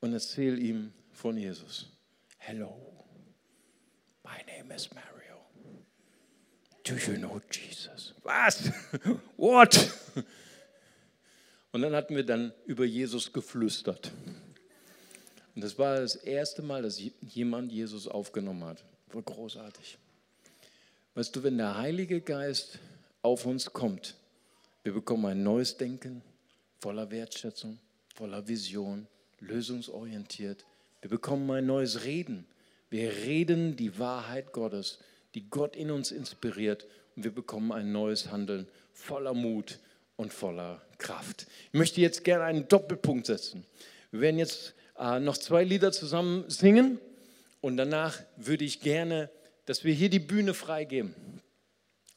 und 0.00 0.12
erzähl 0.12 0.58
ihm 0.58 0.92
von 1.12 1.36
Jesus. 1.36 1.90
Hello, 2.38 2.74
my 4.24 4.42
name 4.46 4.74
is 4.74 4.90
Mario. 4.92 5.21
Do 6.84 6.94
you 6.94 7.16
know 7.16 7.40
Jesus? 7.50 8.12
Was? 8.22 8.70
What? 9.36 9.90
Und 11.72 11.82
dann 11.82 11.94
hatten 11.94 12.14
wir 12.14 12.24
dann 12.24 12.52
über 12.66 12.84
Jesus 12.84 13.32
geflüstert. 13.32 14.12
Und 15.54 15.62
das 15.64 15.78
war 15.78 16.00
das 16.00 16.16
erste 16.16 16.62
Mal, 16.62 16.82
dass 16.82 17.00
jemand 17.22 17.72
Jesus 17.72 18.08
aufgenommen 18.08 18.64
hat. 18.64 18.84
War 19.12 19.22
großartig. 19.22 19.98
Weißt 21.14 21.34
du, 21.36 21.42
wenn 21.42 21.58
der 21.58 21.76
Heilige 21.76 22.20
Geist 22.20 22.78
auf 23.22 23.44
uns 23.46 23.72
kommt, 23.72 24.14
wir 24.82 24.92
bekommen 24.92 25.26
ein 25.26 25.42
neues 25.42 25.76
Denken, 25.76 26.22
voller 26.80 27.10
Wertschätzung, 27.10 27.78
voller 28.14 28.48
Vision, 28.48 29.06
lösungsorientiert. 29.40 30.64
Wir 31.00 31.10
bekommen 31.10 31.50
ein 31.50 31.66
neues 31.66 32.04
Reden. 32.04 32.46
Wir 32.90 33.12
reden 33.12 33.76
die 33.76 33.98
Wahrheit 33.98 34.52
Gottes, 34.52 34.98
die 35.34 35.48
Gott 35.48 35.76
in 35.76 35.90
uns 35.90 36.10
inspiriert. 36.10 36.86
Und 37.16 37.24
wir 37.24 37.34
bekommen 37.34 37.72
ein 37.72 37.92
neues 37.92 38.30
Handeln 38.30 38.68
voller 38.92 39.34
Mut 39.34 39.78
und 40.16 40.32
voller 40.32 40.82
Kraft. 40.98 41.46
Ich 41.72 41.78
möchte 41.78 42.00
jetzt 42.00 42.24
gerne 42.24 42.44
einen 42.44 42.68
Doppelpunkt 42.68 43.26
setzen. 43.26 43.66
Wir 44.10 44.20
werden 44.20 44.38
jetzt 44.38 44.74
äh, 44.98 45.18
noch 45.18 45.36
zwei 45.36 45.64
Lieder 45.64 45.92
zusammen 45.92 46.44
singen 46.48 46.98
und 47.60 47.76
danach 47.76 48.18
würde 48.36 48.64
ich 48.64 48.80
gerne, 48.80 49.30
dass 49.66 49.84
wir 49.84 49.94
hier 49.94 50.10
die 50.10 50.18
Bühne 50.18 50.54
freigeben. 50.54 51.14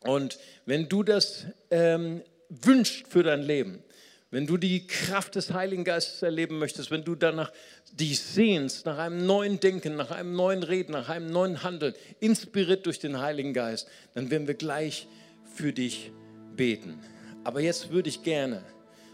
Und 0.02 0.38
wenn 0.66 0.88
du 0.88 1.04
das 1.04 1.46
ähm, 1.72 2.22
wünscht 2.50 3.08
für 3.08 3.24
dein 3.24 3.42
Leben, 3.42 3.84
wenn 4.32 4.48
du 4.48 4.58
die 4.58 4.86
Kraft 4.86 5.36
des 5.36 5.54
Heiligen 5.54 5.84
Geistes 5.84 6.22
erleben 6.22 6.60
möchtest, 6.60 6.92
wenn 6.92 7.04
du 7.04 7.16
danach 7.16 7.52
dich 7.94 8.20
sehnst, 8.20 8.86
nach 8.86 8.98
einem 8.98 9.26
neuen 9.26 9.60
Denken, 9.60 9.96
nach 9.96 10.12
einem 10.12 10.36
neuen 10.36 10.64
Reden, 10.64 10.92
nach 10.92 11.10
einem 11.10 11.32
neuen 11.32 11.64
Handeln, 11.64 11.94
inspiriert 12.20 12.86
durch 12.86 13.00
den 13.00 13.20
Heiligen 13.20 13.54
Geist, 13.54 13.88
dann 14.14 14.30
werden 14.30 14.48
wir 14.48 14.56
gleich 14.56 15.08
für 15.54 15.72
dich 15.72 16.12
beten. 16.56 17.00
Aber 17.44 17.62
jetzt 17.62 17.92
würde 17.92 18.10
ich 18.10 18.24
gerne, 18.24 18.64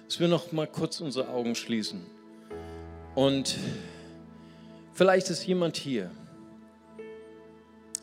dass 0.07 0.19
wir 0.19 0.27
noch 0.27 0.51
mal 0.51 0.67
kurz 0.67 0.99
unsere 1.01 1.29
Augen 1.29 1.55
schließen. 1.55 2.01
Und 3.13 3.57
vielleicht 4.93 5.29
ist 5.29 5.45
jemand 5.45 5.77
hier. 5.77 6.11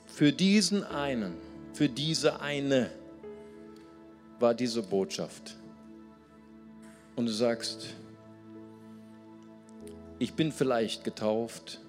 Für 0.07 0.33
diesen 0.33 0.85
einen, 0.85 1.35
für 1.73 1.89
diese 1.89 2.41
eine 2.41 2.91
war 4.39 4.55
diese 4.55 4.83
Botschaft. 4.83 5.57
Und 7.17 7.27
du 7.27 7.33
sagst, 7.33 7.95
ich 10.19 10.35
bin 10.35 10.53
vielleicht 10.53 11.05
getauft, 11.05 11.81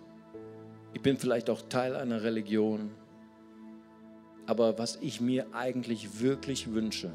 ich 0.93 1.01
bin 1.01 1.17
vielleicht 1.17 1.49
auch 1.49 1.61
Teil 1.69 1.95
einer 1.95 2.23
Religion, 2.23 2.91
aber 4.45 4.77
was 4.77 4.97
ich 5.01 5.21
mir 5.21 5.45
eigentlich 5.53 6.21
wirklich 6.21 6.73
wünsche, 6.73 7.11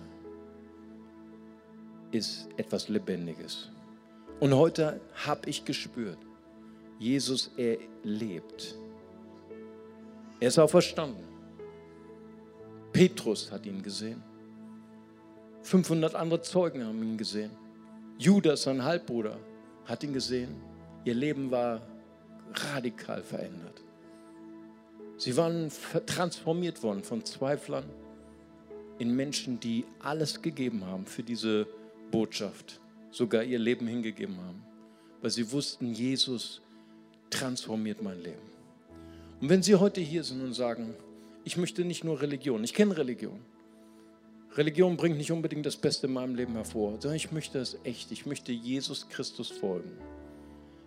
ist 2.12 2.48
etwas 2.56 2.88
Lebendiges. 2.88 3.70
Und 4.40 4.54
heute 4.54 5.00
habe 5.26 5.48
ich 5.50 5.64
gespürt, 5.64 6.18
Jesus, 6.98 7.50
er 7.56 7.78
lebt. 8.02 8.76
Er 10.40 10.48
ist 10.48 10.58
auferstanden. 10.58 11.24
Petrus 12.92 13.50
hat 13.50 13.66
ihn 13.66 13.82
gesehen. 13.82 14.22
500 15.62 16.14
andere 16.14 16.42
Zeugen 16.42 16.84
haben 16.84 17.02
ihn 17.02 17.16
gesehen. 17.16 17.50
Judas, 18.18 18.62
sein 18.62 18.84
Halbbruder, 18.84 19.38
hat 19.86 20.04
ihn 20.04 20.12
gesehen. 20.12 20.54
Ihr 21.04 21.14
Leben 21.14 21.50
war 21.50 21.82
radikal 22.72 23.22
verändert. 23.22 23.82
Sie 25.16 25.36
waren 25.36 25.70
transformiert 26.06 26.82
worden 26.82 27.04
von 27.04 27.24
Zweiflern 27.24 27.84
in 28.98 29.14
Menschen, 29.14 29.60
die 29.60 29.84
alles 30.00 30.42
gegeben 30.42 30.84
haben 30.86 31.06
für 31.06 31.22
diese 31.22 31.66
Botschaft, 32.10 32.80
sogar 33.10 33.42
ihr 33.42 33.58
Leben 33.58 33.86
hingegeben 33.86 34.36
haben, 34.38 34.62
weil 35.20 35.30
sie 35.30 35.50
wussten, 35.50 35.92
Jesus 35.92 36.62
transformiert 37.30 38.02
mein 38.02 38.20
Leben. 38.22 38.54
Und 39.40 39.48
wenn 39.48 39.62
Sie 39.62 39.74
heute 39.74 40.00
hier 40.00 40.24
sind 40.24 40.42
und 40.42 40.54
sagen, 40.54 40.94
ich 41.44 41.56
möchte 41.56 41.84
nicht 41.84 42.04
nur 42.04 42.20
Religion, 42.20 42.64
ich 42.64 42.72
kenne 42.72 42.96
Religion. 42.96 43.40
Religion 44.56 44.96
bringt 44.96 45.18
nicht 45.18 45.32
unbedingt 45.32 45.66
das 45.66 45.76
Beste 45.76 46.06
in 46.06 46.12
meinem 46.12 46.36
Leben 46.36 46.54
hervor, 46.54 46.92
sondern 46.92 47.16
ich 47.16 47.32
möchte 47.32 47.58
es 47.58 47.76
echt. 47.82 48.12
Ich 48.12 48.24
möchte 48.24 48.52
Jesus 48.52 49.08
Christus 49.08 49.50
folgen. 49.50 49.90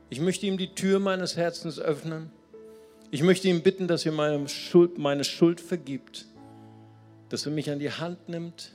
Ich 0.09 0.21
möchte 0.21 0.45
ihm 0.45 0.57
die 0.57 0.73
Tür 0.73 0.99
meines 0.99 1.35
Herzens 1.35 1.79
öffnen. 1.79 2.31
Ich 3.11 3.23
möchte 3.23 3.49
ihn 3.49 3.61
bitten, 3.61 3.87
dass 3.87 4.05
er 4.05 4.13
meine 4.13 4.47
Schuld, 4.47 4.97
meine 4.97 5.25
Schuld 5.25 5.59
vergibt, 5.59 6.25
dass 7.27 7.45
er 7.45 7.51
mich 7.51 7.69
an 7.69 7.79
die 7.79 7.91
Hand 7.91 8.29
nimmt 8.29 8.71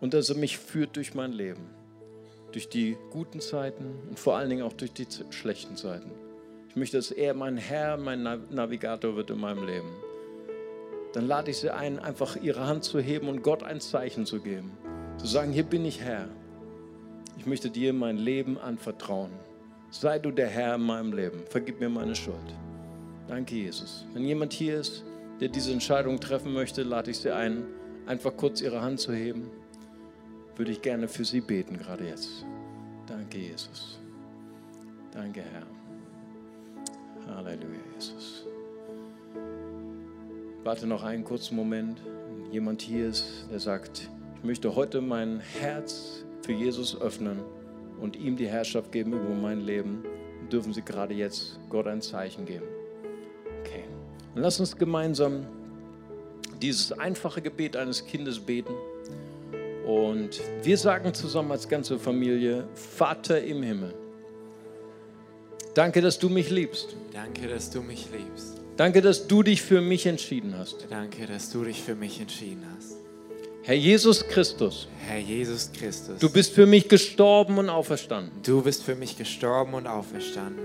und 0.00 0.14
dass 0.14 0.30
er 0.30 0.36
mich 0.36 0.58
führt 0.58 0.96
durch 0.96 1.14
mein 1.14 1.32
Leben, 1.32 1.70
durch 2.50 2.68
die 2.68 2.96
guten 3.10 3.40
Zeiten 3.40 3.84
und 4.08 4.18
vor 4.18 4.36
allen 4.36 4.50
Dingen 4.50 4.62
auch 4.62 4.72
durch 4.72 4.92
die 4.92 5.06
schlechten 5.30 5.76
Zeiten. 5.76 6.10
Ich 6.70 6.76
möchte, 6.76 6.96
dass 6.96 7.12
er 7.12 7.34
mein 7.34 7.56
Herr, 7.56 7.96
mein 7.96 8.24
Navigator 8.24 9.14
wird 9.14 9.30
in 9.30 9.38
meinem 9.38 9.64
Leben. 9.64 9.90
Dann 11.12 11.28
lade 11.28 11.52
ich 11.52 11.58
sie 11.58 11.70
ein, 11.70 12.00
einfach 12.00 12.34
ihre 12.34 12.66
Hand 12.66 12.82
zu 12.82 12.98
heben 12.98 13.28
und 13.28 13.42
Gott 13.42 13.62
ein 13.62 13.80
Zeichen 13.80 14.26
zu 14.26 14.40
geben. 14.40 14.72
Zu 15.18 15.28
sagen, 15.28 15.52
hier 15.52 15.62
bin 15.62 15.84
ich 15.84 16.00
Herr. 16.00 16.28
Ich 17.38 17.46
möchte 17.46 17.70
dir 17.70 17.92
mein 17.92 18.18
Leben 18.18 18.58
anvertrauen. 18.58 19.30
Sei 19.94 20.18
du 20.18 20.32
der 20.32 20.48
Herr 20.48 20.74
in 20.74 20.82
meinem 20.82 21.12
Leben. 21.12 21.44
Vergib 21.48 21.78
mir 21.78 21.88
meine 21.88 22.16
Schuld. 22.16 22.52
Danke, 23.28 23.54
Jesus. 23.54 24.04
Wenn 24.12 24.24
jemand 24.24 24.52
hier 24.52 24.80
ist, 24.80 25.04
der 25.40 25.46
diese 25.46 25.70
Entscheidung 25.70 26.18
treffen 26.18 26.52
möchte, 26.52 26.82
lade 26.82 27.12
ich 27.12 27.18
Sie 27.18 27.30
ein, 27.30 27.64
einfach 28.04 28.36
kurz 28.36 28.60
Ihre 28.60 28.82
Hand 28.82 28.98
zu 28.98 29.12
heben. 29.12 29.52
Würde 30.56 30.72
ich 30.72 30.82
gerne 30.82 31.06
für 31.06 31.24
Sie 31.24 31.40
beten, 31.40 31.78
gerade 31.78 32.08
jetzt. 32.08 32.44
Danke, 33.06 33.38
Jesus. 33.38 34.00
Danke, 35.12 35.42
Herr. 35.42 37.36
Halleluja, 37.36 37.78
Jesus. 37.94 38.46
Warte 40.64 40.88
noch 40.88 41.04
einen 41.04 41.22
kurzen 41.22 41.54
Moment. 41.54 42.02
Wenn 42.42 42.52
jemand 42.52 42.82
hier 42.82 43.06
ist, 43.06 43.46
der 43.48 43.60
sagt, 43.60 44.10
ich 44.38 44.42
möchte 44.42 44.74
heute 44.74 45.00
mein 45.00 45.38
Herz 45.38 46.24
für 46.42 46.52
Jesus 46.52 47.00
öffnen 47.00 47.38
und 48.00 48.16
ihm 48.16 48.36
die 48.36 48.48
Herrschaft 48.48 48.92
geben 48.92 49.12
über 49.12 49.34
mein 49.34 49.60
Leben, 49.60 50.04
dürfen 50.50 50.72
Sie 50.72 50.82
gerade 50.82 51.14
jetzt 51.14 51.58
Gott 51.68 51.86
ein 51.86 52.02
Zeichen 52.02 52.44
geben. 52.44 52.66
Und 54.34 54.42
lass 54.42 54.58
uns 54.58 54.76
gemeinsam 54.76 55.46
dieses 56.60 56.92
einfache 56.92 57.40
Gebet 57.40 57.76
eines 57.76 58.04
Kindes 58.04 58.40
beten. 58.40 58.74
Und 59.86 60.40
wir 60.62 60.78
sagen 60.78 61.12
zusammen 61.14 61.52
als 61.52 61.68
ganze 61.68 61.98
Familie, 61.98 62.66
Vater 62.74 63.42
im 63.42 63.62
Himmel, 63.62 63.94
danke, 65.74 66.00
dass 66.00 66.18
du 66.18 66.28
mich 66.28 66.50
liebst. 66.50 66.96
Danke, 67.12 67.48
dass 67.48 67.70
du 67.70 67.82
mich 67.82 68.08
liebst. 68.10 68.60
Danke, 68.76 69.02
dass 69.02 69.28
du 69.28 69.42
dich 69.42 69.62
für 69.62 69.80
mich 69.80 70.06
entschieden 70.06 70.54
hast. 70.58 70.86
Danke, 70.90 71.26
dass 71.26 71.50
du 71.50 71.64
dich 71.64 71.82
für 71.82 71.94
mich 71.94 72.20
entschieden 72.20 72.64
hast. 72.76 72.93
Herr 73.66 73.74
Jesus 73.76 74.26
Christus, 74.28 74.88
Herr 75.06 75.18
Jesus 75.18 75.70
Christus, 75.72 76.18
du 76.18 76.28
bist 76.30 76.52
für 76.52 76.66
mich 76.66 76.86
gestorben 76.88 77.56
und 77.58 77.70
auferstanden. 77.70 78.30
du 78.42 78.62
bist 78.62 78.82
für 78.82 78.94
mich 78.94 79.16
gestorben 79.16 79.74
und 79.74 79.86
auferstanden. 79.86 80.64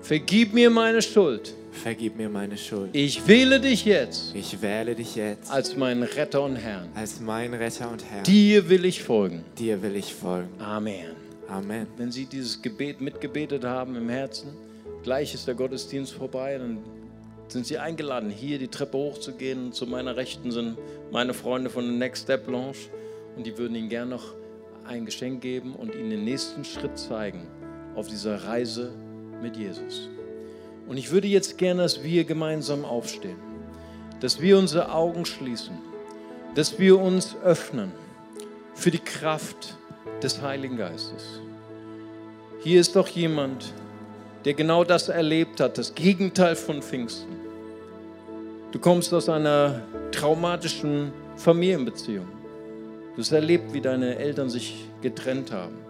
Vergib 0.00 0.52
mir 0.54 0.70
meine 0.70 1.00
Schuld. 1.02 1.54
Vergib 1.70 2.16
mir 2.16 2.28
meine 2.28 2.56
Schuld. 2.58 2.90
Ich 2.94 3.26
wähle 3.28 3.60
dich 3.60 3.84
jetzt 3.84 4.34
Ich 4.34 4.60
wähle 4.60 4.94
dich 4.94 5.14
jetzt 5.14 5.50
als 5.50 5.76
meinen 5.76 6.02
Retter 6.02 6.42
und 6.42 6.56
Herrn. 6.56 6.88
als 6.94 7.20
mein 7.20 7.54
Retter 7.54 7.90
und 7.90 8.02
Herr. 8.10 8.22
Dir 8.22 8.68
will 8.68 8.84
ich 8.84 9.02
folgen. 9.02 9.44
Dir 9.58 9.80
will 9.82 9.94
ich 9.96 10.12
folgen. 10.14 10.48
Amen. 10.58 11.12
Amen. 11.48 11.86
Wenn 11.98 12.10
Sie 12.10 12.24
dieses 12.26 12.60
Gebet 12.62 13.00
mitgebetet 13.00 13.64
haben 13.64 13.94
im 13.94 14.08
Herzen, 14.08 14.48
gleich 15.02 15.34
ist 15.34 15.46
der 15.46 15.54
Gottesdienst 15.54 16.12
vorbei, 16.14 16.56
dann 16.58 16.78
sind 17.52 17.66
Sie 17.66 17.78
eingeladen, 17.78 18.30
hier 18.30 18.58
die 18.58 18.68
Treppe 18.68 18.96
hochzugehen. 18.96 19.72
Zu 19.72 19.86
meiner 19.86 20.16
Rechten 20.16 20.50
sind 20.50 20.78
meine 21.10 21.34
Freunde 21.34 21.70
von 21.70 21.98
Next 21.98 22.24
Step 22.24 22.48
Lounge 22.48 22.76
und 23.36 23.46
die 23.46 23.58
würden 23.58 23.76
Ihnen 23.76 23.88
gern 23.88 24.08
noch 24.08 24.34
ein 24.84 25.04
Geschenk 25.04 25.42
geben 25.42 25.74
und 25.74 25.94
Ihnen 25.94 26.10
den 26.10 26.24
nächsten 26.24 26.64
Schritt 26.64 26.98
zeigen 26.98 27.46
auf 27.94 28.08
dieser 28.08 28.44
Reise 28.44 28.92
mit 29.42 29.56
Jesus. 29.56 30.08
Und 30.88 30.96
ich 30.96 31.10
würde 31.10 31.28
jetzt 31.28 31.58
gerne, 31.58 31.82
dass 31.82 32.02
wir 32.02 32.24
gemeinsam 32.24 32.84
aufstehen, 32.84 33.36
dass 34.20 34.40
wir 34.40 34.58
unsere 34.58 34.92
Augen 34.92 35.24
schließen, 35.24 35.76
dass 36.54 36.78
wir 36.78 36.98
uns 36.98 37.36
öffnen 37.44 37.92
für 38.74 38.90
die 38.90 38.98
Kraft 38.98 39.76
des 40.22 40.40
Heiligen 40.40 40.76
Geistes. 40.76 41.40
Hier 42.62 42.80
ist 42.80 42.96
doch 42.96 43.08
jemand, 43.08 43.72
der 44.44 44.54
genau 44.54 44.84
das 44.84 45.08
erlebt 45.08 45.60
hat, 45.60 45.78
das 45.78 45.94
Gegenteil 45.94 46.56
von 46.56 46.82
Pfingsten. 46.82 47.41
Du 48.72 48.78
kommst 48.78 49.14
aus 49.14 49.28
einer 49.28 49.82
traumatischen 50.10 51.12
Familienbeziehung. 51.36 52.26
Du 53.14 53.20
hast 53.20 53.32
erlebt, 53.32 53.72
wie 53.72 53.80
deine 53.80 54.16
Eltern 54.16 54.48
sich 54.48 54.86
getrennt 55.00 55.52
haben 55.52 55.82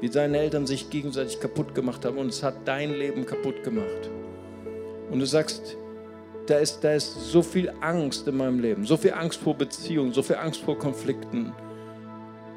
wie 0.00 0.08
seine 0.08 0.38
Eltern 0.38 0.66
sich 0.66 0.90
gegenseitig 0.90 1.40
kaputt 1.40 1.74
gemacht 1.74 2.04
haben 2.04 2.18
und 2.18 2.28
es 2.28 2.42
hat 2.42 2.54
dein 2.66 2.92
Leben 2.92 3.24
kaputt 3.24 3.62
gemacht. 3.64 4.10
Und 5.10 5.20
du 5.20 5.26
sagst, 5.26 5.76
da 6.46 6.58
ist, 6.58 6.80
da 6.84 6.92
ist 6.92 7.30
so 7.30 7.42
viel 7.42 7.72
Angst 7.80 8.28
in 8.28 8.36
meinem 8.36 8.60
Leben, 8.60 8.84
so 8.84 8.96
viel 8.96 9.12
Angst 9.14 9.40
vor 9.40 9.54
Beziehungen, 9.54 10.12
so 10.12 10.22
viel 10.22 10.36
Angst 10.36 10.60
vor 10.60 10.78
Konflikten. 10.78 11.52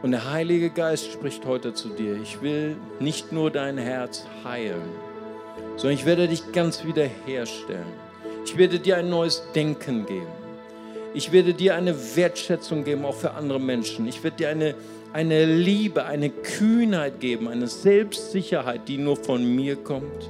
Und 0.01 0.11
der 0.11 0.31
Heilige 0.31 0.69
Geist 0.69 1.11
spricht 1.11 1.45
heute 1.45 1.73
zu 1.73 1.89
dir. 1.89 2.19
Ich 2.21 2.41
will 2.41 2.77
nicht 2.99 3.31
nur 3.31 3.51
dein 3.51 3.77
Herz 3.77 4.25
heilen, 4.43 4.81
sondern 5.75 5.97
ich 5.97 6.05
werde 6.05 6.27
dich 6.27 6.51
ganz 6.51 6.85
wieder 6.85 7.05
herstellen. 7.25 8.08
Ich 8.49 8.57
werde 8.57 8.79
dir 8.79 8.97
ein 8.97 9.09
neues 9.09 9.43
Denken 9.53 10.05
geben. 10.05 10.27
Ich 11.13 11.31
werde 11.31 11.53
dir 11.53 11.75
eine 11.75 11.95
Wertschätzung 12.15 12.83
geben, 12.83 13.05
auch 13.05 13.15
für 13.15 13.31
andere 13.31 13.59
Menschen. 13.59 14.07
Ich 14.07 14.23
werde 14.23 14.37
dir 14.37 14.49
eine 14.49 14.75
eine 15.13 15.45
Liebe, 15.45 16.05
eine 16.05 16.29
Kühnheit 16.29 17.19
geben, 17.19 17.47
eine 17.47 17.67
Selbstsicherheit, 17.67 18.87
die 18.87 18.97
nur 18.97 19.17
von 19.17 19.43
mir 19.55 19.75
kommt. 19.75 20.29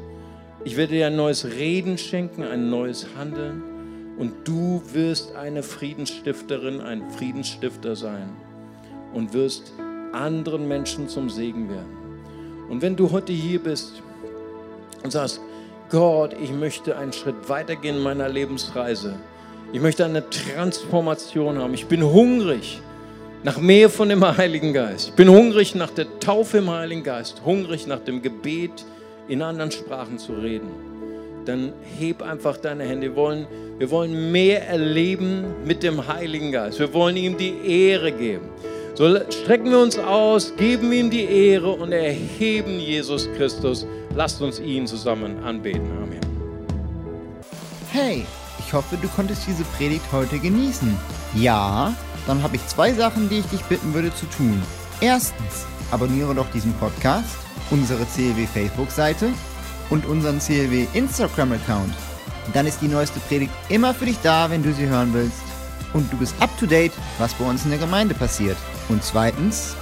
Ich 0.64 0.78
werde 0.78 0.94
dir 0.94 1.08
ein 1.08 1.16
neues 1.16 1.46
Reden 1.46 1.98
schenken, 1.98 2.44
ein 2.44 2.70
neues 2.70 3.08
Handeln 3.18 3.64
und 4.18 4.48
du 4.48 4.82
wirst 4.94 5.36
eine 5.36 5.64
Friedensstifterin, 5.64 6.82
ein 6.82 7.10
Friedensstifter 7.12 7.96
sein 7.96 8.30
und 9.14 9.34
wirst 9.34 9.74
anderen 10.12 10.68
Menschen 10.68 11.08
zum 11.08 11.30
Segen 11.30 11.70
werden. 11.70 11.98
Und 12.70 12.82
wenn 12.82 12.96
du 12.96 13.12
heute 13.12 13.34
hier 13.34 13.60
bist 13.60 14.02
und 15.04 15.12
sagst, 15.12 15.42
Gott, 15.90 16.36
ich 16.40 16.52
möchte 16.52 16.98
einen 16.98 17.14
Schritt 17.14 17.50
weitergehen 17.50 17.98
in 17.98 18.04
meiner 18.04 18.30
Lebensreise. 18.30 19.16
Ich 19.74 19.82
möchte 19.82 20.06
eine 20.06 20.24
Transformation 20.30 21.58
haben. 21.58 21.74
Ich 21.74 21.88
bin 21.88 22.04
hungrig 22.04 22.80
nach 23.44 23.58
mehr 23.58 23.90
von 23.90 24.10
dem 24.10 24.24
Heiligen 24.38 24.72
Geist. 24.72 25.10
Ich 25.10 25.16
bin 25.16 25.30
hungrig 25.30 25.74
nach 25.74 25.90
der 25.90 26.20
Taufe 26.20 26.60
im 26.60 26.70
Heiligen 26.70 27.04
Geist, 27.04 27.42
hungrig 27.44 27.88
nach 27.88 28.02
dem 28.02 28.22
Gebet, 28.22 28.86
in 29.28 29.42
anderen 29.42 29.72
Sprachen 29.72 30.20
zu 30.20 30.34
reden. 30.34 30.70
Dann 31.46 31.74
heb 31.98 32.22
einfach 32.22 32.58
deine 32.58 32.84
Hände. 32.84 33.08
Wir 33.08 33.16
wollen, 33.16 33.48
wir 33.80 33.90
wollen 33.90 34.32
mehr 34.32 34.68
erleben 34.68 35.66
mit 35.66 35.82
dem 35.82 36.08
Heiligen 36.08 36.52
Geist. 36.52 36.78
Wir 36.78 36.94
wollen 36.94 37.18
ihm 37.18 37.36
die 37.36 37.56
Ehre 37.66 38.12
geben. 38.12 38.50
So 38.96 39.18
strecken 39.30 39.72
wir 39.72 39.80
uns 39.80 39.98
aus, 39.98 40.54
geben 40.58 40.92
ihm 40.92 41.10
die 41.10 41.24
Ehre 41.26 41.72
und 41.72 41.92
erheben 41.92 42.80
Jesus 42.80 43.30
Christus. 43.38 43.86
Lasst 44.16 44.42
uns 44.42 44.60
ihn 44.60 44.88
zusammen 44.88 45.42
anbeten. 45.44 45.90
Amen. 46.04 46.20
Hey, 47.92 48.26
ich 48.60 48.74
hoffe, 48.74 48.98
du 49.02 49.08
konntest 49.10 49.48
diese 49.48 49.64
Predigt 49.64 50.06
heute 50.12 50.38
genießen. 50.38 50.96
Ja, 51.36 51.94
dann 52.28 52.44
habe 52.44 52.58
ich 52.58 52.68
zwei 52.68 52.94
Sachen, 52.94 53.30
die 53.30 53.40
ich 53.40 53.46
dich 53.48 53.62
bitten 53.64 53.94
würde 53.94 54.14
zu 54.14 54.26
tun. 54.28 54.62
Erstens, 55.02 55.66
abonniere 55.92 56.36
doch 56.36 56.50
diesen 56.52 56.74
Podcast, 56.74 57.38
unsere 57.72 58.06
CLW 58.06 58.46
Facebook-Seite 58.46 59.30
und 59.90 60.06
unseren 60.06 60.40
CLW 60.40 60.88
Instagram-Account. 60.94 61.94
Dann 62.54 62.68
ist 62.68 62.82
die 62.82 62.88
neueste 62.88 63.20
Predigt 63.22 63.54
immer 63.70 63.94
für 63.94 64.06
dich 64.06 64.18
da, 64.24 64.50
wenn 64.50 64.64
du 64.64 64.74
sie 64.74 64.88
hören 64.88 65.14
willst. 65.14 65.42
Und 65.94 66.12
du 66.12 66.18
bist 66.18 66.36
up 66.40 66.50
to 66.60 66.66
date, 66.66 66.92
was 67.18 67.34
bei 67.34 67.46
uns 67.46 67.64
in 67.64 67.72
der 67.72 67.80
Gemeinde 67.80 68.14
passiert. 68.14 68.58
Und 68.90 69.04
zweitens, 69.04 69.76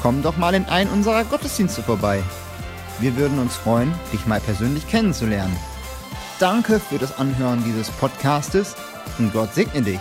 komm 0.00 0.22
doch 0.22 0.36
mal 0.36 0.54
in 0.54 0.64
einen 0.66 0.90
unserer 0.90 1.24
Gottesdienste 1.24 1.82
vorbei. 1.82 2.22
Wir 3.00 3.16
würden 3.16 3.38
uns 3.38 3.56
freuen, 3.56 3.92
dich 4.12 4.26
mal 4.26 4.40
persönlich 4.40 4.88
kennenzulernen. 4.88 5.56
Danke 6.38 6.80
für 6.80 6.98
das 6.98 7.18
Anhören 7.18 7.62
dieses 7.64 7.90
Podcastes 7.90 8.74
und 9.18 9.32
Gott 9.32 9.54
segne 9.54 9.82
dich. 9.82 10.00